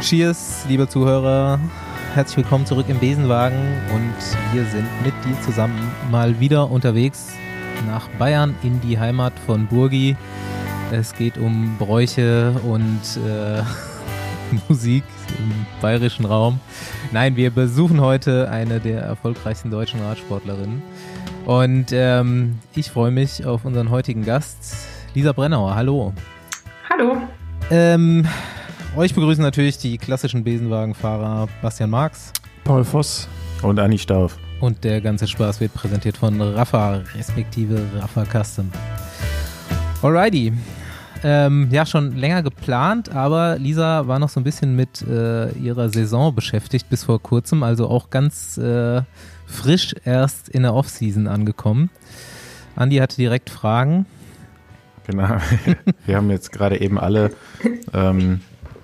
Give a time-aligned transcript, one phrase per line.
[0.00, 1.60] Cheers, liebe Zuhörer.
[2.14, 3.58] Herzlich willkommen zurück im Besenwagen
[3.94, 4.14] und
[4.54, 5.78] wir sind mit dir zusammen
[6.10, 7.28] mal wieder unterwegs
[7.86, 10.16] nach Bayern in die Heimat von Burgi.
[10.90, 13.62] Es geht um Bräuche und äh,
[14.68, 15.04] Musik
[15.38, 15.52] im
[15.82, 16.60] bayerischen Raum.
[17.12, 20.82] Nein, wir besuchen heute eine der erfolgreichsten deutschen Radsportlerinnen.
[21.44, 24.76] Und ähm, ich freue mich auf unseren heutigen Gast,
[25.12, 25.74] Lisa Brennauer.
[25.74, 26.14] Hallo.
[26.88, 27.18] Hallo.
[27.70, 28.26] Ähm,
[28.96, 32.32] euch begrüßen natürlich die klassischen Besenwagenfahrer Bastian Marx.
[32.64, 33.28] Paul Voss.
[33.62, 34.38] Und Anni Stauf.
[34.60, 38.70] Und der ganze Spaß wird präsentiert von Rafa, respektive Rafa Custom.
[40.02, 40.52] Alrighty.
[41.22, 45.90] Ähm, ja, schon länger geplant, aber Lisa war noch so ein bisschen mit äh, ihrer
[45.90, 49.02] Saison beschäftigt bis vor kurzem, also auch ganz äh,
[49.46, 51.90] frisch erst in der Offseason angekommen.
[52.76, 54.06] Andi hatte direkt Fragen.
[55.06, 55.36] Genau.
[56.06, 57.32] Wir haben jetzt gerade eben alle,
[57.92, 58.40] ähm,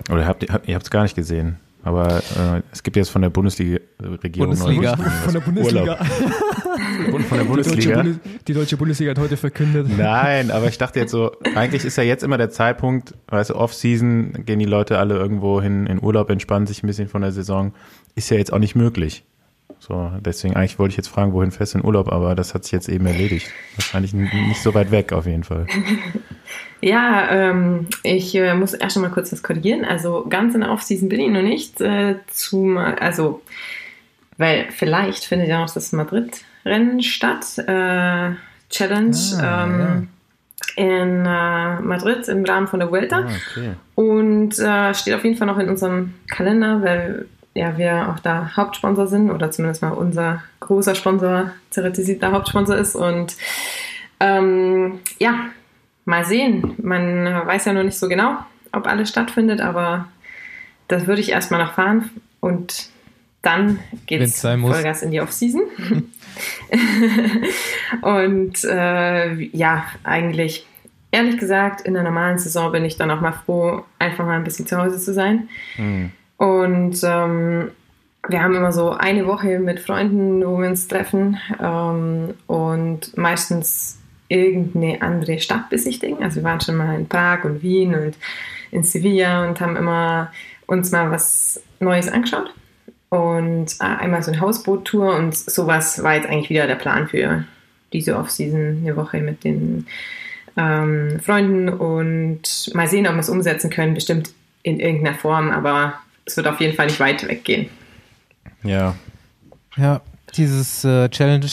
[0.09, 3.29] oder habt, ihr habt es gar nicht gesehen, aber äh, es gibt jetzt von der
[3.29, 4.97] Bundesliga-Regierung Bundesliga.
[4.97, 5.95] Von der Bundesliga.
[5.95, 8.03] von der Die deutsche, Bundesliga.
[8.47, 9.87] Die deutsche Bundesliga hat heute verkündet.
[9.97, 13.55] Nein, aber ich dachte jetzt so, eigentlich ist ja jetzt immer der Zeitpunkt, weißt du,
[13.55, 17.31] Off-Season, gehen die Leute alle irgendwo hin in Urlaub, entspannen sich ein bisschen von der
[17.31, 17.73] Saison.
[18.15, 19.23] Ist ja jetzt auch nicht möglich.
[19.79, 22.71] So, deswegen eigentlich wollte ich jetzt fragen, wohin fest in Urlaub, aber das hat sich
[22.71, 23.51] jetzt eben erledigt.
[23.75, 25.67] Wahrscheinlich nicht so weit weg auf jeden Fall.
[26.81, 29.83] Ja, ähm, ich äh, muss erst mal kurz was korrigieren.
[29.85, 31.81] Also ganz in der Offseason bin ich noch nicht.
[31.81, 33.41] Äh, zum, also,
[34.37, 37.57] weil vielleicht findet ja noch das Madrid-Rennen statt.
[37.57, 38.35] Äh,
[38.69, 40.09] Challenge Ah, ähm,
[40.75, 43.19] in äh, Madrid im Rahmen von der Vuelta.
[43.19, 43.73] Ah, okay.
[43.95, 48.55] Und äh, steht auf jeden Fall noch in unserem Kalender, weil ja, wir auch da
[48.55, 52.95] Hauptsponsor sind oder zumindest mal unser großer Sponsor Ceratizid der Hauptsponsor ist.
[52.95, 53.35] Und
[54.19, 55.47] ähm, ja,
[56.07, 56.73] mal sehen.
[56.81, 58.37] Man weiß ja noch nicht so genau,
[58.71, 60.07] ob alles stattfindet, aber
[60.87, 62.89] das würde ich erstmal noch fahren und
[63.41, 64.41] dann geht es.
[64.41, 65.61] Vollgas in die Offseason.
[68.01, 70.65] und äh, ja, eigentlich,
[71.11, 74.45] ehrlich gesagt, in der normalen Saison bin ich dann auch mal froh, einfach mal ein
[74.45, 75.49] bisschen zu Hause zu sein.
[75.75, 76.11] Hm.
[76.37, 77.71] Und ähm,
[78.29, 83.99] wir haben immer so eine Woche mit Freunden, wo wir uns treffen ähm, und meistens
[84.29, 86.23] irgendeine andere Stadt besichtigen.
[86.23, 88.15] Also wir waren schon mal in Prag und Wien und
[88.71, 90.31] in Sevilla und haben immer
[90.65, 92.53] uns mal was Neues angeschaut.
[93.09, 97.45] Und äh, einmal so eine Hausboot-Tour und sowas war jetzt eigentlich wieder der Plan für
[97.93, 99.87] diese Off-Season, eine Woche mit den
[100.57, 104.31] ähm, Freunden und mal sehen, ob wir es umsetzen können, bestimmt
[104.63, 105.93] in irgendeiner Form, aber
[106.25, 107.69] es wird auf jeden Fall nicht weit weggehen.
[108.63, 108.95] Ja,
[109.77, 110.01] Ja,
[110.35, 111.49] dieses äh, Challenge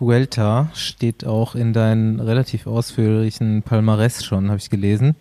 [0.00, 5.14] Vuelta steht auch in deinen relativ ausführlichen Palmares schon, habe ich gelesen.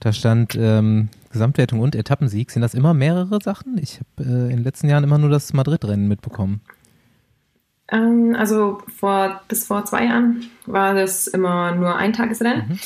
[0.00, 2.50] Da stand ähm, Gesamtwertung und Etappensieg.
[2.50, 3.78] Sind das immer mehrere Sachen?
[3.78, 6.60] Ich habe äh, in den letzten Jahren immer nur das Madrid-Rennen mitbekommen.
[7.90, 12.80] Ähm, also vor, bis vor zwei Jahren war das immer nur ein Tagesrennen.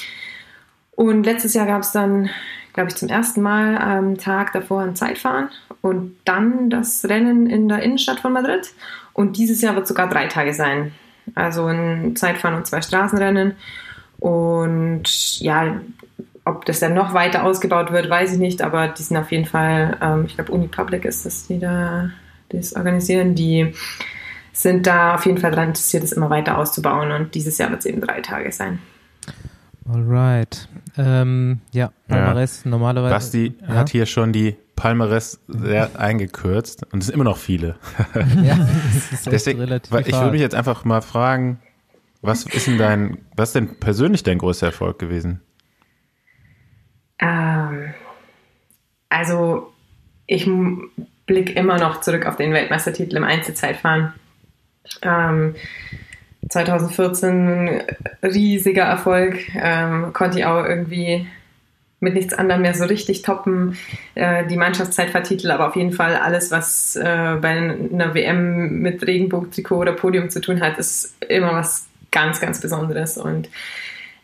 [0.92, 2.30] Und letztes Jahr gab es dann,
[2.72, 5.48] glaube ich, zum ersten Mal am Tag davor ein Zeitfahren
[5.80, 8.72] und dann das Rennen in der Innenstadt von Madrid.
[9.12, 10.92] Und dieses Jahr wird sogar drei Tage sein.
[11.34, 13.54] Also ein Zeitfahren und zwei Straßenrennen.
[14.18, 15.80] Und ja,
[16.44, 19.46] ob das dann noch weiter ausgebaut wird, weiß ich nicht, aber die sind auf jeden
[19.46, 22.10] Fall, ähm, ich glaube, Unipublic ist das, die da
[22.50, 23.74] das organisieren, die
[24.52, 27.80] sind da auf jeden Fall daran interessiert, es immer weiter auszubauen und dieses Jahr wird
[27.80, 28.78] es eben drei Tage sein.
[29.86, 30.68] Alright.
[30.96, 33.14] Ähm, ja, Palmares normalerweise.
[33.14, 33.68] Basti ja?
[33.68, 37.76] hat hier schon die Palmares sehr eingekürzt und es sind immer noch viele.
[38.42, 38.56] Ja,
[38.94, 41.60] das ist echt Deswegen, relativ weil ich würde mich jetzt einfach mal fragen,
[42.22, 45.42] was ist denn dein, was ist denn persönlich dein größter Erfolg gewesen?
[47.18, 47.92] Ähm,
[49.10, 49.72] also
[50.26, 50.48] ich
[51.26, 54.14] blicke immer noch zurück auf den Weltmeistertitel im Einzelzeitfahren.
[55.02, 55.54] Ähm,
[56.48, 57.82] 2014
[58.22, 61.26] riesiger Erfolg, ähm, konnte ich auch irgendwie
[62.00, 63.76] mit nichts anderem mehr so richtig toppen.
[64.14, 69.76] Äh, die Mannschaftszeitfahrtitel, aber auf jeden Fall alles, was äh, bei einer WM mit Regenbogentrikot
[69.76, 73.18] oder Podium zu tun hat, ist immer was ganz, ganz Besonderes.
[73.18, 73.48] Und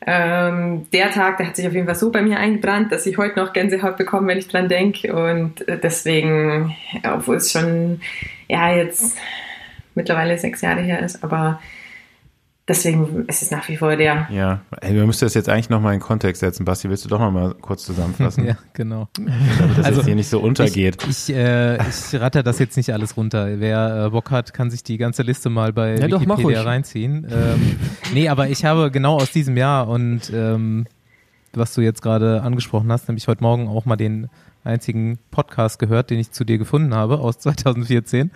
[0.06, 3.19] ähm, der Tag, der hat sich auf jeden Fall so bei mir eingebrannt, dass ich
[3.19, 5.14] heute noch Gänsehaut bekomme, wenn ich dran denke.
[5.14, 8.00] Und äh, deswegen, obwohl es schon
[8.49, 9.16] ja jetzt
[9.94, 11.61] mittlerweile sechs Jahre her ist, aber
[12.70, 14.26] deswegen ist es nach wie vor der.
[14.31, 16.64] Ja, ey, wir müssen das jetzt eigentlich nochmal in Kontext setzen.
[16.64, 19.08] Basti, willst du doch nochmal kurz zusammenfassen, Ja, genau.
[19.14, 21.05] damit das Also, jetzt hier nicht so untergeht?
[21.08, 23.61] Ich, ich, äh, ich ratter das jetzt nicht alles runter.
[23.61, 26.61] Wer äh, Bock hat, kann sich die ganze Liste mal bei Ja, doch, mach Wikipedia
[26.61, 26.69] ruhig.
[26.69, 27.26] reinziehen.
[27.31, 27.76] Ähm,
[28.14, 30.87] nee, aber ich habe genau aus diesem Jahr und ähm,
[31.52, 34.28] was du jetzt gerade angesprochen hast, nämlich heute Morgen auch mal den
[34.62, 38.31] einzigen Podcast gehört, den ich zu dir gefunden habe aus 2014.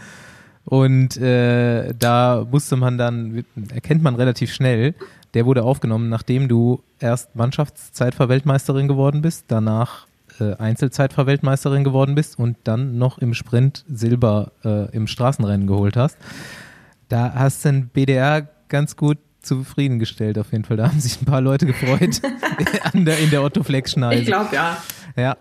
[0.64, 4.94] Und äh, da musste man dann, erkennt man relativ schnell,
[5.34, 10.06] der wurde aufgenommen, nachdem du erst Mannschaftszeitfahrweltmeisterin geworden bist, danach
[10.40, 16.16] äh, Einzelzeitfahrweltmeisterin geworden bist und dann noch im Sprint Silber äh, im Straßenrennen geholt hast.
[17.08, 20.76] Da hast du den BDR ganz gut zufriedengestellt auf jeden Fall.
[20.76, 22.22] Da haben sich ein paar Leute gefreut
[22.94, 24.22] der, in der Otto Flex Schneide.
[24.22, 24.76] Ich glaube ja.
[25.16, 25.36] Ja.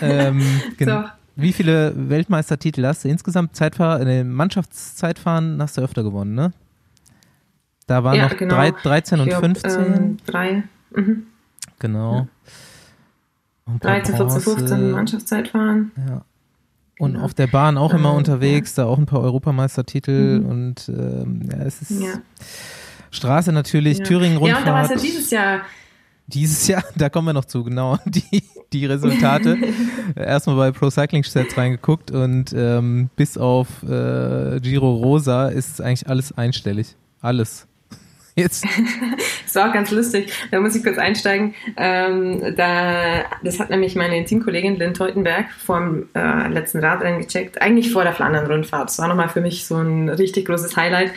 [0.00, 0.42] Ähm,
[0.78, 1.04] so.
[1.36, 3.56] Wie viele Weltmeistertitel hast du insgesamt?
[3.56, 6.52] Zeitfahr äh, Mannschaftszeitfahren hast du öfter gewonnen, ne?
[7.86, 8.54] Da waren ja, noch genau.
[8.54, 9.70] drei, 13 und glaub, 15.
[9.72, 10.62] Ähm, drei.
[10.94, 11.24] Mhm.
[11.78, 12.28] Genau.
[13.66, 13.78] Ja.
[13.80, 15.92] 13, 14, 15 Mannschaftszeitfahren.
[16.08, 16.24] Ja.
[16.98, 17.24] Und genau.
[17.24, 18.84] auf der Bahn auch immer ähm, unterwegs, ja.
[18.84, 20.46] da auch ein paar Europameistertitel mhm.
[20.46, 22.14] und ähm, ja, es ist ja.
[23.10, 24.02] Straße natürlich.
[24.02, 24.66] Thüringen-Rundfahrt.
[24.66, 25.60] Ja, und da war es ja dieses Jahr.
[26.26, 28.42] Dieses Jahr, da kommen wir noch zu, genau, die,
[28.72, 29.58] die Resultate.
[30.16, 36.08] Erstmal bei Pro Cycling Stats reingeguckt und ähm, bis auf äh, Giro Rosa ist eigentlich
[36.08, 36.96] alles einstellig.
[37.20, 37.66] Alles.
[38.36, 38.64] Jetzt.
[39.44, 40.32] das war auch ganz lustig.
[40.50, 41.54] Da muss ich kurz einsteigen.
[41.76, 47.62] Ähm, da, das hat nämlich meine Teamkollegin Lynn Teutenberg vor dem äh, letzten Radrennen gecheckt.
[47.62, 48.88] Eigentlich vor der Flandern-Rundfahrt.
[48.88, 51.12] Das war nochmal für mich so ein richtig großes Highlight.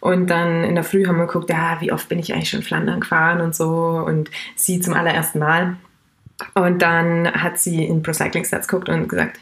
[0.00, 2.62] Und dann in der Früh haben wir geguckt, ja, wie oft bin ich eigentlich schon
[2.62, 3.68] Flandern gefahren und so.
[4.06, 5.76] Und sie zum allerersten Mal.
[6.54, 9.40] Und dann hat sie in Pro Cycling Stats geguckt und gesagt,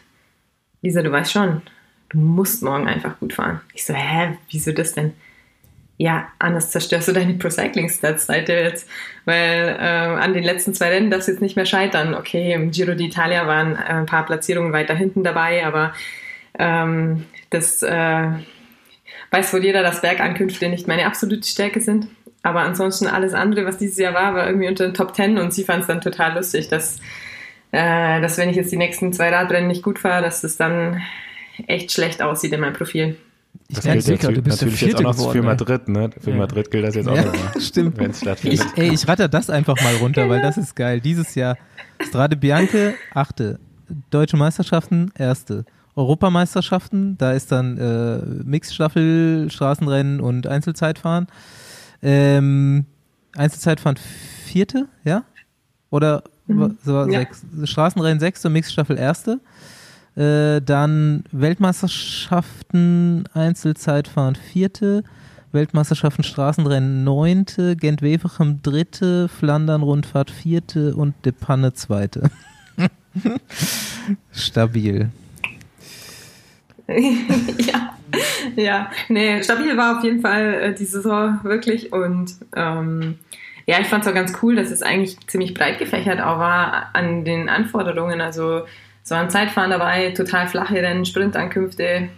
[0.83, 1.63] Lisa, du weißt schon,
[2.11, 3.61] du musst morgen einfach gut fahren.
[3.73, 5.13] Ich so, hä, wieso das denn?
[5.97, 8.89] ja, anders zerstörst du deine Pro Cycling Stats Seite jetzt,
[9.25, 12.15] weil äh, an den letzten zwei Rennen darfst du jetzt nicht mehr scheitern.
[12.15, 15.95] Okay, im Giro d'Italia waren äh, ein paar Platzierungen weiter hinten dabei, aber
[16.59, 18.29] ähm, das äh,
[19.35, 22.07] weiß wohl jeder, dass Bergankünfte nicht meine absolute Stärke sind.
[22.43, 25.53] Aber ansonsten alles andere, was dieses Jahr war, war irgendwie unter den Top Ten und
[25.53, 27.01] sie fand es dann total lustig, dass,
[27.73, 31.01] äh, dass wenn ich jetzt die nächsten zwei Radrennen nicht gut fahre, dass das dann
[31.67, 33.17] echt schlecht aussieht in meinem Profil.
[33.69, 36.11] Ich das gilt sicher, du bist natürlich jetzt auch noch geworden, für Madrid, ne?
[36.21, 36.37] Für ja.
[36.37, 37.53] Madrid gilt das jetzt auch ja, nochmal.
[37.61, 37.99] Stimmt.
[37.99, 38.67] Wenn es stattfindet.
[38.77, 41.01] Ich, ey, ich ratter das einfach mal runter, weil das ist geil.
[41.01, 41.57] Dieses Jahr
[42.01, 43.59] Strade Bianche, achte.
[44.11, 45.65] Deutsche Meisterschaften, erste.
[45.97, 51.29] Europameisterschaften, da ist dann äh, Mixstaffel, Straßenrennen und Einzelzeitfahren.
[52.03, 52.87] Ähm,
[53.37, 55.25] Einzelzeitfahren vierte, ja?
[55.91, 56.77] Oder mhm.
[56.85, 57.21] so, ja.
[57.21, 59.41] sechs, Straßenrennen sechste, Mixstaffel erste.
[60.17, 65.03] Äh, dann Weltmeisterschaften Einzelzeitfahren vierte,
[65.53, 72.31] Weltmeisterschaften Straßenrennen neunte, Gent-Wevelgem dritte, Flandern-Rundfahrt vierte und De Panne zweite.
[74.33, 75.11] Stabil.
[77.59, 77.97] ja,
[78.57, 83.19] ja, nee, stabil war auf jeden Fall äh, die Saison wirklich und ähm,
[83.67, 86.91] ja, ich fand es auch ganz cool, dass es eigentlich ziemlich breit gefächert auch war
[86.93, 88.21] an den Anforderungen.
[88.21, 88.65] Also
[89.03, 92.09] so ein Zeitfahren dabei, total flache Rennen, Sprintankünfte,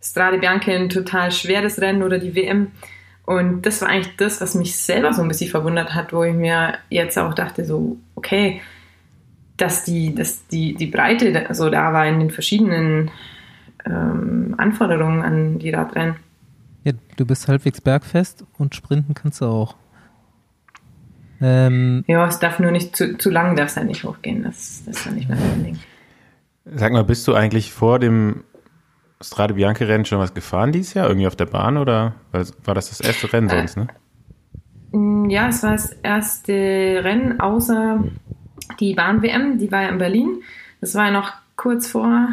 [0.00, 2.68] Strade Bianca ein total schweres Rennen oder die WM.
[3.26, 6.34] Und das war eigentlich das, was mich selber so ein bisschen verwundert hat, wo ich
[6.34, 8.62] mir jetzt auch dachte, so, okay,
[9.58, 13.10] dass die, dass die, die Breite so da war in den verschiedenen
[13.88, 16.16] ähm, Anforderungen an die Radrennen.
[16.84, 19.76] Ja, du bist halbwegs bergfest und sprinten kannst du auch.
[21.40, 24.42] Ähm, ja, es darf nur nicht zu, zu lang, darf es ja nicht hochgehen.
[24.42, 25.78] Das, das ist ja nicht mehr mein Ding.
[26.64, 28.44] Sag mal, bist du eigentlich vor dem
[29.20, 31.08] Strade Bianca Rennen schon was gefahren dieses Jahr?
[31.08, 33.88] Irgendwie auf der Bahn oder war das das erste Rennen sonst, ne?
[34.92, 38.04] Mm, ja, es war das erste Rennen außer
[38.80, 40.42] die Bahn-WM, die war ja in Berlin.
[40.80, 42.28] Das war ja noch kurz vor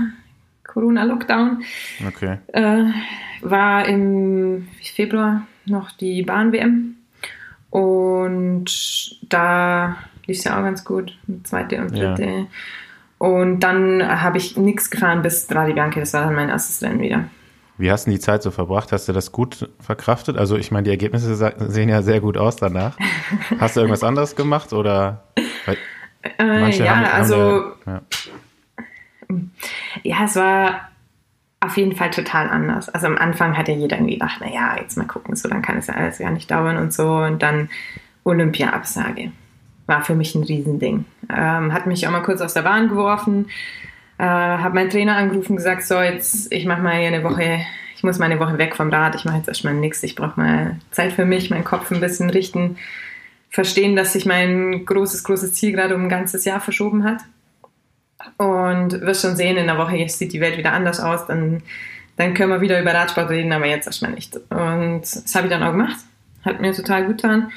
[0.76, 1.64] Corona-Lockdown.
[2.06, 2.38] Okay.
[2.48, 2.84] Äh,
[3.42, 6.98] war im Februar noch die Bahn-WM.
[7.70, 8.66] Und
[9.30, 11.18] da lief es ja auch ganz gut.
[11.44, 12.24] Zweite und dritte.
[12.24, 12.46] Ja.
[13.18, 16.02] Und dann habe ich nichts gefahren bis Strade Bianca.
[16.02, 17.24] Das war dann mein erstes Rennen wieder.
[17.78, 18.92] Wie hast du die Zeit so verbracht?
[18.92, 20.38] Hast du das gut verkraftet?
[20.38, 21.36] Also ich meine, die Ergebnisse
[21.70, 22.98] sehen ja sehr gut aus danach.
[23.60, 25.24] Hast du irgendwas anderes gemacht oder?
[26.40, 28.02] Äh, ja, haben, also haben ja.
[30.04, 30.90] Ja, es war
[31.60, 32.90] auf jeden Fall total anders.
[32.90, 35.78] Also am Anfang hat ja jeder irgendwie gedacht, naja, jetzt mal gucken, so dann kann
[35.78, 37.18] es ja alles gar nicht dauern und so.
[37.18, 37.70] Und dann
[38.24, 39.32] Olympia-Absage
[39.88, 41.06] war für mich ein Riesending.
[41.30, 43.48] Ähm, hat mich auch mal kurz aus der Bahn geworfen,
[44.18, 47.60] äh, habe meinen Trainer angerufen und gesagt, so jetzt, ich mache mal hier eine Woche,
[47.96, 50.40] ich muss mal eine Woche weg vom Rad, ich mache jetzt erstmal nichts, ich brauche
[50.40, 52.78] mal Zeit für mich, meinen Kopf ein bisschen richten,
[53.50, 57.22] verstehen, dass sich mein großes, großes Ziel gerade um ein ganzes Jahr verschoben hat.
[58.38, 61.62] Und wirst schon sehen, in der Woche sieht die Welt wieder anders aus, dann,
[62.18, 64.36] dann können wir wieder über Radsport reden, aber jetzt erstmal nicht.
[64.50, 65.98] Und das habe ich dann auch gemacht,
[66.44, 67.52] hat mir total gut getan.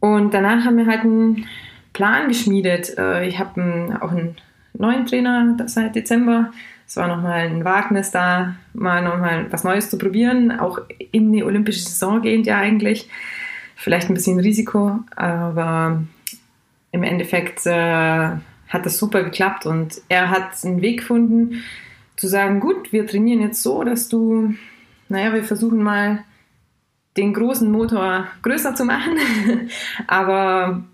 [0.00, 1.46] Und danach haben wir halt ein
[1.92, 2.98] Plan geschmiedet.
[2.98, 4.36] Äh, ich habe auch einen
[4.74, 6.52] neuen Trainer seit Dezember.
[6.86, 10.78] Es war nochmal ein Wagnis da, mal nochmal was Neues zu probieren, auch
[11.12, 13.08] in die olympische Saison gehend ja eigentlich.
[13.76, 16.02] Vielleicht ein bisschen Risiko, aber
[16.92, 18.30] im Endeffekt äh,
[18.74, 21.62] hat das super geklappt und er hat einen Weg gefunden,
[22.16, 24.54] zu sagen, gut, wir trainieren jetzt so, dass du,
[25.08, 26.24] naja, wir versuchen mal
[27.16, 29.16] den großen Motor größer zu machen,
[30.06, 30.84] aber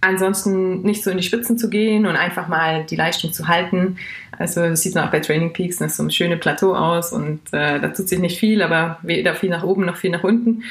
[0.00, 3.96] ansonsten nicht so in die Spitzen zu gehen und einfach mal die Leistung zu halten.
[4.38, 7.40] Also das sieht man auch bei Training Peaks nach so einem schönen Plateau aus und
[7.52, 10.64] äh, da tut sich nicht viel, aber weder viel nach oben noch viel nach unten.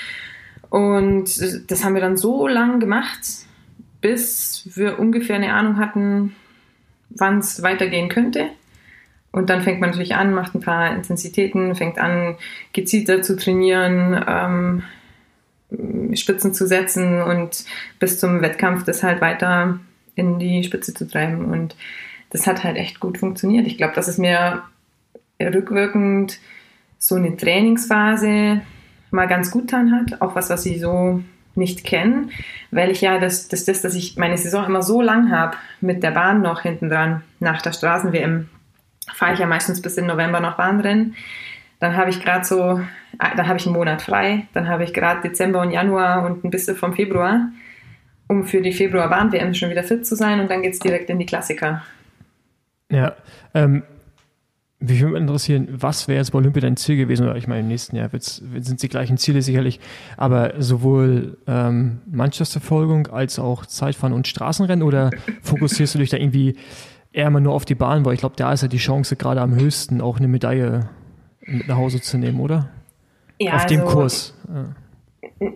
[0.69, 3.21] Und das haben wir dann so lang gemacht,
[4.05, 6.35] bis wir ungefähr eine Ahnung hatten,
[7.09, 8.49] wann es weitergehen könnte.
[9.31, 12.35] Und dann fängt man natürlich an, macht ein paar Intensitäten, fängt an,
[12.71, 14.83] gezielter zu trainieren, ähm,
[16.15, 17.65] Spitzen zu setzen und
[17.99, 19.79] bis zum Wettkampf das halt weiter
[20.13, 21.45] in die Spitze zu treiben.
[21.45, 21.75] Und
[22.29, 23.65] das hat halt echt gut funktioniert.
[23.65, 24.61] Ich glaube, dass es mir
[25.41, 26.37] rückwirkend
[26.99, 28.61] so eine Trainingsphase
[29.09, 30.21] mal ganz gut getan hat.
[30.21, 31.23] Auch was, was ich so
[31.55, 32.29] nicht kenne,
[32.71, 36.03] weil ich ja das, das, das, dass ich meine Saison immer so lang habe mit
[36.03, 38.49] der Bahn noch hinten dran nach der Straßen-WM,
[39.13, 41.15] fahre ich ja meistens bis in November noch Bahnrennen.
[41.79, 42.81] Dann habe ich gerade so,
[43.19, 46.43] ah, dann habe ich einen Monat frei, dann habe ich gerade Dezember und Januar und
[46.43, 47.49] ein bisschen vom Februar,
[48.27, 51.19] um für die Februar-Bahn-WM schon wieder fit zu sein und dann geht es direkt in
[51.19, 51.83] die Klassiker.
[52.89, 53.15] Ja,
[53.53, 53.83] ähm,
[54.87, 57.25] mich würde interessieren, was wäre jetzt bei Olympia dein Ziel gewesen?
[57.25, 59.79] Oder ich meine, im nächsten Jahr sind die gleichen Ziele sicherlich,
[60.17, 65.11] aber sowohl ähm, Mannschaftsverfolgung als auch Zeitfahren und Straßenrennen oder
[65.41, 66.55] fokussierst du dich da irgendwie
[67.11, 68.05] eher mal nur auf die Bahn?
[68.05, 70.89] Weil ich glaube, da ist ja die Chance gerade am höchsten, auch eine Medaille
[71.41, 72.69] mit nach Hause zu nehmen, oder?
[73.39, 74.37] Ja, auf also dem Kurs.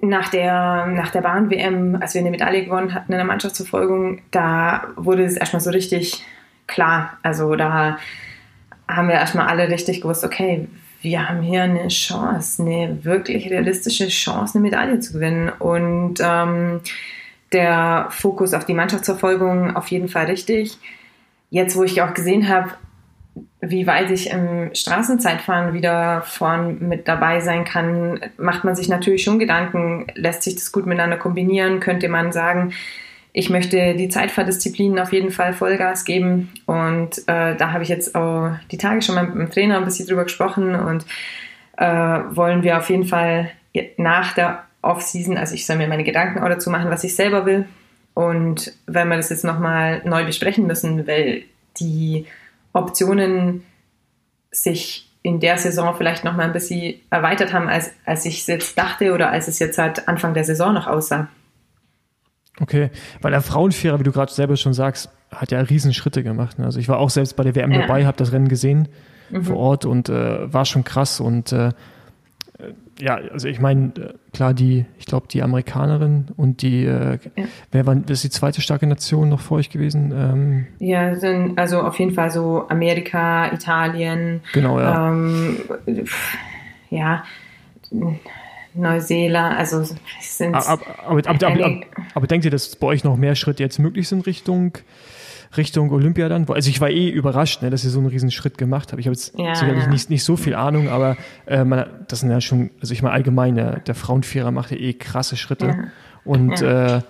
[0.01, 4.88] Nach der, nach der Bahn-WM, als wir eine Medaille gewonnen hatten in der Mannschaftsverfolgung, da
[4.95, 6.24] wurde es erstmal so richtig
[6.67, 7.17] klar.
[7.24, 7.98] Also da
[8.89, 10.67] haben wir erstmal alle richtig gewusst, okay,
[11.01, 15.50] wir haben hier eine Chance, eine wirklich realistische Chance, eine Medaille zu gewinnen.
[15.60, 16.81] Und ähm,
[17.53, 20.77] der Fokus auf die Mannschaftsverfolgung auf jeden Fall richtig.
[21.50, 22.72] Jetzt, wo ich auch gesehen habe,
[23.62, 29.24] wie weit ich im Straßenzeitfahren wieder vorn mit dabei sein kann, macht man sich natürlich
[29.24, 32.74] schon Gedanken, lässt sich das gut miteinander kombinieren, könnte man sagen,
[33.31, 36.51] ich möchte die Zeitfahrdisziplinen auf jeden Fall Vollgas geben.
[36.65, 39.86] Und äh, da habe ich jetzt auch die Tage schon mal mit dem Trainer ein
[39.86, 41.05] bisschen drüber gesprochen und
[41.77, 43.51] äh, wollen wir auf jeden Fall
[43.98, 47.45] nach der Off-Season, also ich soll mir meine Gedanken auch dazu machen, was ich selber
[47.45, 47.65] will.
[48.13, 51.43] Und wenn wir das jetzt nochmal neu besprechen müssen, weil
[51.79, 52.25] die
[52.74, 53.63] Optionen
[54.51, 58.77] sich in der Saison vielleicht nochmal ein bisschen erweitert haben, als, als ich es jetzt
[58.77, 61.27] dachte oder als es jetzt halt Anfang der Saison noch aussah.
[62.61, 62.89] Okay,
[63.21, 66.59] weil der Frauenvierer, wie du gerade selber schon sagst, hat ja Riesenschritte gemacht.
[66.59, 66.65] Ne?
[66.65, 67.81] Also ich war auch selbst bei der WM ja.
[67.81, 68.87] dabei, habe das Rennen gesehen
[69.29, 69.43] mhm.
[69.43, 71.19] vor Ort und äh, war schon krass.
[71.19, 71.71] Und äh,
[72.99, 77.45] ja, also ich meine, äh, klar, die, ich glaube, die Amerikanerin und die, äh, ja.
[77.71, 80.11] wer war das ist die zweite starke Nation noch vor euch gewesen?
[80.13, 84.41] Ähm, ja, sind also auf jeden Fall so Amerika, Italien.
[84.53, 85.09] Genau, ja.
[85.09, 85.57] Ähm,
[86.89, 87.23] ja
[88.73, 89.83] Neuseeland, also
[90.21, 90.55] sind.
[90.55, 91.81] Aber, aber, aber,
[92.13, 94.77] aber, denkt ihr, dass bei euch noch mehr Schritte jetzt möglich sind Richtung,
[95.57, 96.47] Richtung Olympia dann?
[96.49, 98.99] Also ich war eh überrascht, ne, dass ihr so einen riesen Schritt gemacht habt.
[98.99, 99.89] Ich habe jetzt ja, sicherlich ja.
[99.89, 103.13] Nicht, nicht so viel Ahnung, aber äh, man, das sind ja schon, also ich meine
[103.13, 105.67] allgemein, der, der Frauenvierer macht ja eh krasse Schritte.
[105.67, 105.77] Ja.
[106.23, 107.01] Und äh,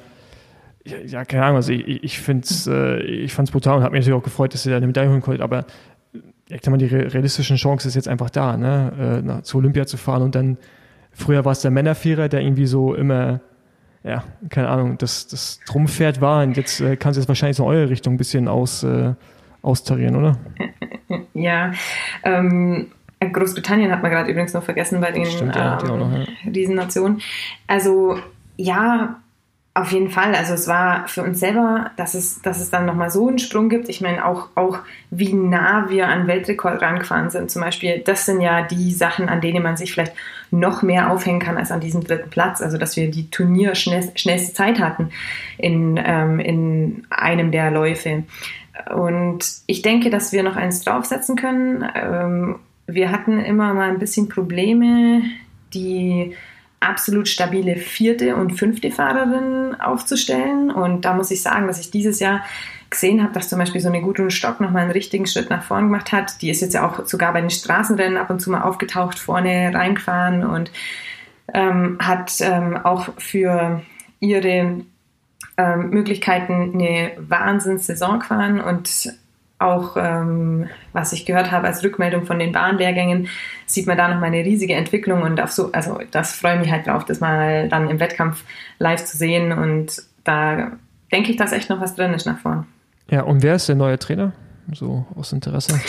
[1.05, 4.01] ja, keine Ahnung, also ich, ich finde es äh, ich fand's brutal und habe mich
[4.01, 5.65] natürlich auch gefreut, dass ihr da eine Medaille holen konntet, aber
[6.47, 9.85] ich sag mal, die realistischen Chancen ist jetzt einfach da, ne, äh, nach, zu Olympia
[9.85, 10.57] zu fahren und dann
[11.11, 13.41] Früher war es der Männervierer, der irgendwie so immer,
[14.03, 16.43] ja, keine Ahnung, das, das Trumpfpferd war.
[16.43, 19.13] Und jetzt äh, kannst du es wahrscheinlich in eure Richtung ein bisschen aus, äh,
[19.61, 20.37] austarieren, oder?
[21.33, 21.71] Ja,
[22.23, 26.25] ähm, Großbritannien hat man gerade übrigens noch vergessen bei den Stimmt, ja, ähm, noch, ja.
[26.45, 27.21] Riesennationen.
[27.65, 28.19] Also
[28.57, 29.19] ja,
[29.73, 30.35] auf jeden Fall.
[30.35, 33.69] Also es war für uns selber, dass es, dass es dann nochmal so einen Sprung
[33.69, 33.89] gibt.
[33.89, 37.51] Ich meine auch, auch, wie nah wir an Weltrekord rangefahren sind.
[37.51, 40.13] Zum Beispiel, das sind ja die Sachen, an denen man sich vielleicht
[40.51, 42.61] noch mehr aufhängen kann als an diesem dritten Platz.
[42.61, 45.09] Also dass wir die Turnier schnellste Zeit hatten
[45.57, 48.23] in, ähm, in einem der Läufe.
[48.93, 51.85] Und ich denke, dass wir noch eins draufsetzen können.
[51.95, 55.21] Ähm, wir hatten immer mal ein bisschen Probleme,
[55.73, 56.35] die
[56.79, 60.71] absolut stabile vierte und fünfte Fahrerin aufzustellen.
[60.71, 62.41] Und da muss ich sagen, dass ich dieses Jahr
[62.89, 65.85] gesehen habe, dass zum Beispiel so eine Gudrun Stock nochmal einen richtigen Schritt nach vorn
[65.85, 66.41] gemacht hat.
[66.41, 69.71] Die ist jetzt ja auch sogar bei den Straßenrennen ab und zu mal aufgetaucht, vorne
[69.73, 70.71] reingefahren und
[71.53, 73.81] ähm, hat ähm, auch für
[74.19, 74.81] ihre
[75.57, 79.13] ähm, Möglichkeiten, eine Wahnsinnssaison fahren und
[79.59, 83.27] auch, ähm, was ich gehört habe als Rückmeldung von den Bahnlehrgängen,
[83.65, 86.61] sieht man da noch mal eine riesige Entwicklung und auf so, also das freue ich
[86.61, 88.43] mich halt drauf, das mal dann im Wettkampf
[88.79, 90.71] live zu sehen und da
[91.11, 92.65] denke ich, dass echt noch was drin ist nach vorn.
[93.09, 94.33] Ja, und wer ist der neue Trainer?
[94.73, 95.79] So aus Interesse.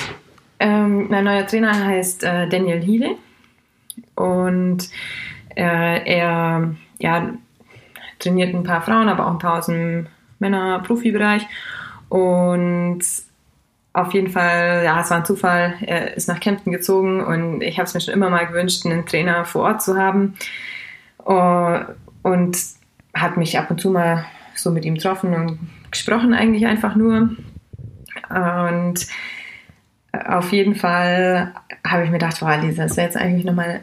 [0.58, 3.16] Ähm, mein neuer Trainer heißt äh, Daniel Healy
[4.14, 4.88] und
[5.54, 7.30] äh, er ja,
[8.18, 10.06] trainiert ein paar Frauen, aber auch ein paar aus dem
[10.38, 11.46] Männer-Profi-Bereich
[12.08, 13.00] und
[13.92, 15.74] auf jeden Fall, ja, es war ein Zufall.
[15.80, 19.04] Er ist nach Kempten gezogen und ich habe es mir schon immer mal gewünscht, einen
[19.04, 20.34] Trainer vor Ort zu haben.
[21.26, 21.80] Uh,
[22.22, 22.56] und
[23.14, 24.24] hat mich ab und zu mal
[24.54, 25.58] so mit ihm getroffen und
[25.90, 27.30] gesprochen, eigentlich einfach nur.
[28.28, 29.06] Und
[30.12, 31.52] auf jeden Fall
[31.87, 33.80] habe ich mir gedacht, wow, Lisa, das wäre jetzt eigentlich nochmal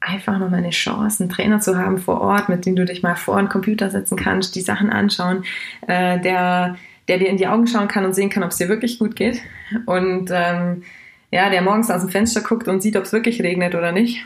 [0.00, 3.14] einfach nochmal eine Chance, einen Trainer zu haben vor Ort, mit dem du dich mal
[3.14, 5.44] vor einen Computer setzen kannst, die Sachen anschauen,
[5.86, 6.76] äh, der
[7.08, 9.16] der dir in die Augen schauen kann und sehen kann, ob es dir wirklich gut
[9.16, 9.42] geht.
[9.86, 10.82] Und ähm,
[11.30, 14.24] ja, der morgens aus dem Fenster guckt und sieht, ob es wirklich regnet oder nicht.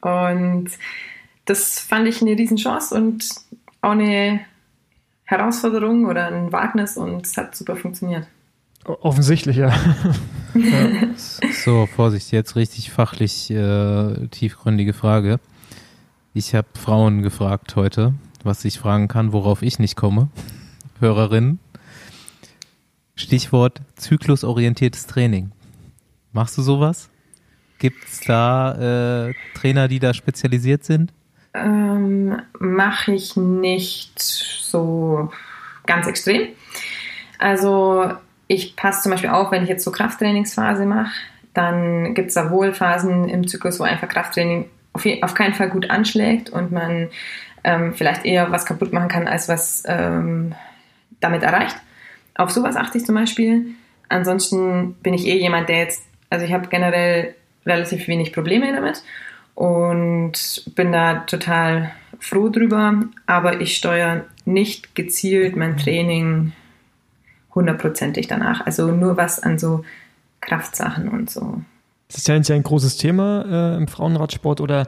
[0.00, 0.70] Und
[1.44, 3.28] das fand ich eine Riesenchance und
[3.82, 4.40] auch eine
[5.26, 8.26] Herausforderung oder ein Wagnis und es hat super funktioniert.
[8.84, 9.74] Offensichtlich, ja.
[10.54, 11.08] ja.
[11.64, 15.40] So, Vorsicht, jetzt richtig fachlich äh, tiefgründige Frage.
[16.32, 18.14] Ich habe Frauen gefragt heute,
[18.44, 20.28] was ich fragen kann, worauf ich nicht komme.
[21.00, 21.58] Hörerinnen.
[23.16, 25.50] Stichwort zyklusorientiertes Training.
[26.32, 27.08] Machst du sowas?
[27.78, 31.12] Gibt es da äh, Trainer, die da spezialisiert sind?
[31.56, 35.30] Ähm, Mache ich nicht so
[35.86, 36.48] ganz extrem.
[37.38, 38.12] Also
[38.46, 41.12] ich passe zum Beispiel auf, wenn ich jetzt so Krafttrainingsphase mache,
[41.54, 45.70] dann gibt es da wohl Phasen im Zyklus, wo einfach Krafttraining auf, auf keinen Fall
[45.70, 47.08] gut anschlägt und man
[47.64, 50.54] ähm, vielleicht eher was kaputt machen kann, als was ähm,
[51.20, 51.76] damit erreicht.
[52.34, 53.66] Auf sowas achte ich zum Beispiel.
[54.08, 57.34] Ansonsten bin ich eh jemand, der jetzt, also ich habe generell
[57.64, 59.02] relativ wenig Probleme damit
[59.56, 61.90] und bin da total
[62.20, 66.52] froh drüber, aber ich steuere nicht gezielt mein Training
[67.54, 68.64] hundertprozentig danach.
[68.64, 69.82] Also nur was an so
[70.42, 71.62] Kraftsachen und so.
[72.08, 74.86] Das ist ja ein großes Thema äh, im Frauenradsport oder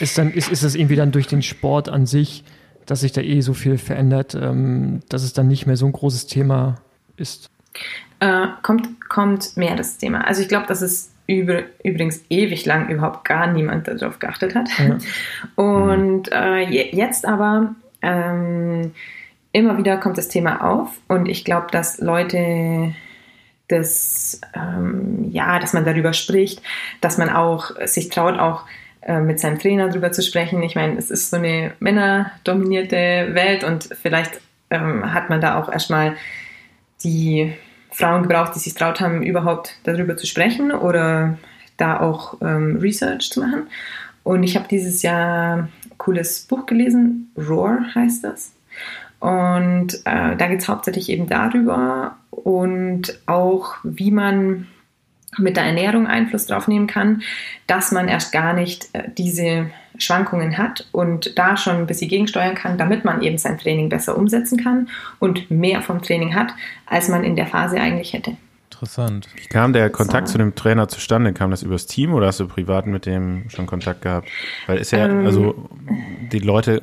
[0.00, 2.44] ist, dann, ist, ist es irgendwie dann durch den Sport an sich,
[2.86, 5.92] dass sich da eh so viel verändert, ähm, dass es dann nicht mehr so ein
[5.92, 6.80] großes Thema
[7.16, 7.50] ist?
[8.18, 10.26] Äh, kommt, kommt mehr das Thema.
[10.26, 14.68] Also ich glaube, dass es über, übrigens ewig lang überhaupt gar niemand darauf geachtet hat.
[14.78, 14.98] Ja.
[15.62, 18.92] Und äh, jetzt aber ähm,
[19.52, 22.94] immer wieder kommt das Thema auf und ich glaube, dass Leute
[23.66, 26.62] das, ähm, ja, dass man darüber spricht,
[27.00, 28.64] dass man auch sich traut, auch
[29.02, 30.62] äh, mit seinem Trainer darüber zu sprechen.
[30.62, 35.70] Ich meine, es ist so eine männerdominierte Welt und vielleicht ähm, hat man da auch
[35.70, 36.16] erstmal
[37.04, 37.52] die
[37.98, 41.36] Frauen gebraucht, die sich traut haben, überhaupt darüber zu sprechen oder
[41.78, 43.66] da auch ähm, Research zu machen.
[44.22, 48.52] Und ich habe dieses Jahr ein cooles Buch gelesen, Roar heißt das.
[49.18, 54.68] Und äh, da geht es hauptsächlich eben darüber und auch, wie man
[55.36, 57.22] mit der Ernährung Einfluss drauf nehmen kann,
[57.66, 62.54] dass man erst gar nicht äh, diese Schwankungen hat und da schon ein bisschen gegensteuern
[62.54, 64.88] kann, damit man eben sein Training besser umsetzen kann
[65.18, 66.52] und mehr vom Training hat,
[66.86, 68.36] als man in der Phase eigentlich hätte.
[68.70, 69.28] Interessant.
[69.34, 70.32] Wie kam der Kontakt so.
[70.32, 71.32] zu dem Trainer zustande?
[71.32, 74.28] Kam das übers Team oder hast du privat mit dem schon Kontakt gehabt?
[74.68, 75.68] Weil ist ja, ähm, also
[76.30, 76.80] die Leute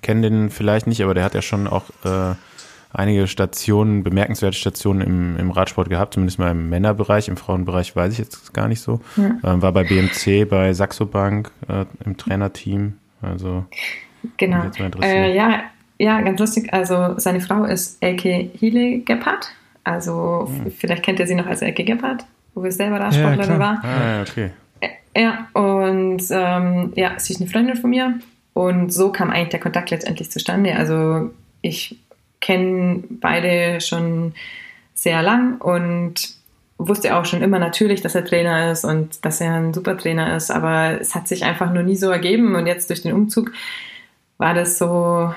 [0.00, 2.34] kennen den vielleicht nicht, aber der hat ja schon auch äh,
[2.92, 8.12] einige Stationen, bemerkenswerte Stationen im, im Radsport gehabt, zumindest mal im Männerbereich, im Frauenbereich weiß
[8.12, 9.00] ich jetzt gar nicht so.
[9.16, 9.36] Ja.
[9.44, 12.94] Ähm, war bei BMC, bei Saxo Bank äh, im Trainerteam.
[13.20, 13.64] Also
[14.36, 14.64] genau.
[15.02, 15.62] Äh, ja,
[15.98, 16.72] ja, ganz lustig.
[16.72, 19.50] Also seine Frau ist Elke Hiele Gebhardt.
[19.84, 20.70] Also hm.
[20.70, 22.24] vielleicht kennt ihr sie noch als Elke Gebhardt,
[22.54, 23.84] wo wir selber Radsportlerin ja, war.
[23.84, 24.50] Ah, ja, okay.
[25.16, 28.20] Ja, und ähm, ja, sie ist eine Freundin von mir.
[28.54, 30.76] Und so kam eigentlich der Kontakt letztendlich zustande.
[30.76, 31.30] Also
[31.62, 31.98] ich
[32.40, 34.34] kenne beide schon
[34.94, 36.38] sehr lang und
[36.78, 40.36] wusste auch schon immer natürlich, dass er Trainer ist und dass er ein super Trainer
[40.36, 43.52] ist, aber es hat sich einfach nur nie so ergeben und jetzt durch den Umzug
[44.38, 45.34] war das so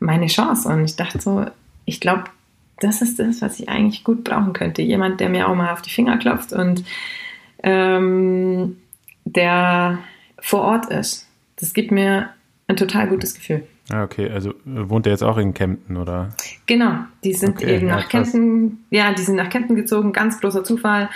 [0.00, 1.46] meine Chance und ich dachte so,
[1.84, 2.24] ich glaube,
[2.80, 4.82] das ist das, was ich eigentlich gut brauchen könnte.
[4.82, 6.84] Jemand, der mir auch mal auf die Finger klopft und
[7.62, 8.76] ähm,
[9.24, 9.98] der
[10.40, 11.28] vor Ort ist.
[11.56, 12.30] Das gibt mir
[12.66, 13.64] ein total gutes Gefühl.
[13.92, 14.30] Ah, okay.
[14.30, 16.30] Also äh, wohnt er jetzt auch in Kempten, oder?
[16.66, 18.32] Genau, die sind okay, eben nach krass.
[18.32, 21.10] Kempten, ja, die sind nach Kempten gezogen, ganz großer Zufall.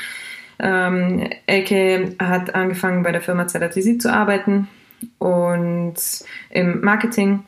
[0.59, 4.69] Ähm, Elke hat angefangen bei der Firma ZRTC zu arbeiten
[5.19, 5.95] und
[6.51, 7.45] im Marketing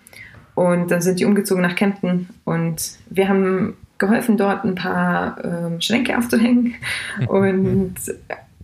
[0.54, 5.80] Und dann sind die umgezogen nach Kempten und wir haben geholfen, dort ein paar ähm,
[5.80, 6.74] Schränke aufzuhängen
[7.28, 7.94] und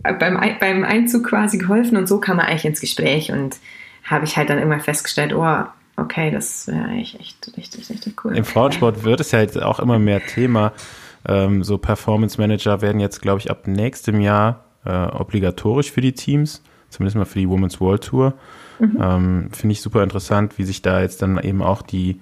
[0.03, 3.57] beim, beim Einzug quasi geholfen und so kam er eigentlich ins Gespräch und
[4.03, 5.63] habe ich halt dann immer festgestellt, oh,
[5.97, 8.35] okay, das wäre eigentlich echt richtig, richtig cool.
[8.35, 10.73] Im Frauensport wird es ja jetzt auch immer mehr Thema.
[11.27, 16.13] Ähm, so Performance Manager werden jetzt, glaube ich, ab nächstem Jahr äh, obligatorisch für die
[16.13, 18.33] Teams, zumindest mal für die Women's World Tour.
[18.79, 18.97] Mhm.
[19.01, 22.19] Ähm, Finde ich super interessant, wie sich da jetzt dann eben auch die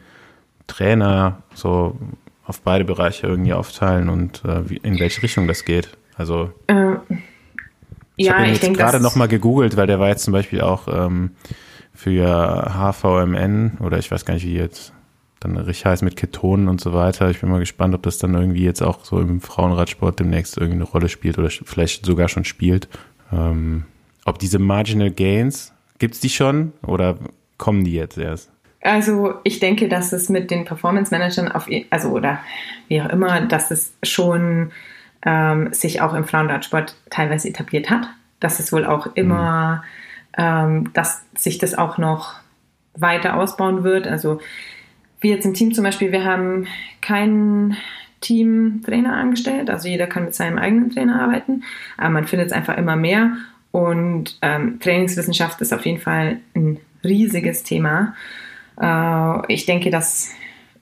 [0.67, 1.97] Trainer so
[2.45, 5.89] auf beide Bereiche irgendwie aufteilen und äh, wie, in welche Richtung das geht.
[6.15, 6.93] Also äh,
[8.15, 11.31] ich ja, habe jetzt gerade nochmal gegoogelt, weil der war jetzt zum Beispiel auch ähm,
[11.93, 14.93] für HVMN oder ich weiß gar nicht, wie jetzt
[15.39, 17.29] dann richtig heißt mit Ketonen und so weiter.
[17.29, 20.75] Ich bin mal gespannt, ob das dann irgendwie jetzt auch so im Frauenradsport demnächst irgendwie
[20.75, 22.87] eine Rolle spielt oder vielleicht sogar schon spielt.
[23.31, 23.83] Ähm,
[24.25, 27.17] ob diese Marginal Gains, gibt es die schon oder
[27.57, 28.49] kommen die jetzt erst?
[28.81, 32.39] Also ich denke, dass es mit den Performance Managern auf, also oder
[32.89, 34.71] wie auch immer, dass es schon
[35.25, 38.07] ähm, sich auch im Frauenradsport teilweise etabliert hat.
[38.41, 39.81] Dass es wohl auch immer, mhm.
[40.37, 42.35] Ähm, dass sich das auch noch
[42.95, 44.07] weiter ausbauen wird.
[44.07, 44.39] Also
[45.19, 46.67] wie jetzt im Team zum Beispiel, wir haben
[47.01, 47.77] keinen
[48.21, 51.63] Teamtrainer angestellt, also jeder kann mit seinem eigenen Trainer arbeiten,
[51.97, 53.33] aber man findet es einfach immer mehr
[53.71, 58.15] und ähm, Trainingswissenschaft ist auf jeden Fall ein riesiges Thema.
[58.79, 60.31] Äh, ich denke, dass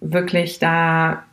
[0.02, 1.24] wirklich da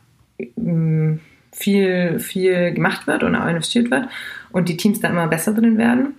[0.55, 1.19] mh, mm,
[1.51, 4.07] viel, viel gemacht wird und auch investiert wird
[4.51, 6.15] und die Teams da immer besser drin werden.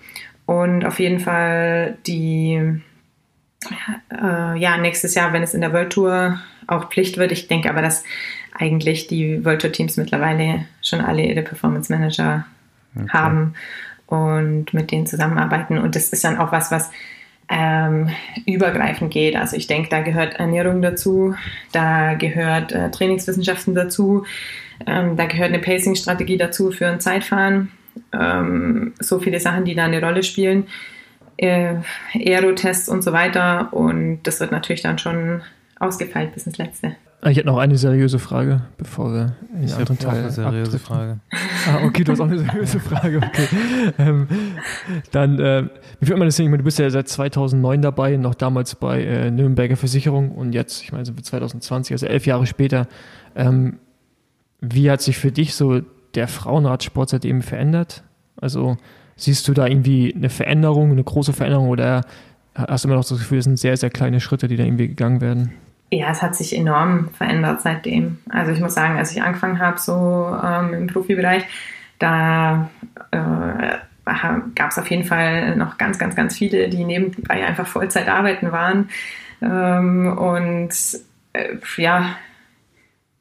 [0.51, 2.61] Und auf jeden Fall die,
[4.11, 7.71] äh, ja, nächstes Jahr, wenn es in der World Tour auch Pflicht wird, ich denke
[7.71, 8.03] aber, dass
[8.59, 12.47] eigentlich die World Tour Teams mittlerweile schon alle ihre Performance Manager
[12.97, 13.09] okay.
[13.11, 13.55] haben
[14.09, 15.79] und mit denen zusammenarbeiten.
[15.79, 16.91] Und das ist dann auch was, was
[17.49, 18.09] ähm,
[18.45, 19.37] übergreifend geht.
[19.37, 21.37] Also ich denke, da gehört Ernährung dazu,
[21.71, 24.25] da gehört äh, Trainingswissenschaften dazu,
[24.85, 27.71] ähm, da gehört eine Pacing-Strategie dazu für ein Zeitfahren.
[28.13, 30.67] Ähm, so viele Sachen, die da eine Rolle spielen.
[31.37, 31.77] Äh,
[32.15, 33.73] Aerotests und so weiter.
[33.73, 35.43] Und das wird natürlich dann schon
[35.79, 36.97] ausgefeilt bis ins Letzte.
[37.23, 40.21] Ich hätte noch eine seriöse Frage, bevor wir in den anderen Teil.
[40.21, 40.81] Eine seriöse abdriften.
[40.81, 41.21] Frage.
[41.67, 43.19] Ah, okay, du hast auch eine seriöse Frage.
[43.19, 43.49] Okay.
[43.99, 44.27] Ähm,
[45.11, 46.47] dann, äh, wie fühlt man das hin?
[46.47, 50.55] Ich meine, du bist ja seit 2009 dabei, noch damals bei äh, Nürnberger Versicherung und
[50.55, 52.87] jetzt, ich meine, sind wir 2020, also elf Jahre später.
[53.37, 53.81] Ähm,
[54.63, 55.83] wie hat sich für dich so
[56.15, 58.03] der Frauenradsport seitdem verändert?
[58.41, 58.77] Also
[59.17, 62.03] siehst du da irgendwie eine Veränderung, eine große Veränderung oder
[62.55, 64.89] hast du immer noch das Gefühl, es sind sehr, sehr kleine Schritte, die da irgendwie
[64.89, 65.53] gegangen werden?
[65.93, 68.19] Ja, es hat sich enorm verändert seitdem.
[68.29, 71.45] Also ich muss sagen, als ich angefangen habe, so ähm, im Profibereich,
[71.99, 72.71] da
[73.11, 73.79] äh,
[74.55, 78.53] gab es auf jeden Fall noch ganz, ganz, ganz viele, die nebenbei einfach Vollzeit arbeiten
[78.53, 78.89] waren.
[79.43, 80.71] Ähm, und
[81.33, 82.17] äh, ja,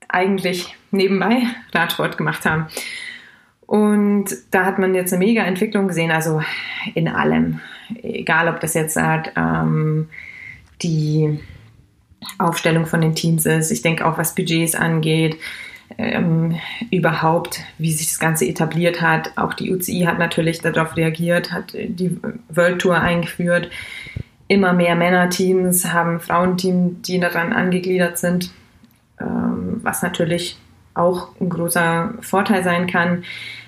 [0.10, 1.44] eigentlich nebenbei
[1.74, 2.68] Radsport gemacht haben.
[3.66, 6.42] Und da hat man jetzt eine mega Entwicklung gesehen, also
[6.96, 7.60] in allem.
[8.02, 10.10] Egal, ob das jetzt halt, ähm,
[10.82, 11.40] die
[12.40, 15.38] Aufstellung von den Teams ist, ich denke auch, was Budgets angeht,
[15.98, 16.56] ähm,
[16.92, 19.38] überhaupt, wie sich das Ganze etabliert hat.
[19.38, 22.18] Auch die UCI hat natürlich darauf reagiert, hat die
[22.50, 23.70] World Tour eingeführt.
[24.48, 28.52] Immer mehr Männerteams haben Frauenteams, die daran angegliedert sind.
[29.20, 30.58] Ähm, was natürlich
[30.94, 33.24] auch ein großer Vorteil sein kann.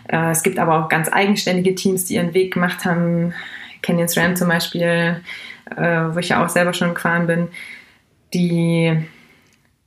[0.07, 3.33] Äh, es gibt aber auch ganz eigenständige Teams, die ihren Weg gemacht haben.
[3.81, 5.21] Canyon SRAM zum Beispiel,
[5.75, 7.47] äh, wo ich ja auch selber schon gefahren bin,
[8.33, 8.97] die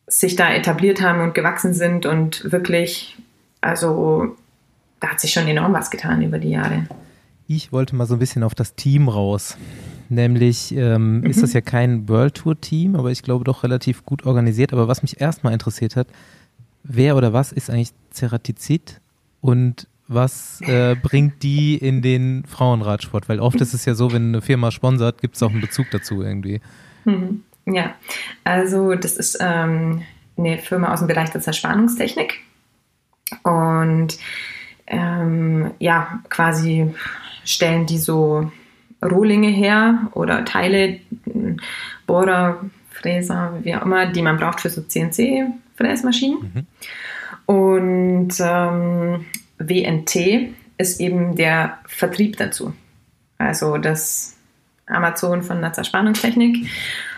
[0.07, 3.16] sich da etabliert haben und gewachsen sind und wirklich,
[3.61, 4.37] also
[5.00, 6.87] da hat sich schon enorm was getan über die Jahre.
[7.46, 9.57] Ich wollte mal so ein bisschen auf das Team raus.
[10.09, 11.27] Nämlich ähm, mhm.
[11.27, 14.73] ist das ja kein World Tour Team, aber ich glaube doch relativ gut organisiert.
[14.73, 16.09] Aber was mich erstmal interessiert hat,
[16.83, 19.01] wer oder was ist eigentlich Ceratizid
[19.40, 23.29] und was äh, bringt die in den Frauenradsport?
[23.29, 25.90] Weil oft ist es ja so, wenn eine Firma sponsert, gibt es auch einen Bezug
[25.90, 26.61] dazu irgendwie.
[27.05, 27.43] Mhm.
[27.67, 27.95] Ja,
[28.45, 30.03] also das ist ähm,
[30.37, 32.40] eine Firma aus dem Bereich der Zerspannungstechnik.
[33.43, 34.19] Und
[34.87, 36.93] ähm, ja, quasi
[37.45, 38.51] stellen die so
[39.05, 40.99] Rohlinge her oder Teile,
[42.07, 46.38] Bohrer, Fräser, wie auch immer, die man braucht für so CNC-Fräsmaschinen.
[46.55, 46.67] Mhm.
[47.47, 49.25] Und ähm,
[49.59, 50.17] WNT
[50.79, 52.73] ist eben der Vertrieb dazu.
[53.38, 54.37] Also das
[54.87, 56.67] Amazon von der Zerspannungstechnik,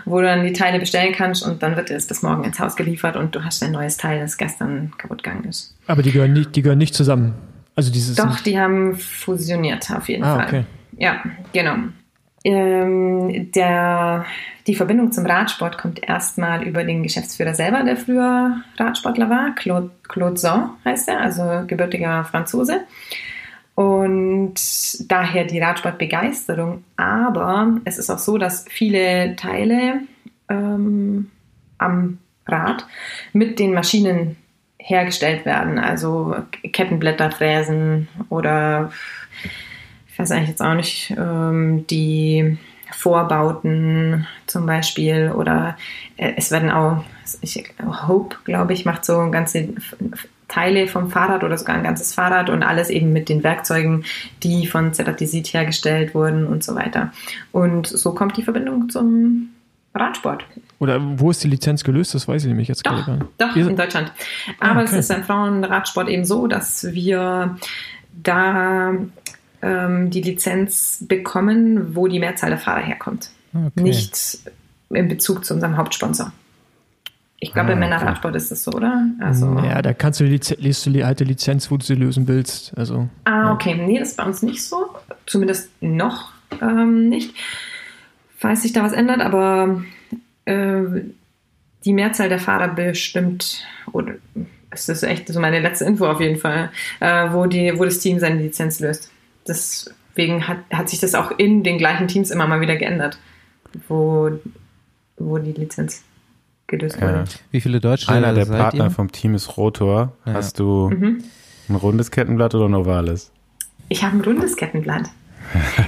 [0.04, 2.76] wo du dann die Teile bestellen kannst und dann wird es bis morgen ins Haus
[2.76, 5.74] geliefert und du hast ein neues Teil, das gestern kaputt gegangen ist.
[5.86, 7.34] Aber die gehören nicht, die gehören nicht zusammen.
[7.74, 10.46] Also dieses Doch, die haben fusioniert auf jeden ah, Fall.
[10.46, 10.64] Okay.
[10.96, 11.74] Ja, genau.
[12.44, 14.24] ähm, der,
[14.66, 19.54] die Verbindung zum Radsport kommt erstmal über den Geschäftsführer selber, der früher Radsportler war.
[19.54, 22.84] Claude, Claude Zon heißt er, also gebürtiger Franzose.
[23.74, 24.54] Und
[25.10, 26.84] daher die Radsportbegeisterung.
[26.96, 30.02] Aber es ist auch so, dass viele Teile
[30.48, 31.30] ähm,
[31.78, 32.86] am Rad
[33.32, 34.36] mit den Maschinen
[34.78, 35.78] hergestellt werden.
[35.78, 38.92] Also Kettenblätter fräsen oder
[40.16, 42.56] ich weiß eigentlich jetzt auch nicht, ähm, die
[42.90, 45.76] Vorbauten zum Beispiel oder
[46.16, 47.04] äh, es werden auch,
[47.42, 47.62] ich,
[48.08, 49.68] Hope, glaube ich, macht so ganze
[50.48, 54.06] Teile vom Fahrrad oder sogar ein ganzes Fahrrad und alles eben mit den Werkzeugen,
[54.42, 57.12] die von Ceratisit hergestellt wurden und so weiter.
[57.52, 59.50] Und so kommt die Verbindung zum
[59.94, 60.46] Radsport.
[60.78, 62.14] Oder wo ist die Lizenz gelöst?
[62.14, 64.12] Das weiß ich nämlich jetzt doch, gerade Doch, in Deutschland.
[64.60, 64.84] Aber ah, okay.
[64.84, 67.58] es ist ein Frauenradsport eben so, dass wir
[68.22, 68.94] da
[69.62, 73.30] ähm, die Lizenz bekommen, wo die Mehrzahl der Fahrer herkommt.
[73.52, 73.82] Okay.
[73.82, 74.38] Nicht
[74.90, 76.32] in Bezug zu unserem Hauptsponsor.
[77.38, 78.42] Ich glaube, ah, im Männerradsport okay.
[78.42, 79.06] ist das so, oder?
[79.20, 82.28] Also, ja, da kannst du die, liest du die alte Lizenz, wo du sie lösen
[82.28, 82.76] willst.
[82.76, 83.76] Also, ah, okay.
[83.76, 83.86] Ja.
[83.86, 84.88] Nee, das ist bei uns nicht so.
[85.26, 87.34] Zumindest noch ähm, nicht.
[88.38, 89.82] Falls sich da was ändert, aber
[90.46, 90.82] äh,
[91.84, 94.14] die Mehrzahl der Fahrer bestimmt, oder
[94.70, 97.98] es ist echt so meine letzte Info auf jeden Fall, äh, wo, die, wo das
[97.98, 99.10] Team seine Lizenz löst
[99.48, 103.18] deswegen hat, hat sich das auch in den gleichen Teams immer mal wieder geändert,
[103.88, 104.30] wo,
[105.16, 106.04] wo die Lizenz
[106.66, 107.24] gelöst wurde.
[107.50, 108.90] Wie viele Deutsche Einer der Partner ihr?
[108.90, 110.12] vom Team ist Rotor.
[110.24, 110.34] Ja.
[110.34, 111.22] Hast du mhm.
[111.68, 113.30] ein rundes Kettenblatt oder ein ovales?
[113.88, 115.08] Ich habe ein rundes Kettenblatt.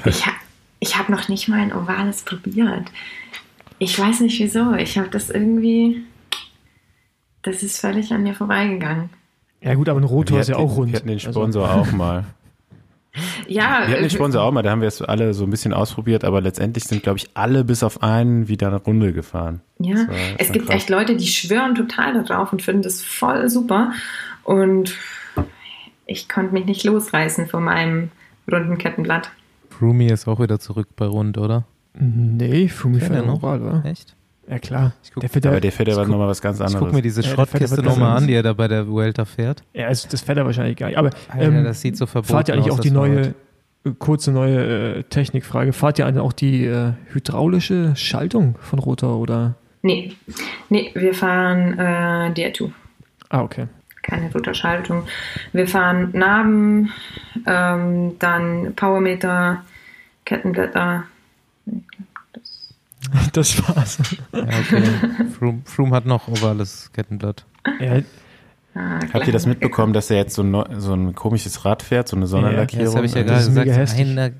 [0.04, 0.36] ich habe
[0.80, 2.92] ich hab noch nicht mal ein ovales probiert.
[3.78, 4.74] Ich weiß nicht wieso.
[4.74, 6.02] Ich habe das irgendwie.
[7.42, 9.10] Das ist völlig an mir vorbeigegangen.
[9.60, 10.92] Ja, gut, aber ein Rotor ist ja auch rund.
[10.92, 11.80] Wir hatten den also Sponsor also.
[11.80, 12.24] auch mal.
[13.46, 15.50] Ja, wir hatten den äh, Sponsor auch mal, da haben wir es alle so ein
[15.50, 19.60] bisschen ausprobiert, aber letztendlich sind, glaube ich, alle bis auf einen wieder eine Runde gefahren.
[19.78, 20.06] Ja,
[20.38, 20.76] es gibt krass.
[20.76, 23.92] echt Leute, die schwören total darauf und finden das voll super.
[24.44, 24.96] Und
[26.06, 28.10] ich konnte mich nicht losreißen von meinem
[28.50, 29.30] runden Kettenblatt.
[29.80, 31.64] Rumi ist auch wieder zurück bei Rund, oder?
[31.94, 33.82] Nee, Fumi fährt noch, oder?
[33.84, 34.14] Echt?
[34.48, 34.92] Ja, klar.
[35.12, 36.74] Guck, der fährt aber der fährt ja nochmal was ganz anderes.
[36.74, 39.62] Ich guck mir diese ja, Schrottkiste nochmal an, die er da bei der Vuelta fährt.
[39.74, 40.96] Ja, also das fährt er wahrscheinlich gar nicht.
[40.96, 43.34] Aber ähm, das sieht so verboten Fahrt ihr eigentlich aus, auch die neue,
[43.84, 49.18] äh, kurze neue äh, Technikfrage, fahrt ihr eigentlich auch die äh, hydraulische Schaltung von Rotor,
[49.18, 49.56] oder?
[49.82, 50.12] Nee,
[50.70, 52.70] nee wir fahren äh, DR2.
[53.28, 53.66] Ah, okay.
[54.02, 55.04] Keine Rotorschaltung.
[55.52, 56.90] Wir fahren Narben,
[57.46, 59.62] ähm, dann Powermeter,
[60.24, 61.04] Kettenblätter,
[63.32, 63.98] Das war's.
[64.32, 64.82] Ja, okay.
[65.38, 67.44] Froome, Froome hat noch ovales Kettenblatt.
[67.80, 68.00] Ja.
[68.78, 72.06] Ah, Habt ihr das mitbekommen, dass er jetzt so ein, so ein komisches Rad fährt,
[72.06, 72.84] so eine Sonderlackierung?
[72.84, 73.66] Ja, das habe ich ja gerade gesagt.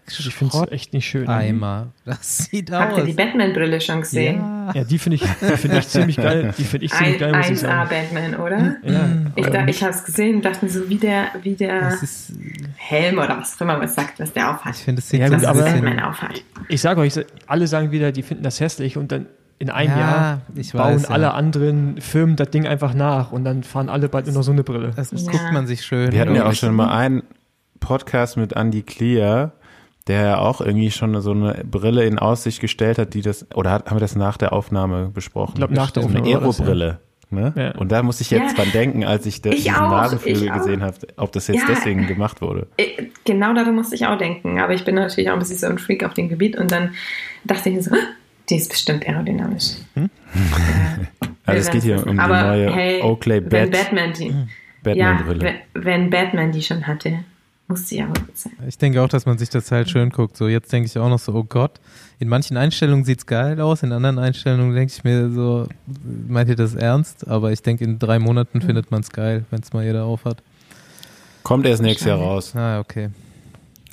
[0.06, 1.28] Ich finde es echt nicht schön.
[1.28, 1.88] Eimer.
[2.04, 2.80] Das sieht aus.
[2.80, 4.36] Habt ihr die Batman-Brille schon gesehen?
[4.38, 6.54] Ja, ja die finde ich, find ich ziemlich geil.
[6.56, 7.88] Die finde ich ziemlich Ein, geil, muss ich sagen.
[7.88, 8.76] 1A Batman, oder?
[8.84, 9.08] Ja.
[9.34, 12.32] Ich, ähm, ich habe es gesehen und dachte mir so, wie der, wie der ist,
[12.76, 14.76] Helm oder was auch immer man sagt, was der aufhat.
[14.76, 16.44] Ich finde, es sieht ja, gut, aber Batman aufhat.
[16.68, 17.14] Ich sage euch,
[17.48, 19.26] alle sagen wieder, die finden das hässlich und dann
[19.58, 20.40] in einem ja, Jahr
[20.72, 21.30] bauen weiß, alle ja.
[21.32, 24.62] anderen Firmen das Ding einfach nach und dann fahren alle bald nur noch so eine
[24.62, 24.92] Brille.
[24.94, 25.30] Das ja.
[25.30, 26.12] guckt man sich schön.
[26.12, 27.22] Wir hatten ja auch schon mal einen
[27.80, 29.52] Podcast mit Andy Clear,
[30.06, 33.72] der ja auch irgendwie schon so eine Brille in Aussicht gestellt hat, die das, oder
[33.72, 35.54] hat, haben wir das nach der Aufnahme besprochen?
[35.54, 36.26] Ich glaube, nach der Aufnahme.
[36.26, 37.00] Eine Aero-Brille.
[37.30, 37.52] Ne?
[37.56, 37.70] Ja.
[37.72, 38.62] Und da muss ich jetzt ja.
[38.62, 41.66] dran denken, als ich, ich diesen Nasenflügel gesehen habe, ob das jetzt ja.
[41.68, 42.68] deswegen gemacht wurde.
[42.78, 44.58] Äh, genau daran musste ich auch denken.
[44.60, 46.94] Aber ich bin natürlich auch ein bisschen so ein Freak auf dem Gebiet und dann
[47.44, 47.90] dachte ich mir so,
[48.48, 49.76] die ist bestimmt aerodynamisch.
[49.94, 50.10] Hm?
[51.48, 54.34] Also es geht hier um die neue hey, Oakley Bat wenn Batman die,
[54.82, 57.24] Batman ja, wenn, wenn Batman die schon hatte,
[57.68, 58.52] muss sie ja gut sein.
[58.66, 60.36] Ich denke auch, dass man sich das halt schön guckt.
[60.36, 61.80] So jetzt denke ich auch noch so, oh Gott.
[62.18, 65.68] In manchen Einstellungen sieht es geil aus, in anderen Einstellungen denke ich mir so,
[66.28, 67.26] meint ihr das ernst?
[67.28, 68.62] Aber ich denke, in drei Monaten mhm.
[68.62, 70.42] findet man es geil, wenn es mal jeder aufhat.
[71.44, 72.54] Kommt erst nächstes Jahr raus.
[72.54, 73.08] Ah, okay.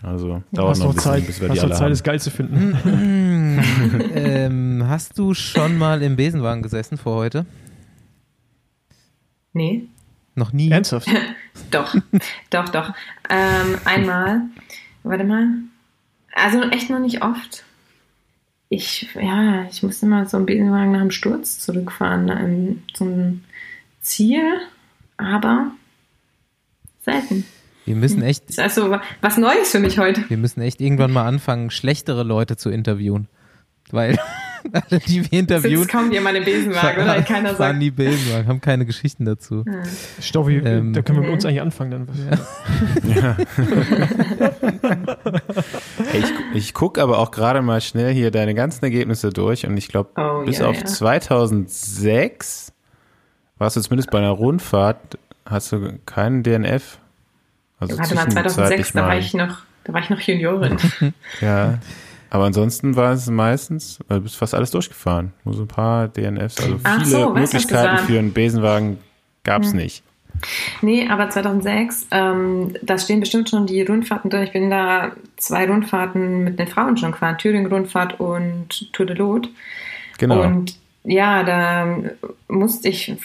[0.05, 1.89] Also dauert noch ein bisschen, Zeit, bis wir die alle Zeit, haben.
[1.89, 3.59] das geil zu finden.
[4.13, 7.47] ähm, hast du schon mal im Besenwagen gesessen vor heute?
[9.53, 9.87] Nee.
[10.35, 10.69] Noch nie?
[10.69, 11.07] Ernsthaft?
[11.71, 11.95] doch,
[12.51, 12.93] doch, doch.
[13.29, 14.41] Ähm, einmal,
[15.01, 15.47] warte mal.
[16.35, 17.63] Also echt noch nicht oft.
[18.69, 23.43] Ich, ja, ich musste mal so einen Besenwagen nach dem Sturz zurückfahren, zum
[24.01, 24.43] Ziel,
[25.17, 25.71] aber
[27.01, 27.43] selten.
[27.85, 28.49] Wir müssen echt.
[28.49, 30.27] Das ist also was Neues für mich heute.
[30.27, 33.27] Wir müssen echt irgendwann mal anfangen, schlechtere Leute zu interviewen.
[33.91, 34.17] Weil
[34.73, 35.83] alle, die wir interviewen.
[35.83, 37.21] Sitzt kaum jemand im Besenwagen, oder?
[37.27, 37.57] Keiner sagt.
[37.59, 39.63] Fahren die Besenwagen, haben keine Geschichten dazu.
[39.67, 39.83] Ja.
[40.19, 42.07] Stoffi, ähm, da können wir mit uns eigentlich anfangen dann.
[43.05, 43.15] Ja.
[43.15, 43.37] ja.
[46.11, 49.77] hey, ich, Ich gucke aber auch gerade mal schnell hier deine ganzen Ergebnisse durch und
[49.77, 50.85] ich glaube, oh, bis ja, auf ja.
[50.85, 52.73] 2006
[53.57, 56.99] warst du zumindest bei einer Rundfahrt, hast du keinen DNF.
[57.79, 60.77] Also Warte mal, 2006, da war ich noch, da war ich noch Juniorin.
[61.41, 61.79] ja.
[62.29, 65.33] Aber ansonsten war es meistens, also du bist fast alles durchgefahren.
[65.43, 68.97] Nur so ein paar DNFs, also viele so, Möglichkeiten für einen Besenwagen
[69.43, 69.77] gab es hm.
[69.77, 70.03] nicht.
[70.81, 74.43] Nee, aber 2006, ähm, da stehen bestimmt schon die Rundfahrten drin.
[74.43, 79.49] Ich bin da zwei Rundfahrten mit den Frauen schon gefahren, Thüringen-Rundfahrt und Tour de Lot.
[80.17, 80.41] Genau.
[80.41, 81.87] Und ja, da
[82.47, 83.15] musste ich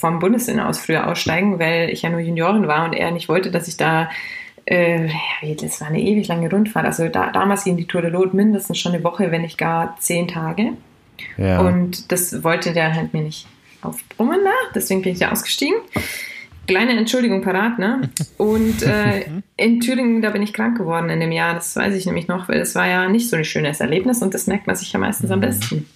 [0.00, 3.50] vom Bundessinne aus früher aussteigen, weil ich ja nur Juniorin war und er nicht wollte,
[3.50, 4.10] dass ich da
[4.64, 5.08] äh,
[5.60, 6.86] das war eine ewig lange Rundfahrt.
[6.86, 9.96] Also da, damals ging die Tour de Lot mindestens schon eine Woche, wenn nicht gar
[9.98, 10.72] zehn Tage.
[11.36, 11.60] Ja.
[11.60, 13.46] Und das wollte der halt mir nicht
[13.82, 15.76] aufbrummen da, deswegen bin ich da ausgestiegen
[16.70, 18.02] kleine Entschuldigung parat, ne?
[18.36, 19.24] Und äh,
[19.56, 21.54] in Thüringen, da bin ich krank geworden in dem Jahr.
[21.54, 24.34] Das weiß ich nämlich noch, weil es war ja nicht so ein schönes Erlebnis und
[24.34, 25.34] das merkt man sich ja meistens mhm.
[25.34, 25.86] am besten.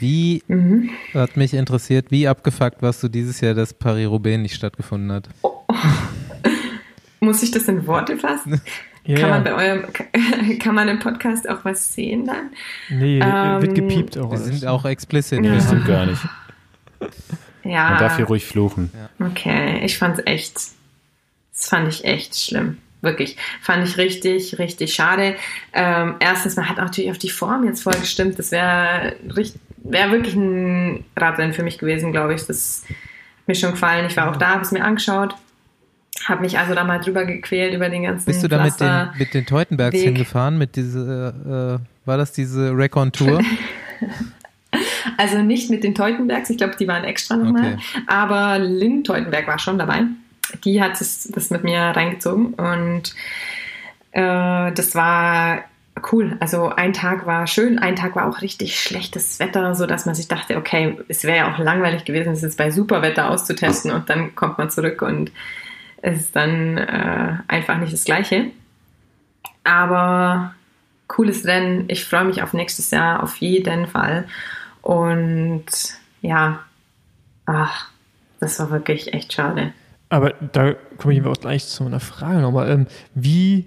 [0.00, 0.90] Wie, mhm.
[1.14, 5.28] hat mich interessiert, wie abgefuckt warst du dieses Jahr, dass Paris-Roubaix nicht stattgefunden hat?
[5.42, 5.62] Oh.
[7.20, 8.60] Muss ich das in Worte fassen?
[9.06, 9.20] Yeah.
[9.20, 9.86] Kann man bei eurem,
[10.58, 12.50] kann man im Podcast auch was sehen dann?
[12.90, 14.30] Nee, ähm, wird gepiept auch.
[14.30, 15.42] Wir sind auch explizit.
[15.42, 15.54] Ja.
[15.54, 16.20] Das stimmt gar nicht.
[17.64, 17.88] Ja.
[17.88, 18.90] Man darf hier ruhig fluchen.
[19.18, 22.76] Okay, ich fand's echt, das fand ich echt schlimm.
[23.00, 23.38] Wirklich.
[23.62, 25.36] Fand ich richtig, richtig schade.
[25.72, 28.38] Ähm, erstens, man hat natürlich auf die Form jetzt voll gestimmt.
[28.38, 29.16] Das wäre
[29.88, 32.46] wär wirklich ein Radrennen für mich gewesen, glaube ich.
[32.46, 34.06] Das hat mir schon gefallen.
[34.06, 35.34] Ich war auch da, habe es mir angeschaut.
[36.24, 39.10] Habe mich also da mal drüber gequält über den ganzen Bist du da mit den,
[39.18, 40.04] mit den Teutenbergs Weg.
[40.04, 40.58] hingefahren?
[40.58, 43.40] Mit diese, äh, war das diese Recon-Tour?
[45.16, 47.74] Also nicht mit den Teutenbergs, ich glaube, die waren extra nochmal.
[47.74, 48.02] Okay.
[48.06, 50.02] Aber Lynn Teutenberg war schon dabei.
[50.64, 53.14] Die hat das, das mit mir reingezogen und
[54.12, 55.64] äh, das war
[56.12, 56.36] cool.
[56.40, 60.14] Also ein Tag war schön, ein Tag war auch richtig schlechtes Wetter, so dass man
[60.14, 64.10] sich dachte, okay, es wäre ja auch langweilig gewesen, es jetzt bei Superwetter auszutesten und
[64.10, 65.32] dann kommt man zurück und
[66.02, 68.46] es ist dann äh, einfach nicht das Gleiche.
[69.64, 70.54] Aber
[71.08, 71.84] cooles Rennen.
[71.88, 74.26] Ich freue mich auf nächstes Jahr auf jeden Fall.
[74.82, 75.66] Und
[76.22, 76.60] ja,
[77.46, 77.90] ach,
[78.40, 79.72] das war wirklich echt schade.
[80.10, 82.70] Aber da komme ich auch gleich zu einer Frage nochmal.
[82.70, 83.66] Ähm, wie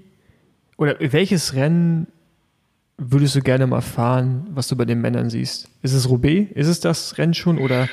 [0.78, 2.08] oder welches Rennen
[3.10, 5.68] würdest du gerne mal fahren, was du bei den Männern siehst?
[5.82, 6.52] Ist es Roubaix?
[6.54, 7.58] Ist es das Rennen schon?
[7.58, 7.90] Oder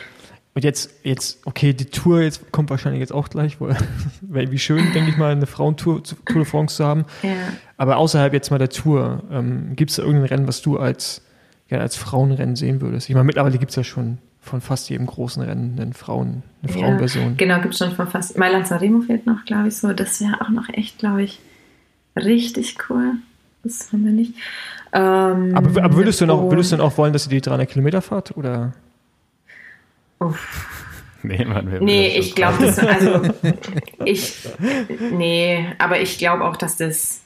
[0.54, 3.58] und jetzt, jetzt, okay, die Tour jetzt kommt wahrscheinlich jetzt auch gleich,
[4.20, 7.04] weil wie schön, denke ich mal, eine Frauentour Tour de France zu haben.
[7.22, 7.30] Ja.
[7.76, 11.22] Aber außerhalb jetzt mal der Tour, ähm, gibt es da irgendein Rennen, was du als
[11.68, 13.08] gerne als Frauenrennen sehen würdest?
[13.08, 16.72] Ich meine, mittlerweile gibt es ja schon von fast jedem großen Rennen eine, Frauen, eine
[16.72, 17.36] ja, Frauenversion.
[17.36, 18.36] Genau, gibt es schon von fast.
[18.36, 19.92] Mailand Sanremo fehlt noch, glaube ich, so.
[19.92, 21.38] Das wäre auch noch echt, glaube ich,
[22.16, 23.12] richtig cool.
[23.62, 24.34] Das haben wir nicht.
[24.92, 27.68] Ähm, aber, aber, würdest, du noch, würdest du dann auch wollen, dass ihr die 300
[27.68, 28.36] Kilometer fahrt?
[28.36, 28.72] Oder?
[30.20, 30.74] Uff.
[31.24, 33.22] Nee, Mann, wir nee ich glaube, das, also,
[34.04, 34.48] ich,
[35.10, 37.22] nee, aber ich glaube auch, dass das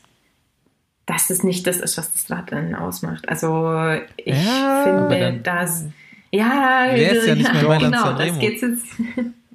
[1.05, 3.29] dass das nicht das ist, was das Radrennen ausmacht.
[3.29, 3.77] Also
[4.16, 5.85] ich ja, finde, dass
[6.31, 8.87] ja, ist ja nicht mehr ja, genau, das geht's jetzt.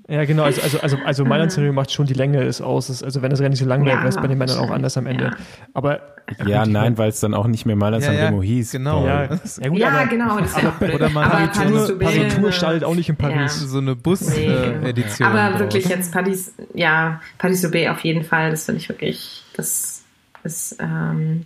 [0.09, 3.03] Ja, genau, also, also, also, also Mailand Sanremo macht schon die Länge ist aus.
[3.03, 4.97] Also wenn das Rennen nicht so lang wäre, wäre es bei den Männern auch anders
[4.97, 5.25] am Ende.
[5.25, 5.31] Ja.
[5.73, 5.99] Aber
[6.45, 8.71] ja, nein, weil es dann auch nicht mehr Mailand ja, Sanremo ja, hieß.
[8.71, 9.05] Genau.
[9.05, 10.39] Ja, ja, gut, ja aber, genau.
[10.39, 13.59] Das aber, oder man Paris-Tour Paris startet auch nicht in Paris.
[13.59, 15.29] So eine Bus-Edition.
[15.29, 18.51] Nee, aber wirklich jetzt Paris, ja, Paris-Roubaix auf jeden Fall.
[18.51, 20.03] Das finde ich wirklich, das
[20.45, 21.45] ist ähm,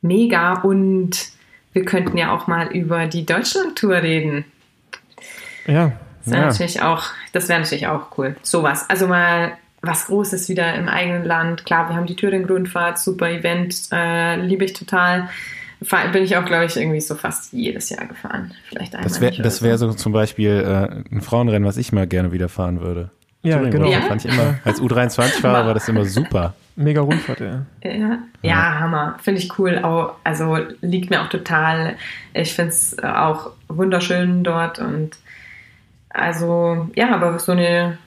[0.00, 1.30] mega und
[1.72, 4.44] wir könnten ja auch mal über die Deutschland-Tour reden.
[5.66, 5.92] Ja.
[6.24, 6.48] Das wäre ja.
[6.48, 8.36] natürlich auch, das wäre natürlich auch cool.
[8.42, 8.88] Sowas.
[8.88, 11.64] Also mal was Großes wieder im eigenen Land.
[11.64, 15.28] Klar, wir haben die Thüringen-Rundfahrt, super Event, äh, liebe ich total.
[16.12, 18.54] Bin ich auch, glaube ich, irgendwie so fast jedes Jahr gefahren.
[18.68, 19.08] Vielleicht einmal.
[19.08, 19.88] Das wäre das wär so.
[19.88, 23.10] so zum Beispiel äh, ein Frauenrennen, was ich mal gerne wieder fahren würde.
[23.42, 23.90] Ja, genau.
[23.90, 24.02] Ja?
[24.02, 26.54] Fand ich immer, als U23-Fahrer war das immer super.
[26.76, 27.66] Mega Rundfahrt, ja.
[27.82, 29.18] Ja, ja Hammer.
[29.20, 29.80] Finde ich cool.
[29.82, 31.96] Auch, also liegt mir auch total.
[32.32, 35.16] Ich finde es auch wunderschön dort und
[36.12, 37.98] also, ja, aber so eine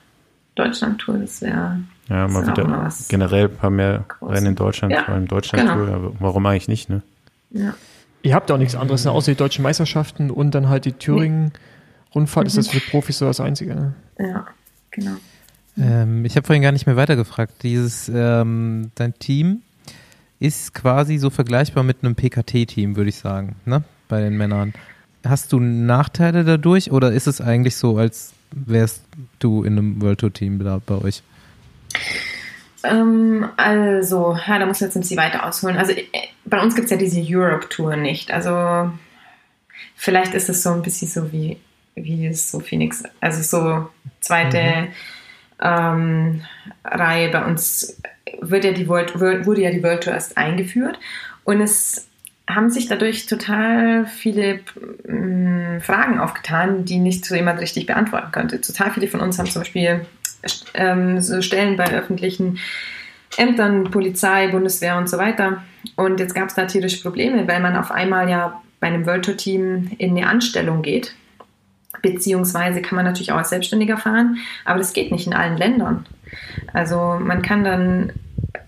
[0.54, 1.80] Deutschland-Tour, das wäre.
[2.08, 4.32] Ja, mal wieder mal generell ein paar mehr groß.
[4.32, 5.86] Rennen in Deutschland, ja, vor allem Deutschland-Tour.
[5.86, 6.12] Genau.
[6.20, 7.02] warum eigentlich nicht, ne?
[7.50, 7.74] Ja.
[8.22, 9.10] Ihr habt auch nichts anderes, ne?
[9.10, 12.44] außer die deutschen Meisterschaften und dann halt die Thüringen-Rundfahrt.
[12.44, 12.48] Mhm.
[12.48, 13.94] Ist das für Profis so das Einzige, ne?
[14.18, 14.46] Ja,
[14.90, 15.16] genau.
[15.78, 17.62] Ähm, ich habe vorhin gar nicht mehr weitergefragt.
[17.62, 19.62] Dieses, ähm, dein Team
[20.38, 23.84] ist quasi so vergleichbar mit einem PKT-Team, würde ich sagen, ne?
[24.08, 24.74] Bei den Männern.
[25.28, 29.02] Hast du Nachteile dadurch oder ist es eigentlich so, als wärst
[29.38, 31.22] du in einem World Tour Team bei euch?
[32.84, 35.76] Ähm, also, ja, da muss ich jetzt ein bisschen weiter ausholen.
[35.76, 36.04] Also, äh,
[36.44, 38.30] bei uns gibt es ja diese Europe-Tour nicht.
[38.30, 38.90] Also,
[39.96, 41.56] vielleicht ist es so ein bisschen so wie,
[41.94, 43.88] wie es so Phoenix, also so
[44.20, 44.88] zweite mhm.
[45.60, 46.42] ähm,
[46.84, 48.00] Reihe bei uns
[48.40, 50.98] wird ja die World, wurde ja die World Tour erst eingeführt
[51.44, 52.05] und es
[52.48, 54.60] haben sich dadurch total viele
[55.06, 58.60] mh, mm, Fragen aufgetan, die nicht so jemand richtig beantworten könnte.
[58.60, 60.06] Total viele von uns haben zum Beispiel
[60.74, 62.58] ähm, so Stellen bei öffentlichen
[63.36, 65.62] Ämtern, Polizei, Bundeswehr und so weiter.
[65.96, 69.24] Und jetzt gab es da tierische Probleme, weil man auf einmal ja bei einem World
[69.24, 71.14] Tour Team in eine Anstellung geht.
[72.02, 76.06] Beziehungsweise kann man natürlich auch als Selbstständiger fahren, aber das geht nicht in allen Ländern.
[76.72, 78.12] Also man kann dann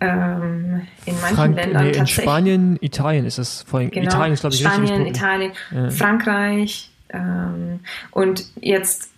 [0.00, 3.90] ähm, in manchen Frank Ländern nee, in Spanien, Italien ist es vor allem.
[3.90, 5.90] Genau, Italien ist glaube ich Spanien, Italien, ja.
[5.90, 7.80] Frankreich ähm,
[8.10, 9.10] und jetzt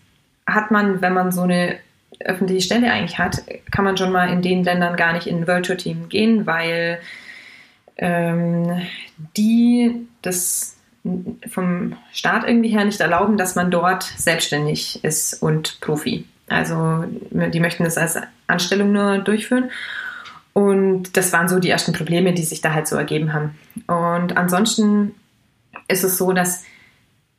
[0.46, 1.76] hat man, wenn man so eine
[2.20, 5.46] öffentliche Stelle eigentlich hat, kann man schon mal in den Ländern gar nicht in ein
[5.46, 7.00] Virtual Team gehen, weil
[7.96, 8.82] ähm,
[9.36, 10.76] die das
[11.48, 16.26] vom Staat irgendwie her nicht erlauben, dass man dort selbstständig ist und Profi.
[16.48, 18.18] Also die möchten das als
[18.48, 19.70] Anstellung nur durchführen.
[20.52, 23.58] Und das waren so die ersten Probleme, die sich da halt so ergeben haben.
[23.86, 25.14] Und ansonsten
[25.88, 26.64] ist es so, dass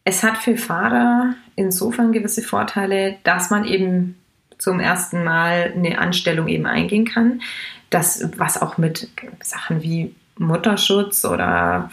[0.03, 4.15] es hat für Fahrer insofern gewisse Vorteile, dass man eben
[4.57, 7.41] zum ersten Mal eine Anstellung eben eingehen kann.
[7.89, 9.09] Das, was auch mit
[9.41, 11.89] Sachen wie Mutterschutz oder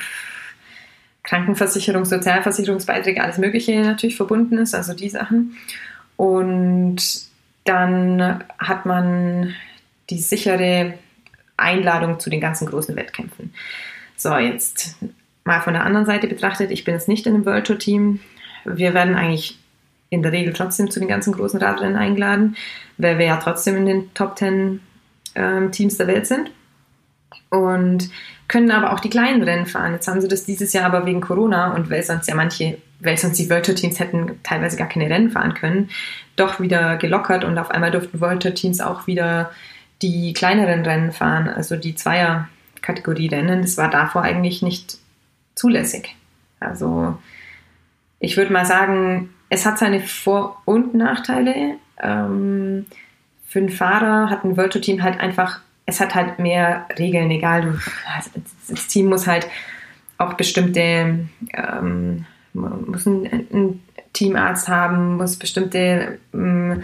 [1.22, 5.56] Krankenversicherung, Sozialversicherungsbeiträge, alles Mögliche natürlich verbunden ist, also die Sachen.
[6.16, 7.02] Und
[7.64, 9.54] dann hat man
[10.08, 10.94] die sichere
[11.58, 13.52] Einladung zu den ganzen großen Wettkämpfen.
[14.16, 14.96] So, jetzt
[15.44, 18.20] mal von der anderen Seite betrachtet, ich bin jetzt nicht in einem World Tour Team.
[18.64, 19.58] Wir werden eigentlich
[20.10, 22.56] in der Regel trotzdem zu den ganzen großen Radrennen eingeladen,
[22.96, 24.80] weil wir ja trotzdem in den Top 10
[25.34, 26.50] ähm, Teams der Welt sind.
[27.50, 28.10] Und
[28.48, 29.92] können aber auch die kleinen Rennen fahren.
[29.92, 33.16] Jetzt haben sie das dieses Jahr aber wegen Corona und weil sonst ja manche, weil
[33.16, 35.90] sonst die World Tour Teams hätten teilweise gar keine Rennen fahren können,
[36.36, 39.50] doch wieder gelockert und auf einmal durften World Tour Teams auch wieder
[40.02, 43.62] die kleineren Rennen fahren, also die Zweier-Kategorie-Rennen.
[43.62, 44.98] Das war davor eigentlich nicht
[45.54, 46.14] zulässig.
[46.60, 47.18] Also
[48.20, 51.76] ich würde mal sagen, es hat seine Vor- und Nachteile.
[52.00, 52.86] Ähm,
[53.46, 57.62] für einen Fahrer hat ein Virtual Team halt einfach, es hat halt mehr Regeln, egal,
[57.62, 57.78] du,
[58.68, 59.48] das Team muss halt
[60.18, 63.82] auch bestimmte, ähm, muss einen, einen,
[64.14, 66.82] Teamarzt haben, muss bestimmte ähm,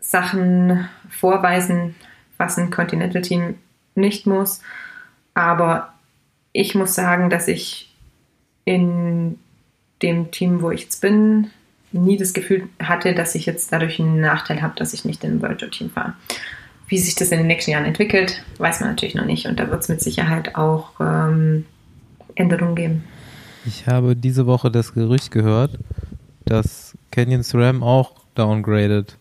[0.00, 1.94] Sachen vorweisen,
[2.38, 3.56] was ein Continental Team
[3.94, 4.60] nicht muss.
[5.34, 5.92] Aber
[6.52, 7.92] ich muss sagen, dass ich
[8.64, 9.38] in
[10.02, 11.50] dem Team, wo ich jetzt bin,
[11.92, 15.36] nie das Gefühl hatte, dass ich jetzt dadurch einen Nachteil habe, dass ich nicht in
[15.36, 16.14] ein World Tour Team fahre.
[16.86, 19.46] Wie sich das in den nächsten Jahren entwickelt, weiß man natürlich noch nicht.
[19.46, 21.66] Und da wird es mit Sicherheit auch ähm,
[22.34, 23.04] Änderungen geben.
[23.66, 25.78] Ich habe diese Woche das Gerücht gehört,
[26.46, 29.17] dass Canyon SRAM auch downgradet.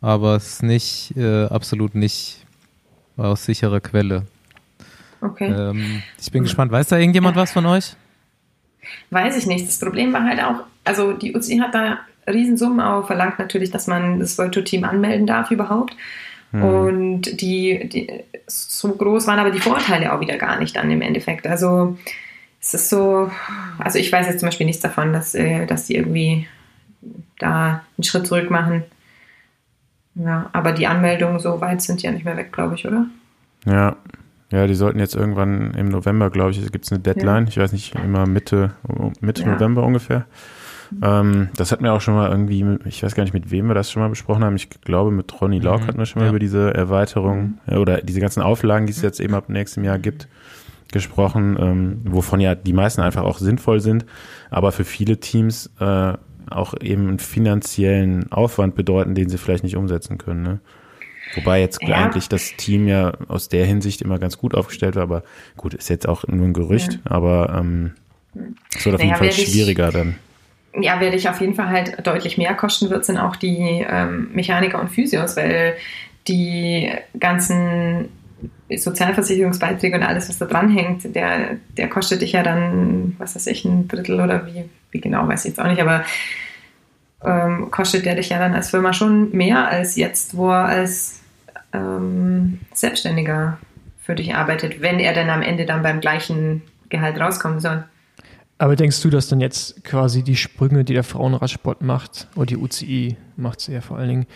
[0.00, 2.44] Aber es ist nicht, äh, absolut nicht
[3.16, 4.26] aus sicherer Quelle.
[5.20, 5.48] Okay.
[5.48, 6.72] Ähm, ich bin gespannt.
[6.72, 7.94] Weiß da irgendjemand was von euch?
[9.10, 9.66] Weiß ich nicht.
[9.66, 13.86] Das Problem war halt auch, also die UCI hat da Riesensummen auch verlangt natürlich, dass
[13.86, 15.94] man das World Tour Team anmelden darf überhaupt.
[16.52, 16.62] Hm.
[16.62, 18.08] Und die, die
[18.46, 21.46] so groß waren aber die Vorteile auch wieder gar nicht dann im Endeffekt.
[21.46, 21.96] Also
[22.60, 23.30] es ist so,
[23.78, 26.46] also ich weiß jetzt zum Beispiel nichts davon, dass, äh, dass die irgendwie
[27.38, 28.84] da einen Schritt zurück machen.
[30.22, 33.06] Ja, aber die Anmeldungen so weit sind ja nicht mehr weg, glaube ich, oder?
[33.64, 33.96] Ja,
[34.52, 37.44] ja, die sollten jetzt irgendwann im November, glaube ich, gibt es eine Deadline.
[37.44, 37.48] Ja.
[37.48, 38.72] Ich weiß nicht, immer Mitte,
[39.20, 39.52] Mitte ja.
[39.52, 40.26] November ungefähr.
[41.02, 43.74] Ähm, das hatten wir auch schon mal irgendwie, ich weiß gar nicht, mit wem wir
[43.74, 44.56] das schon mal besprochen haben.
[44.56, 45.86] Ich glaube, mit Ronny Lauk mhm.
[45.86, 46.30] hatten wir schon mal ja.
[46.30, 47.78] über diese Erweiterung mhm.
[47.78, 50.26] oder diese ganzen Auflagen, die es jetzt eben ab nächstem Jahr gibt,
[50.90, 54.04] gesprochen, ähm, wovon ja die meisten einfach auch sinnvoll sind,
[54.50, 56.14] aber für viele Teams äh,
[56.50, 60.42] auch eben einen finanziellen Aufwand bedeuten, den sie vielleicht nicht umsetzen können.
[60.42, 60.60] Ne?
[61.34, 61.96] Wobei jetzt ja.
[61.96, 65.22] eigentlich das Team ja aus der Hinsicht immer ganz gut aufgestellt war, aber
[65.56, 66.98] gut, ist jetzt auch nur ein Gerücht, ja.
[67.04, 67.94] aber ähm,
[68.74, 70.16] es wird auf naja, jeden Fall schwieriger ich, dann.
[70.80, 74.30] Ja, werde ich auf jeden Fall halt deutlich mehr kosten wird, sind auch die ähm,
[74.32, 75.76] Mechaniker und Physios, weil
[76.28, 78.08] die ganzen
[78.74, 83.64] Sozialversicherungsbeiträge und alles, was da dranhängt, der, der kostet dich ja dann, was weiß ich,
[83.64, 86.04] ein Drittel oder wie, wie genau, weiß ich jetzt auch nicht, aber
[87.24, 91.20] ähm, kostet der dich ja dann als Firma schon mehr als jetzt, wo er als
[91.72, 93.58] ähm, Selbstständiger
[94.02, 97.84] für dich arbeitet, wenn er dann am Ende dann beim gleichen Gehalt rauskommen soll.
[98.60, 102.58] Aber denkst du, dass dann jetzt quasi die Sprünge, die der Frauenradsport macht, oder die
[102.58, 104.26] UCI macht es ja vor allen Dingen,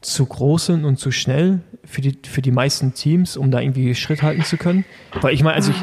[0.00, 3.92] zu groß sind und zu schnell für die, für die meisten Teams, um da irgendwie
[3.96, 4.84] Schritt halten zu können?
[5.20, 5.82] Weil ich meine, also ich,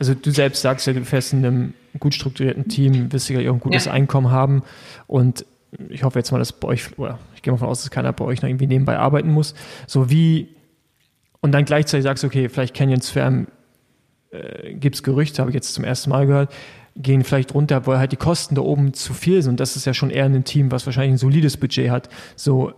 [0.00, 3.54] also du selbst sagst ja, du fährst in einem gut strukturierten Team, wirst sicherlich auch
[3.54, 3.92] ein gutes ja.
[3.92, 4.64] Einkommen haben
[5.06, 5.46] und
[5.90, 8.12] ich hoffe jetzt mal, dass bei euch, oder ich gehe mal davon aus, dass keiner
[8.12, 9.54] bei euch noch irgendwie nebenbei arbeiten muss.
[9.86, 10.56] So wie,
[11.40, 13.46] und dann gleichzeitig sagst, du, okay, vielleicht Canyon Swarm
[14.32, 16.52] äh, gibt es Gerüchte, habe ich jetzt zum ersten Mal gehört,
[16.98, 19.52] gehen vielleicht runter, weil halt die Kosten da oben zu viel sind.
[19.52, 22.08] Und das ist ja schon eher ein Team, was wahrscheinlich ein solides Budget hat.
[22.36, 22.72] So,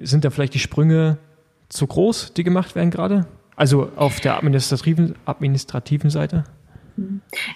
[0.00, 1.18] sind da vielleicht die Sprünge
[1.68, 3.26] zu groß, die gemacht werden gerade?
[3.56, 6.44] Also auf der administrativen, administrativen Seite?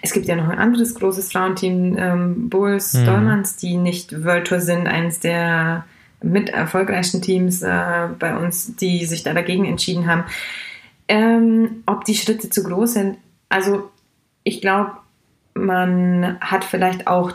[0.02, 3.06] Es gibt ja noch ein anderes großes Frauenteam, ähm, Bulls mhm.
[3.06, 5.84] Dolmans, die nicht World Tour sind, eines der
[6.20, 10.24] mit erfolgreichsten Teams äh, bei uns, die sich da dagegen entschieden haben.
[11.06, 13.88] Ähm, ob die Schritte zu groß sind, also
[14.42, 14.92] ich glaube,
[15.66, 17.32] man hat vielleicht auch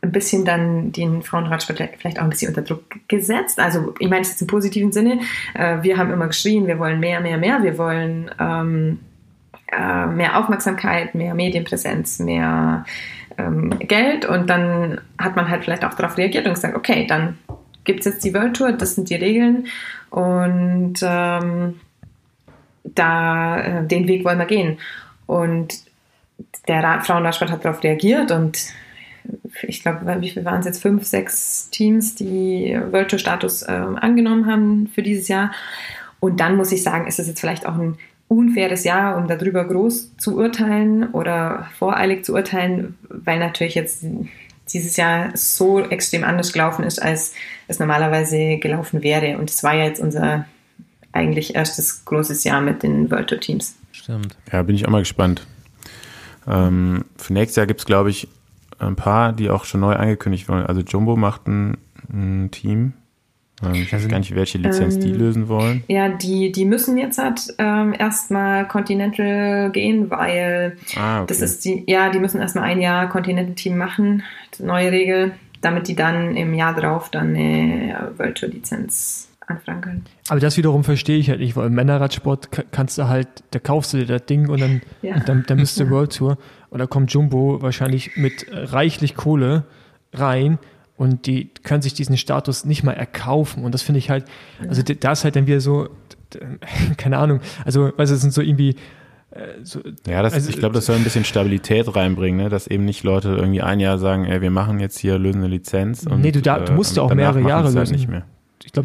[0.00, 3.58] ein bisschen dann den Frauenradsport vielleicht auch ein bisschen unter Druck gesetzt.
[3.58, 5.20] Also ich meine es jetzt im positiven Sinne.
[5.54, 7.62] Äh, wir haben immer geschrien, wir wollen mehr, mehr, mehr.
[7.62, 9.00] Wir wollen ähm,
[9.72, 12.84] äh, mehr Aufmerksamkeit, mehr Medienpräsenz, mehr
[13.36, 14.24] ähm, Geld.
[14.24, 17.38] Und dann hat man halt vielleicht auch darauf reagiert und gesagt, okay, dann
[17.84, 19.66] gibt es jetzt die World Tour, das sind die Regeln.
[20.10, 21.80] Und ähm,
[22.84, 24.78] da äh, den Weg wollen wir gehen.
[25.26, 25.87] Und
[26.66, 28.58] der Frauenradsport hat darauf reagiert und
[29.62, 30.82] ich glaube, wie viel waren es jetzt?
[30.82, 35.52] Fünf, sechs Teams, die World Tour Status äh, angenommen haben für dieses Jahr.
[36.20, 39.64] Und dann muss ich sagen, ist es jetzt vielleicht auch ein unfaires Jahr, um darüber
[39.64, 44.04] groß zu urteilen oder voreilig zu urteilen, weil natürlich jetzt
[44.72, 47.34] dieses Jahr so extrem anders gelaufen ist, als
[47.68, 49.38] es normalerweise gelaufen wäre.
[49.38, 50.46] Und es war ja jetzt unser
[51.12, 53.76] eigentlich erstes großes Jahr mit den World Tour Teams.
[53.92, 54.36] Stimmt.
[54.52, 55.46] Ja, bin ich auch mal gespannt.
[56.48, 58.28] Ähm, für nächstes Jahr gibt es, glaube ich,
[58.78, 60.64] ein paar, die auch schon neu angekündigt wurden.
[60.64, 61.76] Also Jumbo macht ein,
[62.12, 62.94] ein Team.
[63.62, 65.82] Ähm, ich weiß gar nicht, welche Lizenz ähm, die lösen wollen.
[65.88, 71.26] Ja, die, die müssen jetzt halt ähm, erstmal Continental gehen, weil ah, okay.
[71.28, 74.22] das ist die, ja, die müssen erstmal ein Jahr Continental-Team machen,
[74.58, 78.48] neue Regel, damit die dann im Jahr drauf dann eine World Tour
[79.56, 80.04] Können.
[80.28, 83.94] Aber das wiederum verstehe ich halt nicht, weil im Männerradsport kannst du halt, da kaufst
[83.94, 85.14] du dir das Ding und dann, ja.
[85.14, 86.36] und dann, dann bist du World Tour
[86.68, 89.64] und da kommt Jumbo wahrscheinlich mit reichlich Kohle
[90.12, 90.58] rein
[90.96, 94.26] und die können sich diesen Status nicht mal erkaufen und das finde ich halt,
[94.68, 95.88] also da ist halt dann wieder so,
[96.98, 98.76] keine Ahnung, also, weißt du, es sind so irgendwie,
[99.30, 102.48] äh, so, ja, das, also, ich glaube, das soll ein bisschen Stabilität reinbringen, ne?
[102.50, 105.48] dass eben nicht Leute irgendwie ein Jahr sagen, ey, wir machen jetzt hier, lösen eine
[105.48, 106.06] Lizenz.
[106.06, 107.94] Und, nee, du, da, du musst ja auch mehrere Jahre halt lösen.
[107.94, 108.26] Nicht mehr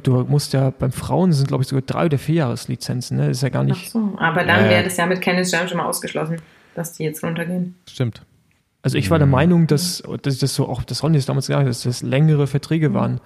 [0.02, 3.28] glaube, du musst ja beim Frauen sind, glaube ich, sogar drei oder vier Jahreslizenzen, ne?
[3.28, 3.86] Das ist ja gar nicht.
[3.88, 6.38] Ach so, aber dann wäre das ja mit Kenneth Jam schon mal ausgeschlossen,
[6.76, 7.76] dass die jetzt runtergehen.
[7.88, 8.24] Stimmt.
[8.82, 11.68] Also ich war der Meinung, dass, dass das so auch, das Ronny ist damals gesagt,
[11.68, 12.94] dass das längere Verträge mhm.
[12.94, 13.22] waren.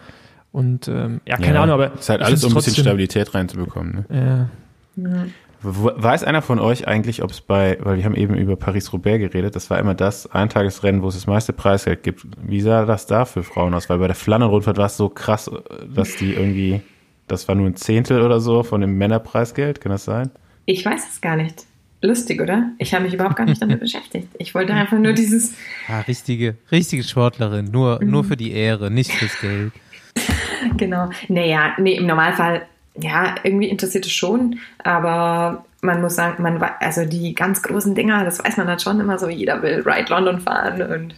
[0.52, 1.94] Und ähm, ja, keine ja, Ahnung, aber.
[1.94, 4.06] Es ist halt alles, um ein bisschen Stabilität reinzubekommen.
[4.10, 4.50] Ne?
[4.96, 5.10] Ja.
[5.10, 5.26] ja.
[5.62, 9.56] Weiß einer von euch eigentlich, ob es bei, weil wir haben eben über Paris-Roubaix geredet,
[9.56, 12.28] das war immer das Eintagesrennen, wo es das meiste Preisgeld gibt.
[12.42, 13.90] Wie sah das da für Frauen aus?
[13.90, 15.50] Weil bei der Flandern-Rundfahrt war es so krass,
[15.94, 16.82] dass die irgendwie,
[17.28, 20.30] das war nur ein Zehntel oder so von dem Männerpreisgeld, kann das sein?
[20.66, 21.66] Ich weiß es gar nicht.
[22.02, 22.72] Lustig, oder?
[22.78, 24.28] Ich habe mich überhaupt gar nicht damit beschäftigt.
[24.38, 25.56] Ich wollte einfach nur dieses.
[25.88, 28.12] Ja, richtige, richtige Sportlerin, nur, mhm.
[28.12, 29.74] nur für die Ehre, nicht fürs Geld.
[30.78, 31.10] genau.
[31.28, 32.68] Naja, nee, im Normalfall
[33.00, 38.26] ja, irgendwie interessiert es schon, aber man muss sagen, man also die ganz großen Dinger,
[38.26, 41.16] das weiß man dann schon immer so, jeder will Ride London fahren und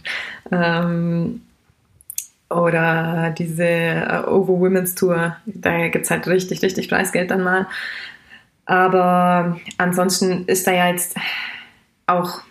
[0.52, 1.42] ähm,
[2.50, 7.66] oder diese Over Women's Tour, da gibt es halt richtig, richtig Preisgeld dann mal.
[8.66, 11.16] Aber ansonsten ist da ja jetzt
[12.06, 12.42] auch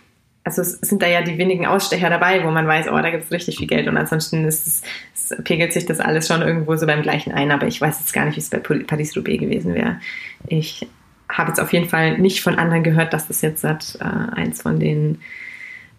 [0.44, 3.24] also es sind da ja die wenigen Ausstecher dabei, wo man weiß, oh, da gibt
[3.24, 4.82] es richtig viel Geld und ansonsten ist es,
[5.14, 8.12] es, pegelt sich das alles schon irgendwo so beim gleichen ein, aber ich weiß jetzt
[8.12, 10.00] gar nicht, wie es bei Paris-Roubaix gewesen wäre.
[10.46, 10.88] Ich
[11.28, 14.62] habe jetzt auf jeden Fall nicht von anderen gehört, dass das jetzt hat, äh, eins
[14.62, 15.20] von den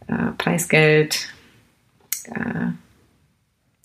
[0.07, 1.29] äh, Preisgeld
[2.25, 2.71] äh,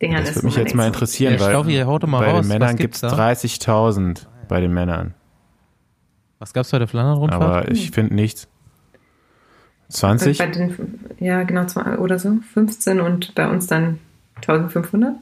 [0.00, 0.36] Dingern das ist.
[0.36, 2.40] Das würde mich jetzt mal interessieren, ja, weil Stoffi, mal bei raus.
[2.40, 5.14] den Männern gibt es 30.000 bei den Männern.
[6.38, 7.42] Was gab es bei der Flandern-Rundfahrt?
[7.42, 8.48] Aber ich finde nichts.
[9.88, 10.38] 20?
[10.38, 11.66] Den, ja, genau,
[11.98, 12.38] oder so.
[12.54, 13.98] 15 und bei uns dann
[14.36, 15.14] 1500.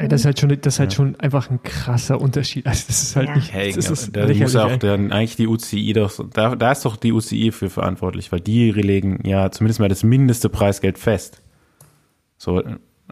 [0.00, 0.96] Ja, das ist halt schon, das ist halt ja.
[0.96, 2.66] schon einfach ein krasser Unterschied.
[2.66, 3.34] Also das ist halt ja.
[3.36, 3.52] nicht.
[3.52, 6.96] Hey, das ist da muss auch dann eigentlich die UCI doch, da, da ist doch
[6.96, 11.42] die UCI für verantwortlich, weil die legen ja zumindest mal das mindeste Preisgeld fest.
[12.38, 12.62] So,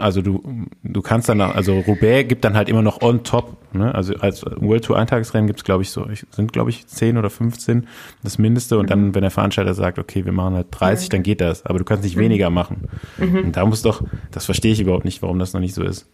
[0.00, 3.94] Also du, du kannst dann, also Roubaix gibt dann halt immer noch on top, ne?
[3.94, 7.30] Also als World Tour Eintagesrennen gibt es, glaube ich, so, sind, glaube ich, 10 oder
[7.30, 7.86] 15
[8.22, 8.78] das Mindeste.
[8.78, 9.14] Und dann, mhm.
[9.14, 11.64] wenn der Veranstalter sagt, okay, wir machen halt 30, dann geht das.
[11.66, 12.22] Aber du kannst nicht mhm.
[12.22, 12.88] weniger machen.
[13.18, 13.38] Mhm.
[13.38, 16.08] Und da muss doch, das verstehe ich überhaupt nicht, warum das noch nicht so ist.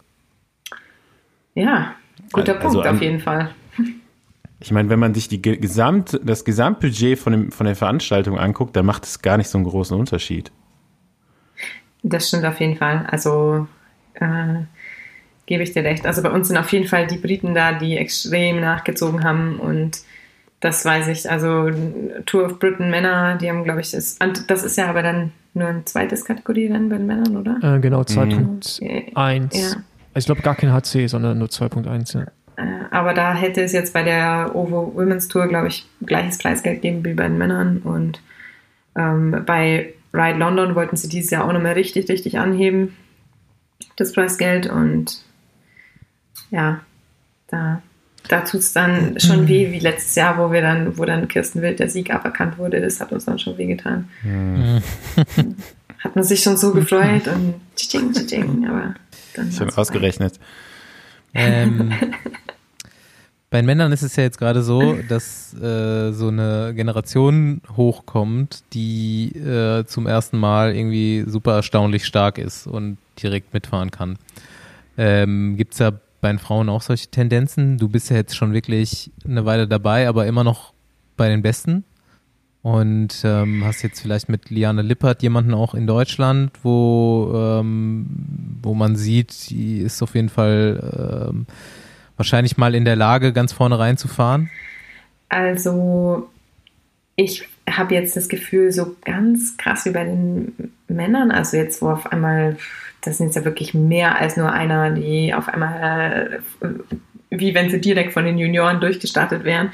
[1.55, 1.95] Ja,
[2.31, 3.49] guter also, Punkt auf jeden Fall.
[4.59, 8.75] Ich meine, wenn man sich die Gesamt, das Gesamtbudget von, dem, von der Veranstaltung anguckt,
[8.75, 10.51] dann macht es gar nicht so einen großen Unterschied.
[12.03, 13.05] Das stimmt auf jeden Fall.
[13.11, 13.67] Also
[14.19, 14.63] äh,
[15.45, 16.05] gebe ich dir recht.
[16.05, 20.01] Also bei uns sind auf jeden Fall die Briten da, die extrem nachgezogen haben und
[20.59, 21.29] das weiß ich.
[21.29, 21.69] Also
[22.25, 25.67] Tour of Britain Männer, die haben, glaube ich, das, das ist ja aber dann nur
[25.67, 27.75] ein zweites Kategorie dann bei den Männern, oder?
[27.75, 28.83] Äh, genau, 2.1.
[28.83, 29.49] Mhm.
[29.53, 29.67] Ja.
[30.13, 32.25] Also ich glaube gar kein HC, sondern nur 2.1, ja.
[32.57, 36.81] Äh, aber da hätte es jetzt bei der OVO Women's Tour, glaube ich, gleiches Preisgeld
[36.81, 37.79] geben wie bei den Männern.
[37.83, 38.21] Und
[38.95, 42.95] ähm, bei Ride London wollten sie dieses Jahr auch nochmal richtig, richtig anheben,
[43.97, 44.67] das Preisgeld.
[44.67, 45.17] Und
[46.49, 46.79] ja,
[47.47, 47.81] da,
[48.29, 51.61] da tut es dann schon weh, wie letztes Jahr, wo wir dann, wo dann Kirsten
[51.61, 52.79] Wild der Sieg aberkannt wurde.
[52.79, 54.07] Das hat uns dann schon wehgetan.
[54.23, 54.81] Mhm.
[55.99, 58.95] Hat man sich schon so gefreut und tsching, tsching, aber
[59.33, 59.51] dann.
[59.51, 60.39] Schon ausgerechnet.
[61.33, 61.91] Ähm,
[63.49, 69.29] bei Männern ist es ja jetzt gerade so, dass äh, so eine Generation hochkommt, die
[69.35, 74.17] äh, zum ersten Mal irgendwie super erstaunlich stark ist und direkt mitfahren kann.
[74.97, 75.91] Ähm, Gibt es ja
[76.21, 77.77] bei den Frauen auch solche Tendenzen?
[77.77, 80.73] Du bist ja jetzt schon wirklich eine Weile dabei, aber immer noch
[81.15, 81.83] bei den Besten.
[82.63, 88.07] Und ähm, hast jetzt vielleicht mit Liane Lippert jemanden auch in Deutschland, wo, ähm,
[88.61, 91.45] wo man sieht, die ist auf jeden Fall ähm,
[92.17, 94.49] wahrscheinlich mal in der Lage, ganz vorne reinzufahren?
[95.29, 96.29] Also
[97.15, 101.89] ich habe jetzt das Gefühl, so ganz krass wie bei den Männern, also jetzt wo
[101.89, 102.57] auf einmal,
[103.01, 106.67] das sind jetzt ja wirklich mehr als nur einer, die auf einmal, äh,
[107.29, 109.71] wie wenn sie direkt von den Junioren durchgestartet wären,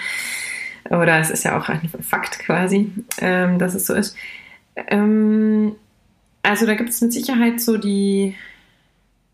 [0.90, 4.16] oder es ist ja auch ein Fakt quasi, ähm, dass es so ist.
[4.88, 5.76] Ähm,
[6.42, 8.36] also da gibt es mit Sicherheit so die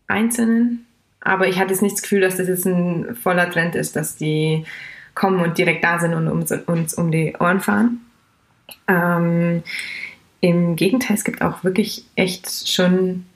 [0.06, 0.86] Einzelnen,
[1.20, 4.16] aber ich hatte jetzt nicht das Gefühl, dass das jetzt ein voller Trend ist, dass
[4.16, 4.64] die
[5.14, 8.00] kommen und direkt da sind und uns, uns um die Ohren fahren.
[8.88, 9.62] Ähm,
[10.40, 13.26] Im Gegenteil, es gibt auch wirklich echt schon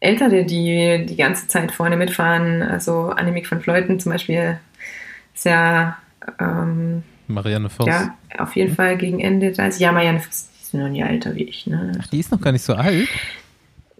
[0.00, 2.62] Ältere, die die ganze Zeit vorne mitfahren.
[2.62, 4.60] Also Annemiek von Fleuten zum Beispiel
[5.34, 5.96] ist ja
[6.38, 7.86] ähm, Marianne Voss.
[7.86, 9.80] Ja, auf jeden Fall gegen Ende 30.
[9.80, 11.66] Ja, Marianne Voss die ist noch nie älter wie ich.
[11.66, 11.92] Ne?
[12.00, 13.08] Ach, die ist noch gar nicht so alt.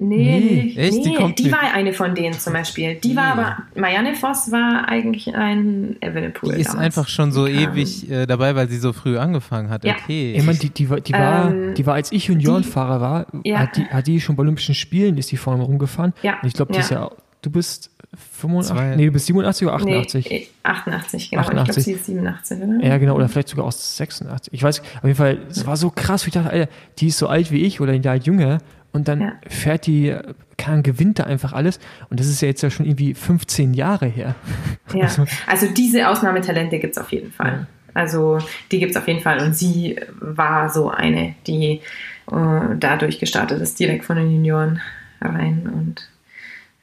[0.09, 0.93] Nee, nee, echt?
[0.93, 2.97] Nee, die, kommt die war eine von denen zum Beispiel.
[2.97, 3.17] Die nee.
[3.17, 6.55] war aber, Marianne Voss war eigentlich ein Evenepoel.
[6.55, 6.85] Die ist damals.
[6.85, 9.85] einfach schon so ähm, ewig äh, dabei, weil sie so früh angefangen hat.
[9.85, 9.95] Ja.
[9.95, 10.35] Okay.
[10.37, 13.59] Ich meine, die, die, die, war, ähm, die war, als ich Juniorenfahrer war, ja.
[13.59, 16.13] hat, die, hat die schon bei Olympischen Spielen, ist die vorne rumgefahren.
[16.23, 16.39] Ja.
[16.43, 17.11] Und ich glaube, die ist ja,
[17.43, 20.31] du bist 85, nee, du bist 87 oder 88?
[20.31, 21.43] Nee, 88, genau.
[21.43, 21.69] 88.
[21.69, 22.85] Ich glaube, sie ist 87, oder?
[22.85, 24.53] Ja, genau, oder vielleicht sogar aus 86.
[24.53, 27.19] Ich weiß, auf jeden Fall, es war so krass, wie ich dachte, Alter, die ist
[27.19, 28.59] so alt wie ich oder ein Jahr jünger
[28.95, 29.33] und dann ja.
[29.49, 30.17] fährt die,
[30.57, 31.79] kann, gewinnt da einfach alles
[32.09, 34.35] und das ist ja jetzt ja schon irgendwie 15 Jahre her.
[34.95, 37.67] Ja, also, also diese Ausnahmetalente gibt es auf jeden Fall.
[37.93, 38.39] Also
[38.71, 41.81] die gibt es auf jeden Fall und sie war so eine, die
[42.31, 44.81] äh, dadurch gestartet ist, direkt von den Junioren
[45.21, 46.09] rein und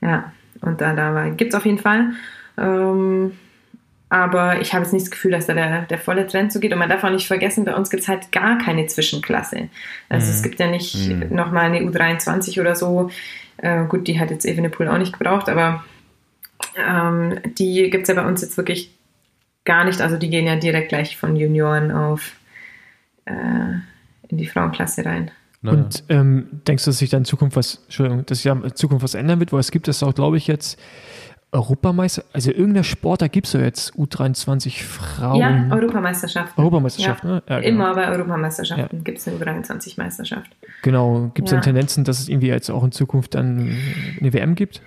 [0.01, 0.31] ja,
[0.61, 2.11] und da, da gibt es auf jeden Fall.
[2.57, 3.31] Ähm,
[4.11, 6.73] aber ich habe jetzt nicht das Gefühl, dass da der, der volle Trend so geht.
[6.73, 9.69] Und man darf auch nicht vergessen, bei uns gibt es halt gar keine Zwischenklasse.
[10.09, 10.31] Also mhm.
[10.33, 11.33] es gibt ja nicht mhm.
[11.33, 13.09] nochmal eine U23 oder so.
[13.55, 15.85] Äh, gut, die hat jetzt Evenepoel auch nicht gebraucht, aber
[16.75, 18.93] ähm, die gibt es ja bei uns jetzt wirklich
[19.63, 20.01] gar nicht.
[20.01, 22.33] Also die gehen ja direkt gleich von Junioren auf
[23.23, 23.31] äh,
[24.27, 25.31] in die Frauenklasse rein.
[25.63, 29.03] Und ähm, denkst du, dass sich dann in Zukunft was, Entschuldigung, dass sich in Zukunft
[29.03, 29.53] was ändern wird?
[29.53, 30.77] Weil es gibt es auch, glaube ich, jetzt
[31.53, 35.35] Europameister, also irgendeiner Sport, da gibt es ja jetzt U23 Frauen.
[35.35, 36.59] Ja, Europameisterschaften.
[36.59, 37.35] Europameisterschaften, ja.
[37.35, 37.43] Ne?
[37.49, 37.67] ja genau.
[37.67, 39.03] Immer bei Europameisterschaften ja.
[39.03, 40.49] gibt es eine U23-Meisterschaft.
[40.81, 41.57] Genau, gibt es ja.
[41.57, 43.75] dann Tendenzen, dass es irgendwie jetzt auch in Zukunft dann
[44.19, 44.81] eine WM gibt?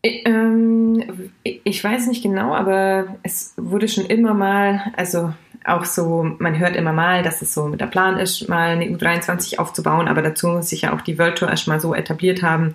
[0.00, 1.02] Ich, ähm,
[1.42, 5.34] ich weiß nicht genau, aber es wurde schon immer mal, also
[5.64, 8.86] auch so, man hört immer mal, dass es so mit der Plan ist, mal eine
[8.86, 12.74] U23 aufzubauen, aber dazu muss sich ja auch die World Tour erstmal so etabliert haben,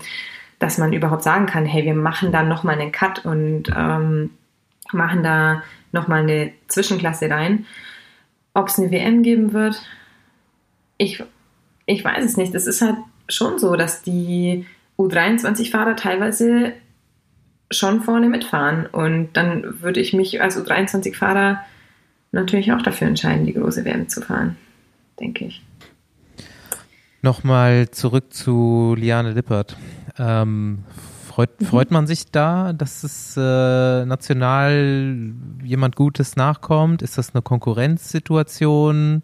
[0.60, 4.32] dass man überhaupt sagen kann, hey, wir machen da nochmal einen Cut und ähm,
[4.92, 7.66] machen da nochmal eine Zwischenklasse rein.
[8.54, 9.82] Ob es eine WM geben wird,
[10.98, 11.24] ich,
[11.86, 12.56] ich weiß es nicht.
[12.56, 12.98] Es ist halt
[13.30, 14.66] schon so, dass die
[14.98, 16.74] U23-Fahrer teilweise
[17.70, 18.88] schon vorne mitfahren.
[18.88, 21.64] Und dann würde ich mich als U23-Fahrer
[22.32, 24.58] natürlich auch dafür entscheiden, die große WM zu fahren,
[25.20, 25.62] denke ich.
[27.22, 29.78] Nochmal zurück zu Liane Lippert.
[30.18, 30.84] Ähm,
[31.38, 31.66] Freut, mhm.
[31.66, 37.04] freut man sich da, dass es äh, national jemand Gutes nachkommt?
[37.04, 39.22] Ist das eine Konkurrenzsituation?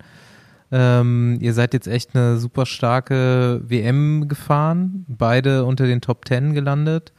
[0.71, 6.53] Ähm, ihr seid jetzt echt eine super starke WM gefahren, beide unter den Top Ten
[6.53, 7.13] gelandet.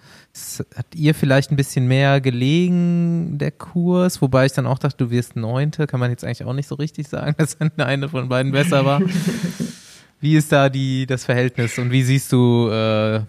[0.76, 4.22] Hat ihr vielleicht ein bisschen mehr gelegen, der Kurs?
[4.22, 5.88] Wobei ich dann auch dachte, du wirst Neunte.
[5.88, 9.00] Kann man jetzt eigentlich auch nicht so richtig sagen, dass eine von beiden besser war.
[10.24, 13.20] wie ist da die, das Verhältnis und wie siehst du äh,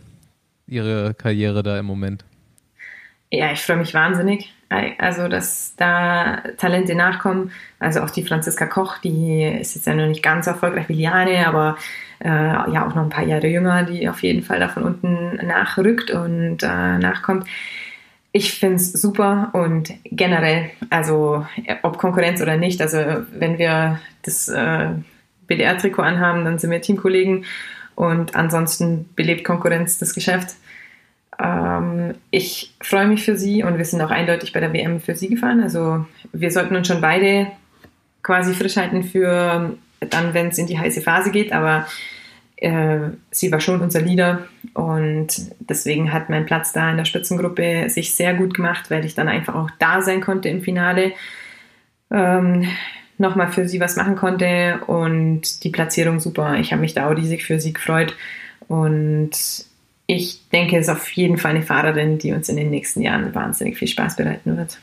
[0.65, 2.23] ihre Karriere da im Moment?
[3.29, 4.53] Ja, ich freue mich wahnsinnig.
[4.97, 7.51] Also, dass da Talente nachkommen.
[7.79, 11.45] Also auch die Franziska Koch, die ist jetzt ja noch nicht ganz erfolgreich wie Liane,
[11.45, 11.77] aber
[12.23, 15.35] äh, ja auch noch ein paar Jahre jünger, die auf jeden Fall da von unten
[15.45, 17.45] nachrückt und äh, nachkommt.
[18.31, 21.45] Ich finde es super und generell, also
[21.83, 22.97] ob Konkurrenz oder nicht, also
[23.31, 24.87] wenn wir das äh,
[25.47, 27.45] BDR-Trikot anhaben, dann sind wir Teamkollegen
[27.95, 30.55] und ansonsten belebt Konkurrenz das Geschäft.
[31.41, 35.15] Ähm, ich freue mich für sie und wir sind auch eindeutig bei der WM für
[35.15, 35.61] sie gefahren.
[35.61, 37.47] Also wir sollten uns schon beide
[38.23, 41.87] quasi frisch halten für dann, wenn es in die heiße Phase geht, aber
[42.57, 45.27] äh, sie war schon unser Leader und
[45.59, 49.27] deswegen hat mein Platz da in der Spitzengruppe sich sehr gut gemacht, weil ich dann
[49.27, 51.13] einfach auch da sein konnte im Finale.
[52.11, 52.67] Ähm,
[53.17, 56.55] nochmal für sie was machen konnte und die Platzierung super.
[56.55, 58.15] Ich habe mich da auch riesig für sie gefreut
[58.67, 59.31] und
[60.07, 63.33] ich denke, es ist auf jeden Fall eine Fahrerin, die uns in den nächsten Jahren
[63.33, 64.77] wahnsinnig viel Spaß bereiten wird.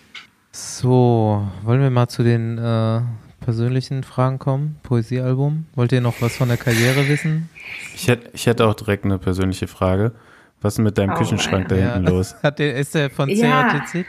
[0.50, 3.00] So, wollen wir mal zu den äh,
[3.40, 4.76] persönlichen Fragen kommen?
[4.82, 5.66] Poesiealbum.
[5.74, 7.48] Wollt ihr noch was von der Karriere wissen?
[7.94, 10.12] Ich hätte, ich hätte auch direkt eine persönliche Frage.
[10.60, 12.10] Was ist mit deinem oh, Küchenschrank da hinten ja.
[12.10, 12.34] los?
[12.42, 13.68] Hat der, ist der von ja.
[13.68, 14.06] CATC?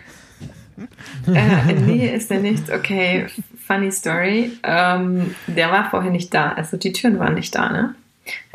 [1.34, 2.72] äh, nee, ist der nicht.
[2.72, 3.28] Okay,
[3.66, 4.52] funny story.
[4.64, 6.54] Ähm, der war vorher nicht da.
[6.54, 7.96] Also die Türen waren nicht da, ne?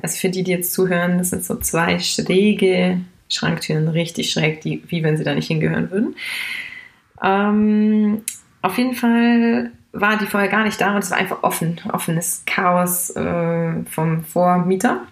[0.03, 4.83] Also für die, die jetzt zuhören, das sind so zwei schräge Schranktüren, richtig schräg, die,
[4.89, 6.17] wie wenn sie da nicht hingehören würden.
[7.23, 8.23] Ähm,
[8.63, 12.43] auf jeden Fall war die vorher gar nicht da und es war einfach offen, offenes
[12.47, 15.03] Chaos äh, vom Vormieter.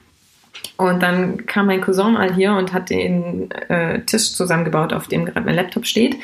[0.76, 5.24] Und dann kam mein Cousin mal hier und hat den äh, Tisch zusammengebaut, auf dem
[5.24, 6.16] gerade mein Laptop steht.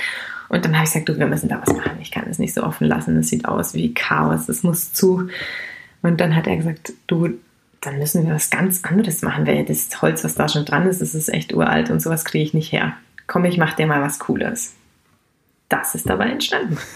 [0.52, 1.96] Und dann habe ich gesagt, du, wir müssen da was machen.
[2.02, 3.16] Ich kann es nicht so offen lassen.
[3.16, 4.46] Das sieht aus wie Chaos.
[4.46, 5.28] Das muss zu.
[6.02, 7.30] Und dann hat er gesagt, du,
[7.80, 11.00] dann müssen wir was ganz anderes machen, weil das Holz, was da schon dran ist,
[11.00, 12.92] das ist echt uralt und sowas kriege ich nicht her.
[13.26, 14.74] Komm, ich mach dir mal was Cooles.
[15.70, 16.76] Das ist dabei entstanden.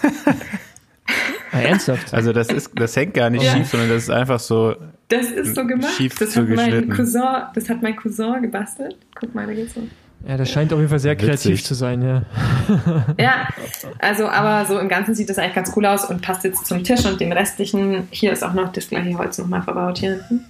[1.53, 2.13] Ah, ernsthaft?
[2.13, 3.53] Also das ist, das hängt gar nicht ja.
[3.53, 4.75] schief, sondern das ist einfach so.
[5.07, 5.93] Das ist so gemacht.
[5.95, 7.23] Schief das hat mein Cousin,
[7.55, 8.97] das hat mein Cousin gebastelt.
[9.15, 9.87] Guck mal, da geht's so.
[10.25, 11.65] Ja, das scheint auf jeden Fall sehr kreativ Witzig.
[11.65, 12.23] zu sein, ja.
[13.19, 13.47] Ja,
[13.99, 16.83] also aber so im Ganzen sieht das eigentlich ganz cool aus und passt jetzt zum
[16.83, 18.07] Tisch und dem restlichen.
[18.11, 20.45] Hier ist auch noch das gleiche Holz nochmal verbaut hier hinten.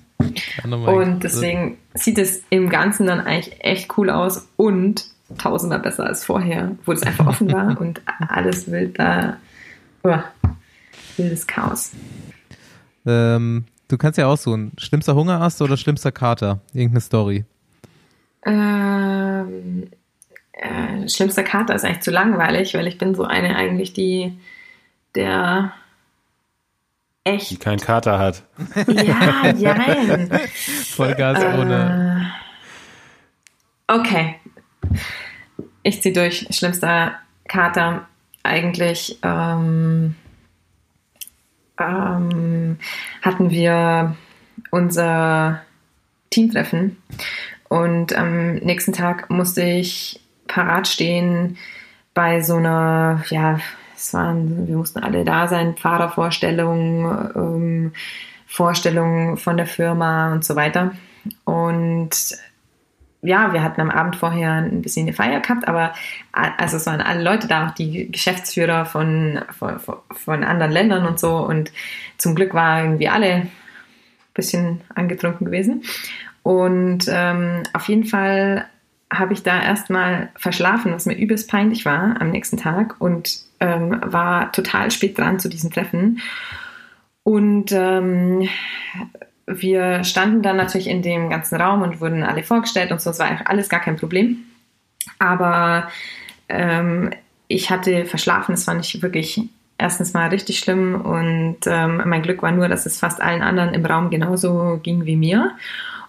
[0.63, 5.05] Und deswegen sieht es im Ganzen dann eigentlich echt cool aus und
[5.37, 9.37] tausendmal besser als vorher, wo es einfach offen war und alles wild da.
[10.03, 10.17] Oh,
[11.17, 11.91] wildes Chaos.
[13.05, 16.59] Ähm, du kannst ja auch so ein schlimmster Hungerast oder schlimmster Kater.
[16.73, 17.45] Irgendeine Story.
[18.47, 19.89] Ähm,
[20.53, 24.39] äh, schlimmster Kater ist eigentlich zu langweilig, weil ich bin so eine eigentlich, die
[25.15, 25.73] der
[27.23, 27.51] echt.
[27.51, 28.43] Die keinen Kater hat.
[28.87, 30.31] Ja, jein.
[30.95, 32.31] Vollgas äh, ohne.
[33.87, 34.35] Okay.
[35.83, 36.47] Ich ziehe durch.
[36.51, 38.07] Schlimmster Kater
[38.43, 40.15] eigentlich ähm,
[41.79, 42.77] ähm,
[43.21, 44.15] hatten wir
[44.71, 45.61] unser
[46.29, 46.97] Teamtreffen
[47.69, 51.57] und am nächsten Tag musste ich parat stehen
[52.13, 53.59] bei so einer, ja,
[53.95, 57.93] es waren, wir mussten alle da sein, Fahrervorstellungen, ähm,
[58.45, 60.93] Vorstellungen von der Firma und so weiter.
[61.43, 62.37] Und
[63.21, 65.93] ja, wir hatten am Abend vorher ein bisschen eine Feier gehabt, aber
[66.31, 69.79] also es waren alle Leute da, auch die Geschäftsführer von, von,
[70.11, 71.37] von anderen Ländern und so.
[71.37, 71.71] Und
[72.17, 73.51] zum Glück war irgendwie alle ein
[74.33, 75.83] bisschen angetrunken gewesen.
[76.47, 78.69] Und ähm, auf jeden Fall
[79.11, 83.99] habe ich da erstmal verschlafen, was mir übelst peinlich war am nächsten Tag und ähm,
[84.05, 86.21] war total spät dran zu diesem Treffen.
[87.23, 88.47] Und ähm,
[89.45, 93.19] wir standen dann natürlich in dem ganzen Raum und wurden alle vorgestellt und so, es
[93.19, 94.37] war alles gar kein Problem.
[95.19, 95.89] Aber
[96.47, 97.09] ähm,
[97.49, 99.41] ich hatte verschlafen, das fand ich wirklich
[99.77, 103.73] erstens mal richtig schlimm und ähm, mein Glück war nur, dass es fast allen anderen
[103.73, 105.51] im Raum genauso ging wie mir.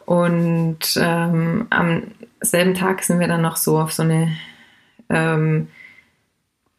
[0.08, 2.02] Und ähm, am
[2.40, 4.34] selben Tag sind wir dann noch so auf so eine
[5.10, 5.68] ähm,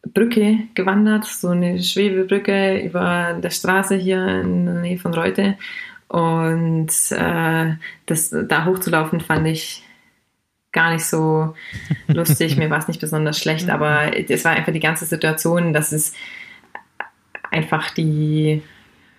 [0.02, 5.60] Brücke gewandert, so eine Schwebebrücke über der Straße hier in der Nähe von Reute.
[6.08, 7.76] Und äh,
[8.08, 9.84] das, da hochzulaufen fand ich
[10.72, 11.54] gar nicht so
[12.08, 15.92] lustig, mir war es nicht besonders schlecht, aber es war einfach die ganze Situation, dass
[15.92, 16.14] es
[17.52, 18.64] einfach die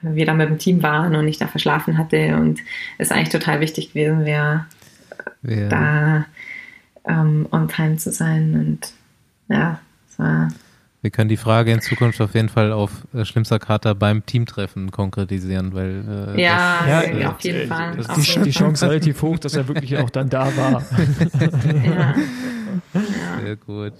[0.02, 2.60] wir da mit dem Team waren und ich da verschlafen hatte und
[2.98, 4.66] es eigentlich total wichtig gewesen wäre,
[5.42, 5.68] ja.
[5.68, 6.26] da
[7.06, 8.92] ähm, on time zu sein und
[9.48, 10.48] ja, es war
[11.02, 14.90] wir können die Frage in Zukunft auf jeden Fall auf äh, schlimmster Kater beim Teamtreffen
[14.90, 17.96] konkretisieren, weil äh, ja, das, ja, ja, auf jeden Fall.
[17.96, 20.82] Das ist die, die Chance relativ hoch, dass er wirklich auch dann da war.
[21.84, 22.14] ja.
[23.42, 23.94] Sehr gut.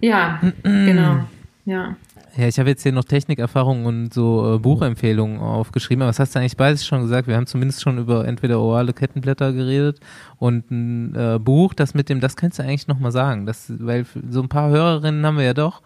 [0.00, 1.26] Ja, genau.
[1.64, 1.96] Ja.
[2.36, 6.02] Ja, ich habe jetzt hier noch Technikerfahrungen und so äh, Buchempfehlungen aufgeschrieben.
[6.02, 7.26] Aber was hast du eigentlich beides schon gesagt?
[7.26, 9.98] Wir haben zumindest schon über entweder orale Kettenblätter geredet
[10.38, 13.46] und ein äh, Buch, das mit dem, das kannst du eigentlich nochmal sagen.
[13.46, 15.82] Das, weil so ein paar Hörerinnen haben wir ja doch.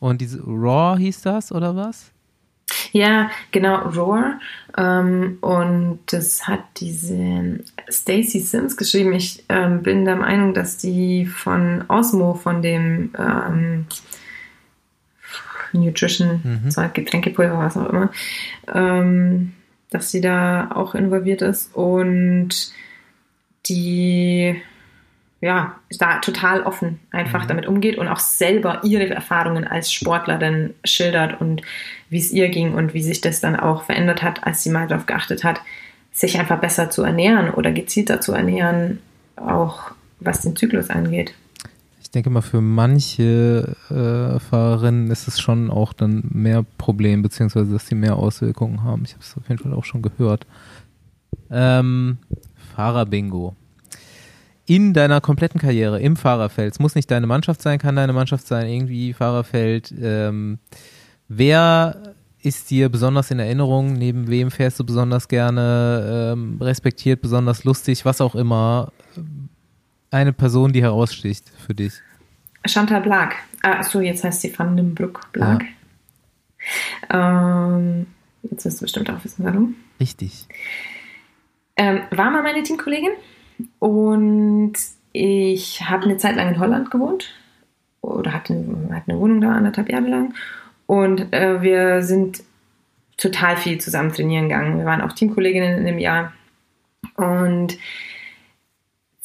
[0.00, 2.10] Und diese Raw hieß das, oder was?
[2.90, 4.40] Ja, genau, Roar.
[4.76, 9.12] Ähm, und das hat diese Stacy Sims geschrieben.
[9.12, 13.86] Ich ähm, bin der Meinung, dass die von Osmo, von dem ähm,
[15.78, 16.70] Nutrition, mhm.
[16.70, 18.10] Zeug, Getränkepulver, was auch immer,
[18.72, 19.52] ähm,
[19.90, 22.72] dass sie da auch involviert ist und
[23.66, 24.56] die
[25.40, 27.48] ja, da total offen einfach mhm.
[27.48, 31.62] damit umgeht und auch selber ihre Erfahrungen als Sportlerin schildert und
[32.08, 34.86] wie es ihr ging und wie sich das dann auch verändert hat, als sie mal
[34.86, 35.60] darauf geachtet hat,
[36.12, 39.00] sich einfach besser zu ernähren oder gezielter zu ernähren,
[39.34, 41.34] auch was den Zyklus angeht
[42.12, 47.86] denke mal, für manche äh, Fahrerinnen ist es schon auch dann mehr Problem, beziehungsweise dass
[47.86, 49.02] sie mehr Auswirkungen haben.
[49.04, 50.46] Ich habe es auf jeden Fall auch schon gehört.
[51.50, 52.18] Ähm,
[52.74, 53.56] Fahrerbingo.
[54.66, 58.46] In deiner kompletten Karriere im Fahrerfeld, es muss nicht deine Mannschaft sein, kann deine Mannschaft
[58.46, 59.92] sein, irgendwie Fahrerfeld.
[60.00, 60.58] Ähm,
[61.28, 63.94] wer ist dir besonders in Erinnerung?
[63.94, 66.32] Neben wem fährst du besonders gerne?
[66.32, 68.92] Ähm, respektiert, besonders lustig, was auch immer?
[70.12, 71.94] Eine Person, die heraussticht für dich?
[72.66, 73.34] Chantal Blag.
[73.62, 75.64] Ah, achso, jetzt heißt sie Van den Broek Blag.
[77.10, 77.76] Ja.
[77.76, 78.06] Ähm,
[78.42, 79.74] jetzt wirst du bestimmt auch wissen, warum.
[79.98, 80.46] Richtig.
[81.76, 83.12] Ähm, war mal meine Teamkollegin
[83.78, 84.74] und
[85.12, 87.34] ich habe eine Zeit lang in Holland gewohnt
[88.00, 88.54] oder hatte,
[88.90, 90.34] hatte eine Wohnung da anderthalb Jahre lang
[90.86, 92.42] und äh, wir sind
[93.16, 94.78] total viel zusammen trainieren gegangen.
[94.78, 96.32] Wir waren auch Teamkolleginnen in dem Jahr
[97.16, 97.78] und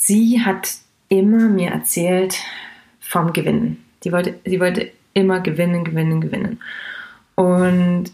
[0.07, 0.69] sie hat
[1.09, 2.37] immer mir erzählt
[2.99, 3.83] vom Gewinnen.
[4.01, 6.61] Sie wollte, sie wollte immer gewinnen, gewinnen, gewinnen.
[7.35, 8.05] Und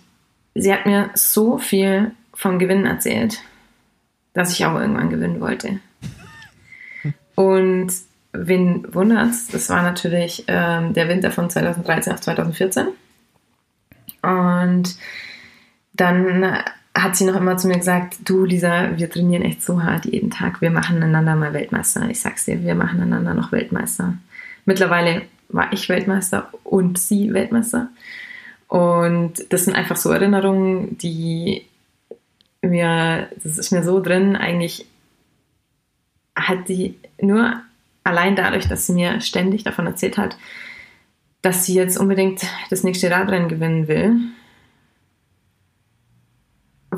[0.55, 3.41] sie hat mir so viel vom Gewinnen erzählt,
[4.33, 5.79] dass ich auch irgendwann gewinnen wollte.
[7.35, 7.93] Und
[8.31, 9.47] wen wundert's?
[9.47, 12.87] Das war natürlich ähm, der Winter von 2013 auf 2014.
[14.23, 14.97] Und
[15.93, 16.57] dann
[16.95, 20.29] hat sie noch immer zu mir gesagt, du Lisa, wir trainieren echt so hart jeden
[20.29, 22.07] Tag, wir machen einander mal Weltmeister.
[22.09, 24.15] Ich sag's dir, wir machen einander noch Weltmeister.
[24.65, 27.89] Mittlerweile war ich Weltmeister und sie Weltmeister.
[28.67, 31.65] Und das sind einfach so Erinnerungen, die
[32.61, 34.85] mir, das ist mir so drin, eigentlich
[36.35, 37.61] hat die nur
[38.03, 40.37] allein dadurch, dass sie mir ständig davon erzählt hat,
[41.41, 44.15] dass sie jetzt unbedingt das nächste Radrennen gewinnen will,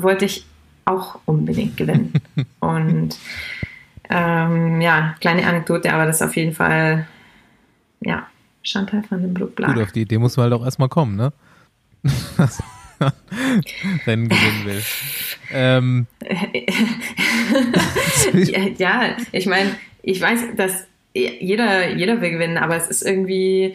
[0.02, 0.44] wollte ich
[0.84, 2.12] auch unbedingt gewinnen.
[2.60, 3.16] Und
[4.08, 7.06] ähm, ja, kleine Anekdote, aber das ist auf jeden Fall,
[8.00, 8.26] ja,
[8.62, 11.32] Chantal van den Broek Gut, auf die Idee muss man halt auch erstmal kommen, ne?
[14.06, 14.82] Rennen gewinnen will.
[15.52, 16.06] Ähm.
[18.78, 23.74] ja, ich meine, ich weiß, dass jeder, jeder will gewinnen, aber es ist irgendwie,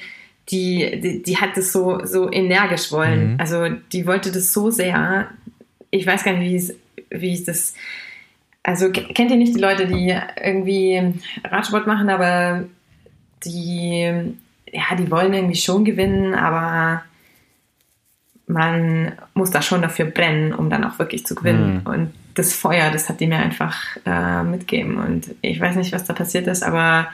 [0.50, 3.34] die, die, die hat das so, so energisch wollen.
[3.34, 3.40] Mhm.
[3.40, 5.30] Also die wollte das so sehr,
[5.92, 6.74] ich weiß gar nicht, wie es,
[7.10, 7.76] wie ich das.
[8.64, 11.14] Also kennt ihr nicht die Leute, die irgendwie
[11.44, 12.64] Radsport machen, aber
[13.44, 14.34] die,
[14.72, 17.04] ja, die wollen irgendwie schon gewinnen, aber
[18.48, 21.82] man muss da schon dafür brennen, um dann auch wirklich zu gewinnen.
[21.84, 21.92] Mhm.
[21.92, 24.98] Und das Feuer, das hat die mir einfach äh, mitgeben.
[24.98, 27.08] Und ich weiß nicht, was da passiert ist, aber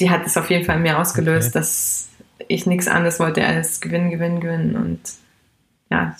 [0.00, 1.58] die hat es auf jeden Fall in mir ausgelöst, okay.
[1.58, 2.08] dass
[2.48, 4.76] ich nichts anderes wollte als gewinnen, gewinnen, gewinnen.
[4.76, 5.00] Und
[5.90, 6.16] ja,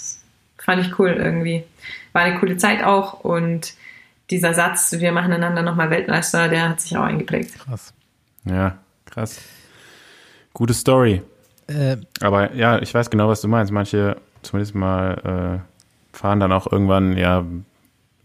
[0.70, 1.64] fand ich cool irgendwie.
[2.12, 3.74] War eine coole Zeit auch und
[4.30, 7.58] dieser Satz, wir machen einander nochmal Weltmeister, der hat sich auch eingeprägt.
[7.58, 7.92] Krass.
[8.44, 9.40] Ja, krass.
[10.52, 11.22] Gute Story.
[11.66, 13.72] Äh, Aber ja, ich weiß genau, was du meinst.
[13.72, 17.44] Manche zumindest mal äh, fahren dann auch irgendwann, ja,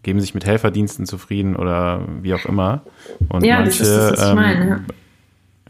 [0.04, 2.82] geben sich mit Helferdiensten zufrieden oder wie auch immer.
[3.28, 4.68] Und ja, manche, das ist das, was ich ähm, meine.
[4.68, 4.80] Ja.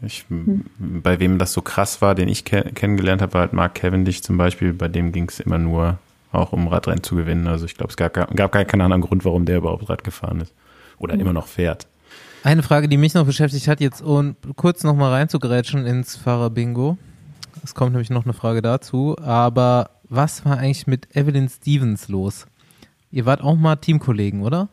[0.05, 0.65] Ich, hm.
[0.77, 4.21] Bei wem das so krass war, den ich ke kennengelernt habe, war halt Mark Cavendish
[4.21, 4.73] zum Beispiel.
[4.73, 5.97] Bei dem ging es immer nur
[6.31, 7.47] auch um Radrennen zu gewinnen.
[7.47, 10.41] Also ich glaube, es gab, gab gar keinen anderen Grund, warum der überhaupt Rad gefahren
[10.41, 10.53] ist.
[10.97, 11.21] Oder mhm.
[11.21, 11.87] immer noch fährt.
[12.43, 16.97] Eine Frage, die mich noch beschäftigt hat, jetzt um kurz noch mal reinzugrätschen ins Fahrer-Bingo.
[17.63, 19.15] Es kommt nämlich noch eine Frage dazu.
[19.21, 22.45] Aber was war eigentlich mit Evelyn Stevens los?
[23.11, 24.69] Ihr wart auch mal Teamkollegen, oder?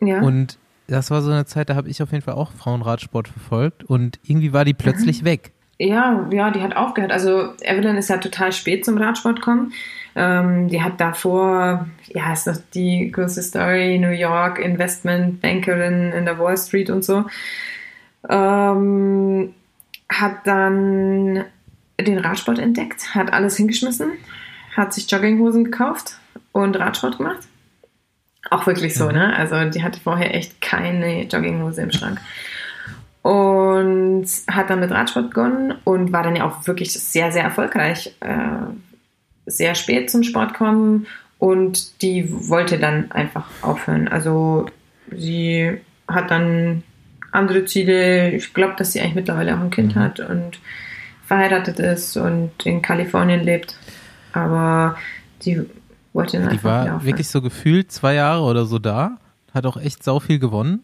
[0.00, 0.20] Ja.
[0.20, 3.84] Und das war so eine Zeit, da habe ich auf jeden Fall auch Frauenradsport verfolgt
[3.84, 5.52] und irgendwie war die plötzlich weg.
[5.78, 7.12] Ja, ja, die hat aufgehört.
[7.12, 9.72] Also Evelyn ist ja total spät zum Radsport gekommen.
[10.20, 16.40] Ähm, die hat davor, ja, ist das die größte Story, New York, Investmentbankerin in der
[16.40, 17.24] Wall Street und so.
[18.28, 19.54] Ähm,
[20.08, 21.44] hat dann
[22.00, 24.10] den Radsport entdeckt, hat alles hingeschmissen,
[24.76, 26.18] hat sich Jogginghosen gekauft
[26.50, 27.46] und Radsport gemacht.
[28.50, 29.36] Auch wirklich so, ne?
[29.36, 32.20] Also die hatte vorher echt keine Jogginghose im Schrank.
[33.22, 38.16] Und hat dann mit Radsport begonnen und war dann ja auch wirklich sehr, sehr erfolgreich.
[39.50, 41.06] Sehr spät zum Sport kommen
[41.38, 44.08] und die wollte dann einfach aufhören.
[44.08, 44.66] Also
[45.10, 46.82] sie hat dann
[47.32, 48.30] andere Ziele.
[48.32, 50.00] Ich glaube, dass sie eigentlich mittlerweile auch ein Kind mhm.
[50.00, 50.58] hat und
[51.26, 53.76] verheiratet ist und in Kalifornien lebt.
[54.32, 54.96] Aber
[55.42, 55.62] die
[56.12, 57.04] wollte dann Die war aufhören.
[57.04, 59.18] wirklich so gefühlt zwei Jahre oder so da,
[59.54, 60.82] hat auch echt sau viel gewonnen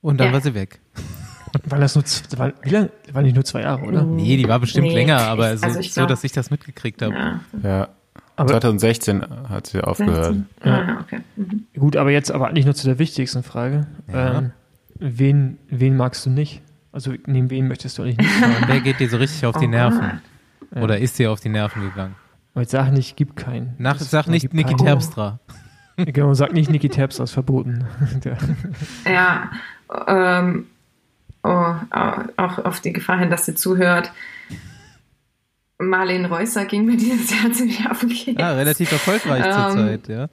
[0.00, 0.32] und dann Ja.
[0.34, 0.80] war sie weg.
[1.64, 2.04] War das nur,
[2.38, 2.90] war, wie lange?
[3.12, 4.02] War nicht nur zwei Jahre, oder?
[4.04, 6.50] Nee, die war bestimmt Nee, länger, aber so, also ich so, glaub- dass ich das
[6.50, 7.14] mitgekriegt habe.
[7.14, 7.88] Ja, Ja.
[8.36, 10.34] Aber- 2016 hat sie aufgehört.
[10.34, 10.46] 16.
[10.64, 10.78] Ja.
[10.78, 11.20] Ah, okay.
[11.36, 11.64] Mhm.
[11.78, 13.86] Gut, aber jetzt aber eigentlich nur zu der wichtigsten Frage.
[14.12, 14.38] Ja.
[14.38, 14.50] Ähm,
[14.98, 16.62] wen, wen magst du nicht?
[16.92, 18.30] Also neben wen möchtest du eigentlich nicht?
[18.68, 20.20] Wer geht dir so richtig auf die Oh Nerven?
[20.74, 20.82] Ja.
[20.82, 22.14] Oder ist dir auf die Nerven gegangen?
[22.54, 23.74] Aber jetzt sag nicht, gib keinen.
[23.78, 24.78] Nach, Das- sag nicht Niki keinen.
[24.86, 25.38] Terpstra.
[25.96, 27.84] Genau, sag nicht Niki Terpstra, ist verboten.
[29.06, 29.50] Ja,
[30.06, 30.66] ähm,
[31.42, 31.74] oh,
[32.36, 34.12] auch auf die Gefahr hin, dass sie zuhört.
[35.78, 38.42] Marlene Reusser ging mir dieses Jahr ziemlich auf den Keks.
[38.42, 40.28] Ah, relativ erfolgreich Ähm, zurzeit, ja.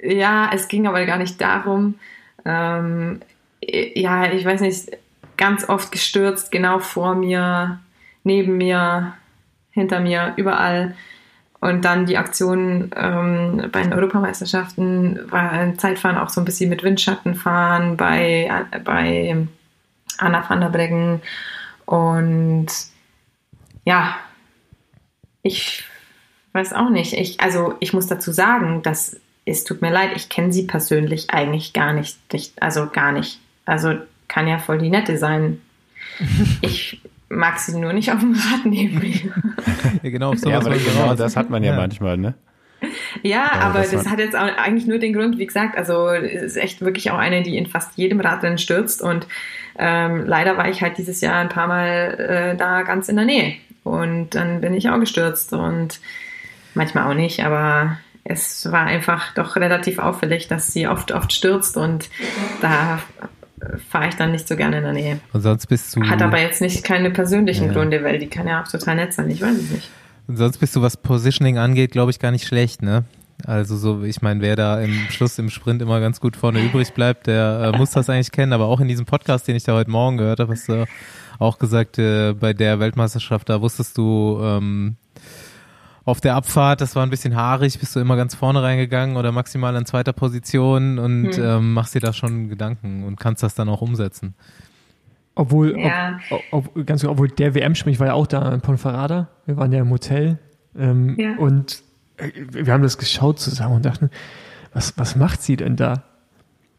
[0.00, 1.94] Ja, es ging aber gar nicht darum.
[2.44, 3.20] Ähm,
[3.62, 4.90] ja, ich weiß nicht,
[5.36, 7.80] ganz oft gestürzt, genau vor mir,
[8.24, 9.14] neben mir,
[9.70, 10.94] hinter mir, überall.
[11.60, 16.70] Und dann die Aktion ähm, bei den Europameisterschaften war ein Zeitfahren auch so ein bisschen
[16.70, 18.50] mit Windschatten fahren bei,
[18.84, 19.46] bei
[20.18, 21.22] Anna van der Breggen.
[21.84, 22.66] Und
[23.84, 24.16] ja,
[25.42, 25.84] ich
[26.52, 27.12] weiß auch nicht.
[27.12, 31.30] Ich, also ich muss dazu sagen, dass es tut mir leid, ich kenne sie persönlich
[31.30, 32.18] eigentlich gar nicht.
[32.32, 33.38] Ich, also gar nicht.
[33.64, 33.94] Also
[34.28, 35.60] kann ja voll die nette sein.
[36.62, 39.14] Ich mag sie nur nicht auf dem Rad neben mir.
[40.02, 41.76] ja genau, auf sowas Ja, aber genau das hat man ja, Ja.
[41.76, 42.34] manchmal, ne?
[43.22, 46.56] Ja, aber das hat jetzt auch eigentlich nur den Grund, wie gesagt, also es ist
[46.56, 49.26] echt wirklich auch eine, die in fast jedem Radrennen stürzt und
[49.78, 53.24] ähm, leider war ich halt dieses Jahr ein paar Mal äh, da ganz in der
[53.24, 53.54] Nähe
[53.84, 56.00] und dann bin ich auch gestürzt und
[56.74, 61.76] manchmal auch nicht, aber es war einfach doch relativ auffällig, dass sie oft, oft stürzt
[61.76, 62.10] und
[62.60, 62.98] da
[63.88, 65.20] fahre ich dann nicht so gerne in der Nähe.
[65.32, 66.02] Und sonst bist du.
[66.02, 67.72] Hat aber jetzt nicht keine persönlichen Ja.
[67.72, 69.90] Gründe, weil die kann ja auch total nett sein, ich weiß es nicht.
[70.28, 73.04] Und sonst bist du, was Positioning angeht, glaube ich, gar nicht schlecht, ne?
[73.44, 76.94] Also so, ich meine, wer da im Schluss im Sprint immer ganz gut vorne übrig
[76.94, 78.52] bleibt, der äh, muss das eigentlich kennen.
[78.52, 80.86] Aber auch in diesem Podcast, den ich da heute Morgen gehört habe, hast du
[81.38, 84.96] auch gesagt, äh, bei der Weltmeisterschaft, da wusstest du ähm,
[86.06, 89.32] auf der Abfahrt, das war ein bisschen haarig, bist du immer ganz vorne reingegangen oder
[89.32, 91.44] maximal an zweiter Position und Hm.
[91.44, 94.34] ähm, machst dir da schon Gedanken und kannst das dann auch umsetzen.
[95.34, 96.18] Obwohl, Ja.
[96.30, 99.56] ob, ob, ganz genau, obwohl der WM-Sprint, ich war ja auch da in Ponferrada, wir
[99.58, 100.38] waren ja im Hotel
[100.78, 101.36] ähm, Ja.
[101.36, 101.82] und
[102.18, 104.10] wir haben das geschaut zusammen und dachten,
[104.72, 106.02] was, was macht sie denn da?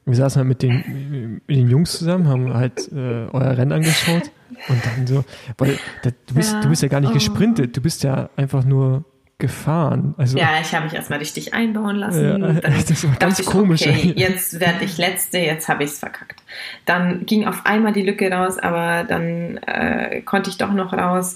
[0.06, 4.32] Wir saßen halt mit den, mit den Jungs zusammen, haben halt äh, euer Rennen angeschaut
[4.70, 5.26] und dann so,
[5.58, 6.62] weil da, du, bist, Ja.
[6.62, 7.14] du bist ja gar nicht Oh.
[7.14, 9.04] gesprintet, du bist ja einfach nur
[9.40, 10.16] gefahren.
[10.18, 12.24] Also, Ja, ich habe mich erstmal richtig einbauen lassen.
[12.24, 15.92] Ja, dann das war ganz ich, komisch, Okay, jetzt werde ich Letzte, jetzt habe ich
[15.92, 16.42] es verkackt.
[16.86, 21.36] Dann ging auf einmal die Lücke raus, aber dann äh, konnte ich doch noch raus,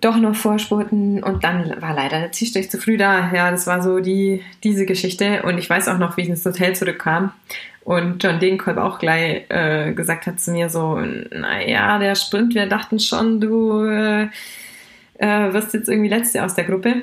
[0.00, 3.32] doch noch vorspurten und dann war leider der Zielstrich zu früh da.
[3.32, 6.44] Ja, das war so die, diese Geschichte und ich weiß auch noch, wie ich ins
[6.44, 7.32] Hotel zurückkam
[7.88, 12.66] und John Degenkolb auch gleich äh, gesagt hat zu mir so, naja, der Sprint, wir
[12.66, 14.28] dachten schon, du äh,
[15.14, 17.02] äh, wirst jetzt irgendwie Letzte aus der Gruppe.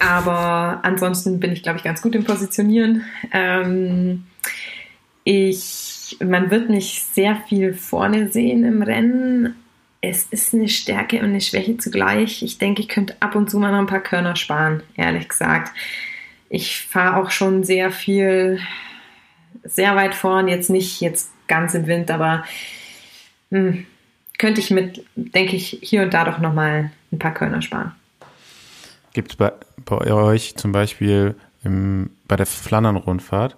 [0.00, 3.04] Aber ansonsten bin ich, glaube ich, ganz gut im Positionieren.
[3.32, 4.24] Ähm,
[5.22, 9.54] ich, man wird mich sehr viel vorne sehen im Rennen.
[10.00, 12.42] Es ist eine Stärke und eine Schwäche zugleich.
[12.42, 15.72] Ich denke, ich könnte ab und zu mal noch ein paar Körner sparen, ehrlich gesagt.
[16.48, 18.60] Ich fahre auch schon sehr viel,
[19.64, 22.44] sehr weit vorn, jetzt nicht jetzt ganz im Wind, aber
[23.50, 23.86] hm,
[24.38, 27.92] könnte ich mit, denke ich, hier und da doch nochmal ein paar Körner sparen.
[29.12, 29.52] Gibt es bei,
[29.84, 31.34] bei euch zum Beispiel
[31.64, 33.56] im, bei der Flandern-Rundfahrt,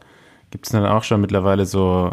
[0.50, 2.12] gibt es dann auch schon mittlerweile so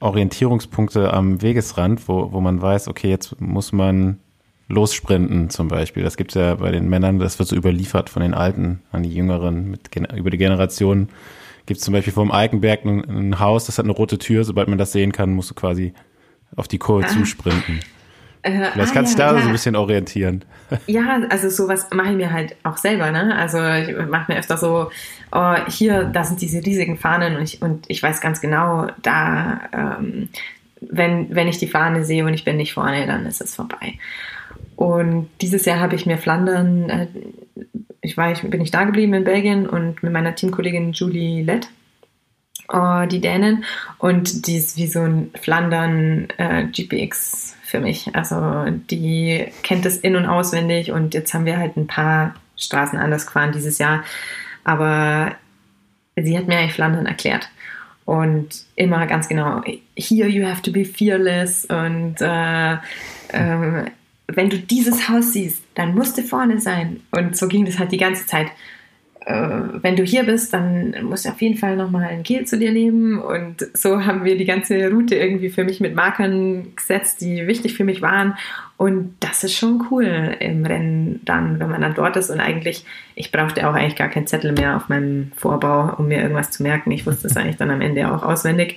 [0.00, 4.18] Orientierungspunkte am Wegesrand, wo, wo man weiß, okay, jetzt muss man
[4.68, 6.02] lossprinten zum Beispiel.
[6.02, 9.02] Das gibt es ja bei den Männern, das wird so überliefert von den Alten an
[9.02, 11.08] die Jüngeren mit, über die Generationen.
[11.66, 14.44] Gibt es zum Beispiel vor dem Eikenberg ein, ein, Haus, das hat eine rote Tür.
[14.44, 15.94] Sobald man das sehen kann, musst du quasi
[16.56, 17.08] auf die Kurve ah.
[17.08, 17.80] zusprinten.
[18.44, 19.42] Äh, Vielleicht ah, kannst du ja, da ja.
[19.42, 20.44] so ein bisschen orientieren.
[20.86, 23.12] Ja, also sowas mache ich mir halt auch selber.
[23.12, 23.36] Ne?
[23.36, 24.90] Also ich mache mir öfter so,
[25.30, 29.60] oh, hier, da sind diese riesigen Fahnen und ich, und ich weiß ganz genau, da,
[29.72, 30.30] ähm,
[30.80, 33.98] wenn, wenn ich die Fahne sehe und ich bin nicht vorne, dann ist es vorbei.
[34.74, 37.06] Und dieses Jahr habe ich mir Flandern, äh,
[38.00, 41.68] ich war, ich, bin ich da geblieben in Belgien und mit meiner Teamkollegin Julie Lett,
[42.72, 43.64] oh, die Dänen,
[43.98, 48.14] und die ist wie so ein Flandern äh, GPX für mich.
[48.14, 52.96] Also die kennt es in- und auswendig und jetzt haben wir halt ein paar Straßen
[52.96, 54.04] anders gefahren dieses Jahr.
[54.62, 55.34] Aber
[56.14, 57.48] sie hat mir eigentlich Flandern erklärt.
[58.04, 59.62] Und immer ganz genau,
[59.96, 63.90] here you have to be fearless und äh, äh,
[64.28, 67.00] wenn du dieses Haus siehst, dann musst du vorne sein.
[67.10, 68.46] Und so ging das halt die ganze Zeit.
[69.24, 72.58] Äh, wenn du hier bist, dann musst du auf jeden Fall nochmal ein Kiel zu
[72.58, 73.18] dir nehmen.
[73.18, 77.74] Und so haben wir die ganze Route irgendwie für mich mit Markern gesetzt, die wichtig
[77.74, 78.36] für mich waren.
[78.76, 82.28] Und das ist schon cool im Rennen dann, wenn man dann dort ist.
[82.28, 86.20] Und eigentlich, ich brauchte auch eigentlich gar keinen Zettel mehr auf meinem Vorbau, um mir
[86.20, 86.90] irgendwas zu merken.
[86.90, 88.76] Ich wusste es eigentlich dann am Ende auch auswendig.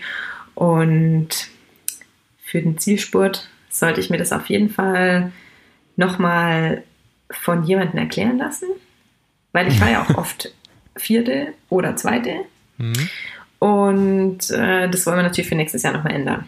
[0.56, 1.50] Und
[2.42, 5.32] für den Zielspurt sollte ich mir das auf jeden Fall
[5.98, 6.84] nochmal
[7.30, 8.68] von jemandem erklären lassen,
[9.52, 10.52] weil ich war ja auch oft
[10.96, 12.34] vierte oder zweite.
[12.78, 13.10] Mhm.
[13.60, 16.46] Und äh, das wollen wir natürlich für nächstes Jahr nochmal ändern.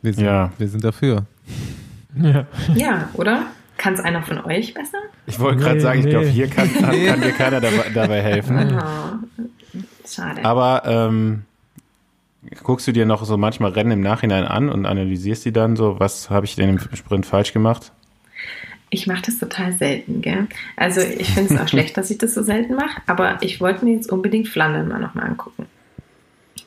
[0.00, 0.52] Wir sind, ja.
[0.58, 1.26] wir sind dafür.
[2.16, 3.46] Ja, ja oder?
[3.76, 4.98] Kann es einer von euch besser?
[5.26, 6.10] Ich wollte gerade nee, sagen, ich nee.
[6.10, 8.78] glaube, hier kann, kann dir keiner dabei, dabei helfen.
[8.78, 9.42] Oh,
[10.06, 10.44] schade.
[10.44, 11.42] Aber ähm,
[12.62, 15.98] guckst du dir noch so manchmal Rennen im Nachhinein an und analysierst die dann so,
[15.98, 17.92] was habe ich denn im Sprint falsch gemacht?
[18.94, 20.48] Ich mache das total selten, gell?
[20.76, 23.86] Also ich finde es auch schlecht, dass ich das so selten mache, aber ich wollte
[23.86, 25.64] mir jetzt unbedingt Flandern mal nochmal angucken.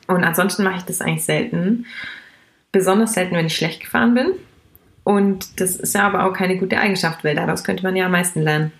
[0.08, 1.86] Und ansonsten mache ich das eigentlich selten.
[2.72, 4.32] Besonders selten, wenn ich schlecht gefahren bin.
[5.04, 8.12] Und das ist ja aber auch keine gute Eigenschaft, weil daraus könnte man ja am
[8.12, 8.72] meisten lernen.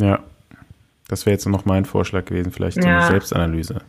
[0.00, 0.20] Ja,
[1.08, 3.80] das wäre jetzt noch mein Vorschlag gewesen, vielleicht so eine Selbstanalyse.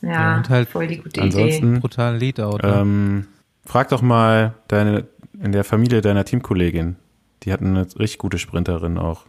[0.00, 1.80] Ja, ja und halt voll die gute ansonsten, Idee.
[1.80, 2.58] brutalen Leadout.
[2.58, 2.72] Ne?
[2.72, 3.26] Ähm,
[3.66, 5.06] frag doch mal deine,
[5.42, 6.94] in der Familie deiner Teamkollegin.
[7.42, 9.24] Die hatten eine richtig gute Sprinterin auch.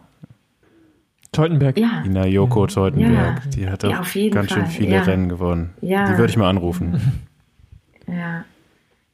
[1.31, 1.77] Teutenberg.
[1.77, 2.03] Ja.
[2.05, 3.43] Ina Joko Teutenberg.
[3.45, 3.49] Ja.
[3.51, 4.61] Die hat auch ja, ganz Fall.
[4.61, 5.03] schön viele ja.
[5.03, 5.73] Rennen gewonnen.
[5.81, 6.05] Ja.
[6.05, 7.21] Die würde ich mal anrufen.
[8.07, 8.43] Ja,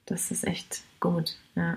[0.05, 1.35] das ist echt gut.
[1.55, 1.75] Ja.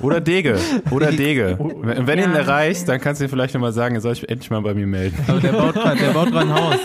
[0.00, 0.58] Oder Dege.
[0.90, 1.58] Oder Dege.
[1.58, 4.28] Wenn, wenn ja, ihn erreichst, dann kannst du dir vielleicht nochmal sagen, er soll sich
[4.28, 5.16] endlich mal bei mir melden.
[5.26, 6.78] Aber der baut gerade ein Haus.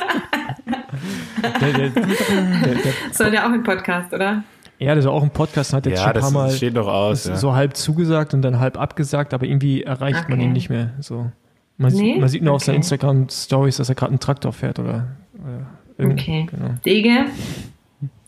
[1.61, 4.43] Der, der, der, Soll der auch ein Podcast, oder?
[4.79, 6.87] Ja, das ist auch ein Podcast, hat jetzt ja, schon ein paar Mal steht doch
[6.87, 7.35] aus, ja.
[7.35, 10.31] so halb zugesagt und dann halb abgesagt, aber irgendwie erreicht okay.
[10.31, 10.91] man ihn nicht mehr.
[10.99, 11.31] So.
[11.77, 11.97] Man, nee?
[11.97, 12.55] sieht, man sieht nur okay.
[12.55, 15.07] auf seinen Instagram-Stories, dass er gerade einen Traktor fährt oder,
[15.41, 15.65] oder
[15.97, 16.47] Okay.
[16.51, 16.75] Genau.
[16.85, 17.25] Dege,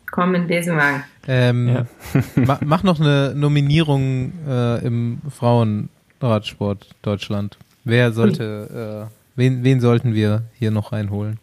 [0.09, 1.03] komm in Besenwagen.
[1.27, 1.85] Ähm, ja.
[2.35, 7.57] mach, mach noch eine Nominierung äh, im Frauenradsport Deutschland.
[7.83, 11.39] Wer sollte, äh, wen, wen sollten wir hier noch reinholen?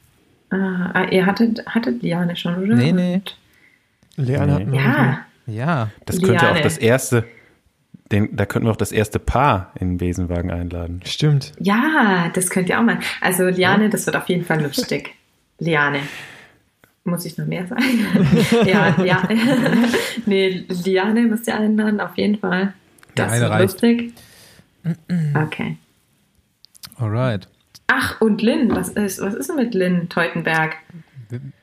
[0.50, 2.76] Ah, ihr hattet, hattet Liane schon, oder?
[2.76, 3.22] Nee, nee.
[4.16, 5.26] Liane hatten wir Ja.
[5.46, 5.90] Ja.
[6.06, 6.38] Das Liane.
[6.38, 7.24] könnte auch das erste,
[8.10, 11.00] den, da könnten wir auch das erste Paar in den Besenwagen einladen.
[11.04, 11.52] Stimmt.
[11.58, 12.98] Ja, das könnt ihr auch mal.
[13.20, 13.90] Also Liane, ja.
[13.90, 15.14] das wird auf jeden Fall lustig.
[15.58, 16.00] Liane.
[17.04, 18.06] Muss ich noch mehr sagen?
[18.64, 19.28] ja, ja.
[20.26, 22.72] nee, Liane müsst ihr einladen, auf jeden Fall.
[23.14, 23.62] Das ja, wird reicht.
[23.62, 24.14] lustig.
[25.34, 25.76] Okay.
[26.96, 27.48] Alright.
[27.86, 30.76] Ach, und Lynn, was ist, was ist denn mit Lynn Teutenberg?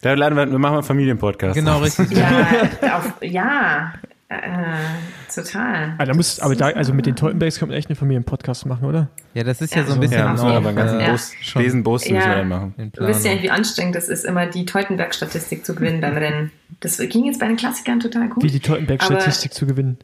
[0.02, 1.56] Da laden wir, wir machen einen Familienpodcast.
[1.56, 2.12] Genau, richtig.
[2.12, 3.94] ja, auf, ja
[4.32, 5.96] äh, total.
[5.98, 8.86] Ah, da muss, aber da, also mit den Teutenbergs kann man echt einen Familienpodcast machen,
[8.86, 9.10] oder?
[9.34, 10.20] Ja, das ist ja, ja so ein bisschen.
[10.20, 12.92] Ja, auch, aber einen ganzen äh, Bus, Besenbus ja, müssen wir dann machen.
[12.94, 16.52] Du wisst ja wie anstrengend das ist, immer die Teutenberg-Statistik zu gewinnen beim Rennen.
[16.80, 18.42] Das ging jetzt bei den Klassikern total gut.
[18.42, 19.98] Wie die Teutenberg-Statistik zu gewinnen.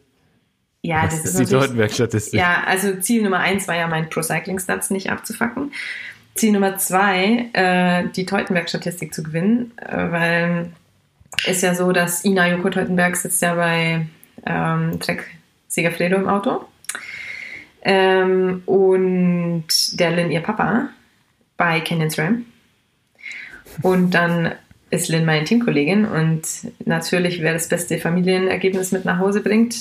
[0.82, 2.38] Ja, das, das ist, ist die Teutenberg-Statistik.
[2.38, 5.72] Ja, also Ziel Nummer eins war ja mein Pro Cycling Stats nicht abzufacken.
[6.38, 10.72] Ziel Nummer zwei, äh, die Teutenberg-Statistik zu gewinnen, äh, weil
[11.46, 14.06] ist ja so, dass Ina Joko Teutenberg sitzt ja bei
[14.46, 15.26] ähm, Trek
[15.68, 16.66] Segafredo im Auto
[17.84, 19.66] ähm, und
[20.00, 20.90] der Lynn ihr Papa
[21.58, 22.46] bei Canyons Ram
[23.82, 24.54] und dann
[24.90, 26.44] ist Lynn meine Teamkollegin und
[26.86, 29.76] natürlich, wer das beste Familienergebnis mit nach Hause bringt,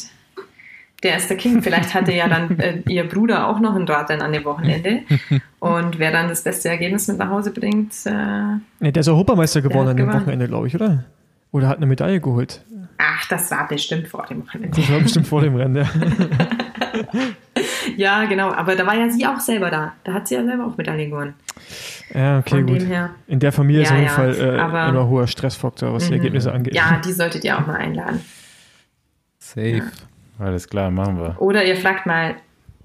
[1.02, 1.62] der ist der King.
[1.62, 5.02] Vielleicht hatte ja dann äh, ihr Bruder auch noch ein Radrennen an dem Wochenende.
[5.58, 7.94] Und wer dann das beste Ergebnis mit nach Hause bringt.
[8.04, 10.22] Äh, nee, der ist Europameister geworden an dem gewonnen.
[10.22, 11.04] Wochenende, glaube ich, oder?
[11.52, 12.62] Oder hat eine Medaille geholt.
[12.98, 14.70] Ach, das war bestimmt vor dem Rennen.
[14.70, 15.86] Das war bestimmt vor dem Rennen, ja.
[17.96, 18.52] ja, genau.
[18.52, 19.92] Aber da war ja sie auch selber da.
[20.04, 21.34] Da hat sie ja selber auch Medaille gewonnen.
[22.14, 22.80] Ja, okay, Von gut.
[22.80, 23.10] dem her.
[23.26, 26.08] In der Familie ist Ja, auf jeden ja, Fall äh, aber- immer hoher Stressfaktor, was
[26.08, 26.74] die Ergebnisse angeht.
[26.74, 28.20] Ja, die solltet ihr auch mal einladen.
[29.38, 29.82] Safe.
[30.38, 31.40] Alles klar, machen wir.
[31.40, 32.34] Oder ihr fragt mal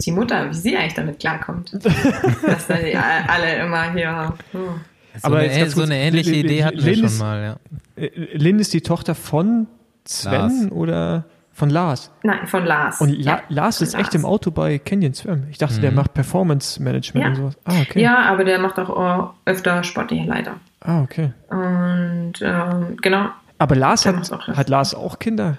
[0.05, 1.73] die Mutter, wie sie eigentlich damit klarkommt.
[2.45, 4.33] Dass da die alle immer hier.
[4.53, 4.57] Oh.
[4.57, 7.57] So, Aber eine, so eine ähnliche Lin- Idee hatten wir Lin schon ist- mal,
[7.97, 8.07] ja.
[8.33, 9.67] Lynn ist die Tochter von
[10.05, 10.71] Sven Lars.
[10.71, 12.11] oder von Lars.
[12.23, 13.01] Nein, von Lars.
[13.01, 15.43] Und La ja, Lars ist echt im Auto bei Canyon Swim.
[15.51, 15.81] Ich dachte, Mhm.
[15.81, 17.29] der macht Performance Management Ja.
[17.29, 17.57] und sowas.
[17.65, 18.01] Ah, okay.
[18.01, 20.55] Ja, aber der macht auch äh, öfter sportliche Leiter.
[20.79, 21.31] Ah, okay.
[21.49, 23.27] Und ähm, genau.
[23.57, 25.57] Aber Lars hat, hat Lars auch Kinder,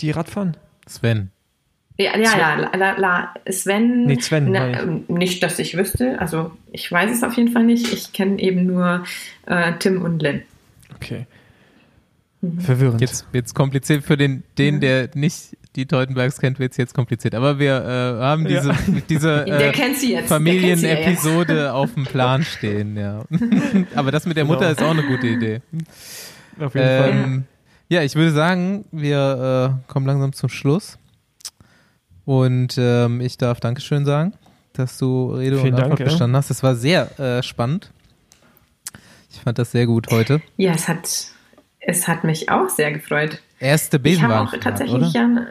[0.00, 0.56] die Radfahren?
[0.86, 1.30] Sven.
[1.98, 4.04] Ja, ja, ja, la, la, la, Sven.
[4.06, 6.18] Nee, Sven, Na, ähm, nicht, dass ich wüsste.
[6.20, 7.92] Also, ich weiß es auf jeden Fall nicht.
[7.92, 9.04] Ich kenne eben nur
[9.46, 10.42] äh, Tim und Lynn.
[10.96, 11.26] Okay.
[12.40, 12.60] Mhm.
[12.60, 13.00] Verwirrend.
[13.00, 17.34] Jetzt wird's kompliziert für den, den der nicht die Teutenbergs kennt, wird's jetzt kompliziert.
[17.34, 18.76] Aber wir äh, haben diese, Ja.
[19.08, 20.00] diese äh, jetzt.
[20.00, 20.28] Sie ja jetzt.
[20.28, 23.24] Familienepisode auf dem Plan stehen, ja.
[23.94, 24.72] Aber das mit der Mutter Genau.
[24.72, 25.60] ist auch eine gute Idee.
[26.58, 27.10] Auf jeden Fall.
[27.10, 27.44] Ähm,
[27.88, 30.98] ja, ich würde sagen, wir äh, kommen langsam zum Schluss.
[32.24, 34.34] Und ähm, ich darf Dankeschön sagen,
[34.72, 36.04] dass du Rede Vielen und Dank, Antwort ja.
[36.06, 36.50] bestanden hast.
[36.50, 37.90] Das war sehr äh, spannend.
[39.30, 40.40] Ich fand das sehr gut heute.
[40.56, 41.26] Ja, es hat,
[41.80, 43.40] es hat mich auch sehr gefreut.
[43.58, 44.60] Erste Ich habe auch Besenwagen.
[44.60, 45.10] tatsächlich oder?
[45.14, 45.46] ja,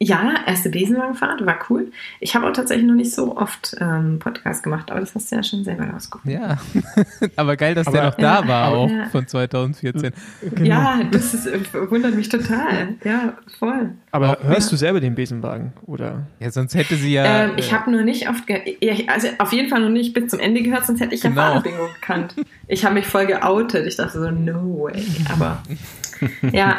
[0.00, 1.90] ja, erste Besenwagenfahrt war cool.
[2.20, 5.36] Ich habe auch tatsächlich noch nicht so oft ähm, Podcast gemacht, aber das hast du
[5.36, 6.40] ja schon selber rausgefunden.
[6.40, 6.56] Ja,
[7.36, 9.06] aber geil, dass der Aber- noch da Ja, war aber- auch Ja.
[9.10, 10.12] von 2014.
[10.54, 10.64] Genau.
[10.68, 11.48] Ja, das ist,
[11.90, 12.94] wundert mich total.
[13.02, 13.90] Ja, voll.
[14.12, 15.72] Aber auch- hörst du selber den Besenwagen?
[15.86, 16.26] Oder?
[16.38, 17.24] Ja, sonst hätte sie ja.
[17.44, 20.28] ähm, ich habe nur nicht oft, ge ja, also auf jeden Fall noch nicht bis
[20.30, 21.34] zum Ende gehört, sonst hätte ich Genau.
[21.40, 22.34] ja Fahrerbingo gekannt.
[22.68, 23.86] Ich habe mich voll geoutet.
[23.86, 25.02] Ich dachte so, no way.
[25.32, 25.62] Aber
[26.52, 26.76] ja,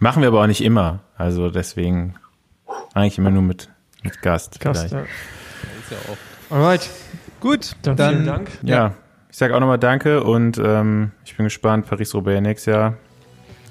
[0.00, 1.00] Machen wir aber auch nicht immer.
[1.16, 2.14] Also deswegen
[2.94, 3.68] eigentlich immer nur mit,
[4.02, 4.60] mit Gast.
[4.60, 5.08] Gast, vielleicht.
[5.90, 5.96] ja.
[5.96, 6.56] ja auch.
[6.56, 6.88] Alright.
[7.40, 8.50] Gut, Dann, dann, vielen Dank.
[8.62, 8.94] Ja,
[9.30, 11.86] ich sage auch nochmal Danke und ähm, ich bin gespannt.
[11.86, 12.94] Paris-Roubaix nächstes Jahr.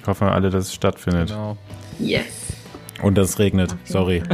[0.06, 1.30] Hoffen wir alle, dass es stattfindet.
[1.30, 1.58] Genau.
[2.00, 2.54] yes.
[3.02, 3.76] Und dass es regnet.
[3.84, 4.24] Sorry.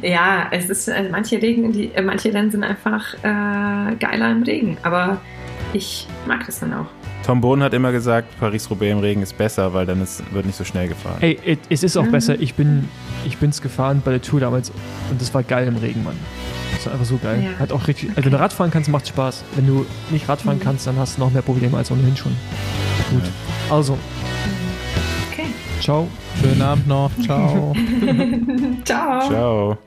[0.00, 4.42] Ja, es ist, also manche Regen, die, äh, manche Rennen sind einfach äh, geiler im
[4.42, 5.20] Regen, aber
[5.72, 6.86] ich mag das dann auch.
[7.24, 10.56] Tom Bohn hat immer gesagt, Paris-Roubaix im Regen ist besser, weil dann ist, wird nicht
[10.58, 11.18] so schnell gefahren.
[11.20, 11.38] Ey,
[11.68, 12.10] es ist auch Mhm.
[12.10, 12.40] besser.
[12.40, 12.88] Ich bin,
[13.24, 14.70] ich bin's gefahren bei der Tour damals
[15.10, 16.16] und das war geil im Regen, Mann.
[16.74, 17.44] Das war einfach so geil.
[17.44, 17.58] Ja.
[17.60, 19.44] Hat auch richtig, also wenn du Radfahren kannst, macht Spaß.
[19.54, 20.62] Wenn du nicht Radfahren Mhm.
[20.62, 22.32] kannst, dann hast du noch mehr Probleme als ohnehin schon.
[23.10, 23.22] Gut.
[23.70, 23.96] Also,
[25.30, 25.46] Okay.
[25.80, 26.08] ciao.
[26.40, 27.10] Schönen Abend noch.
[27.22, 27.72] Ciao.
[28.84, 29.28] Ciao.
[29.28, 29.78] Ciao.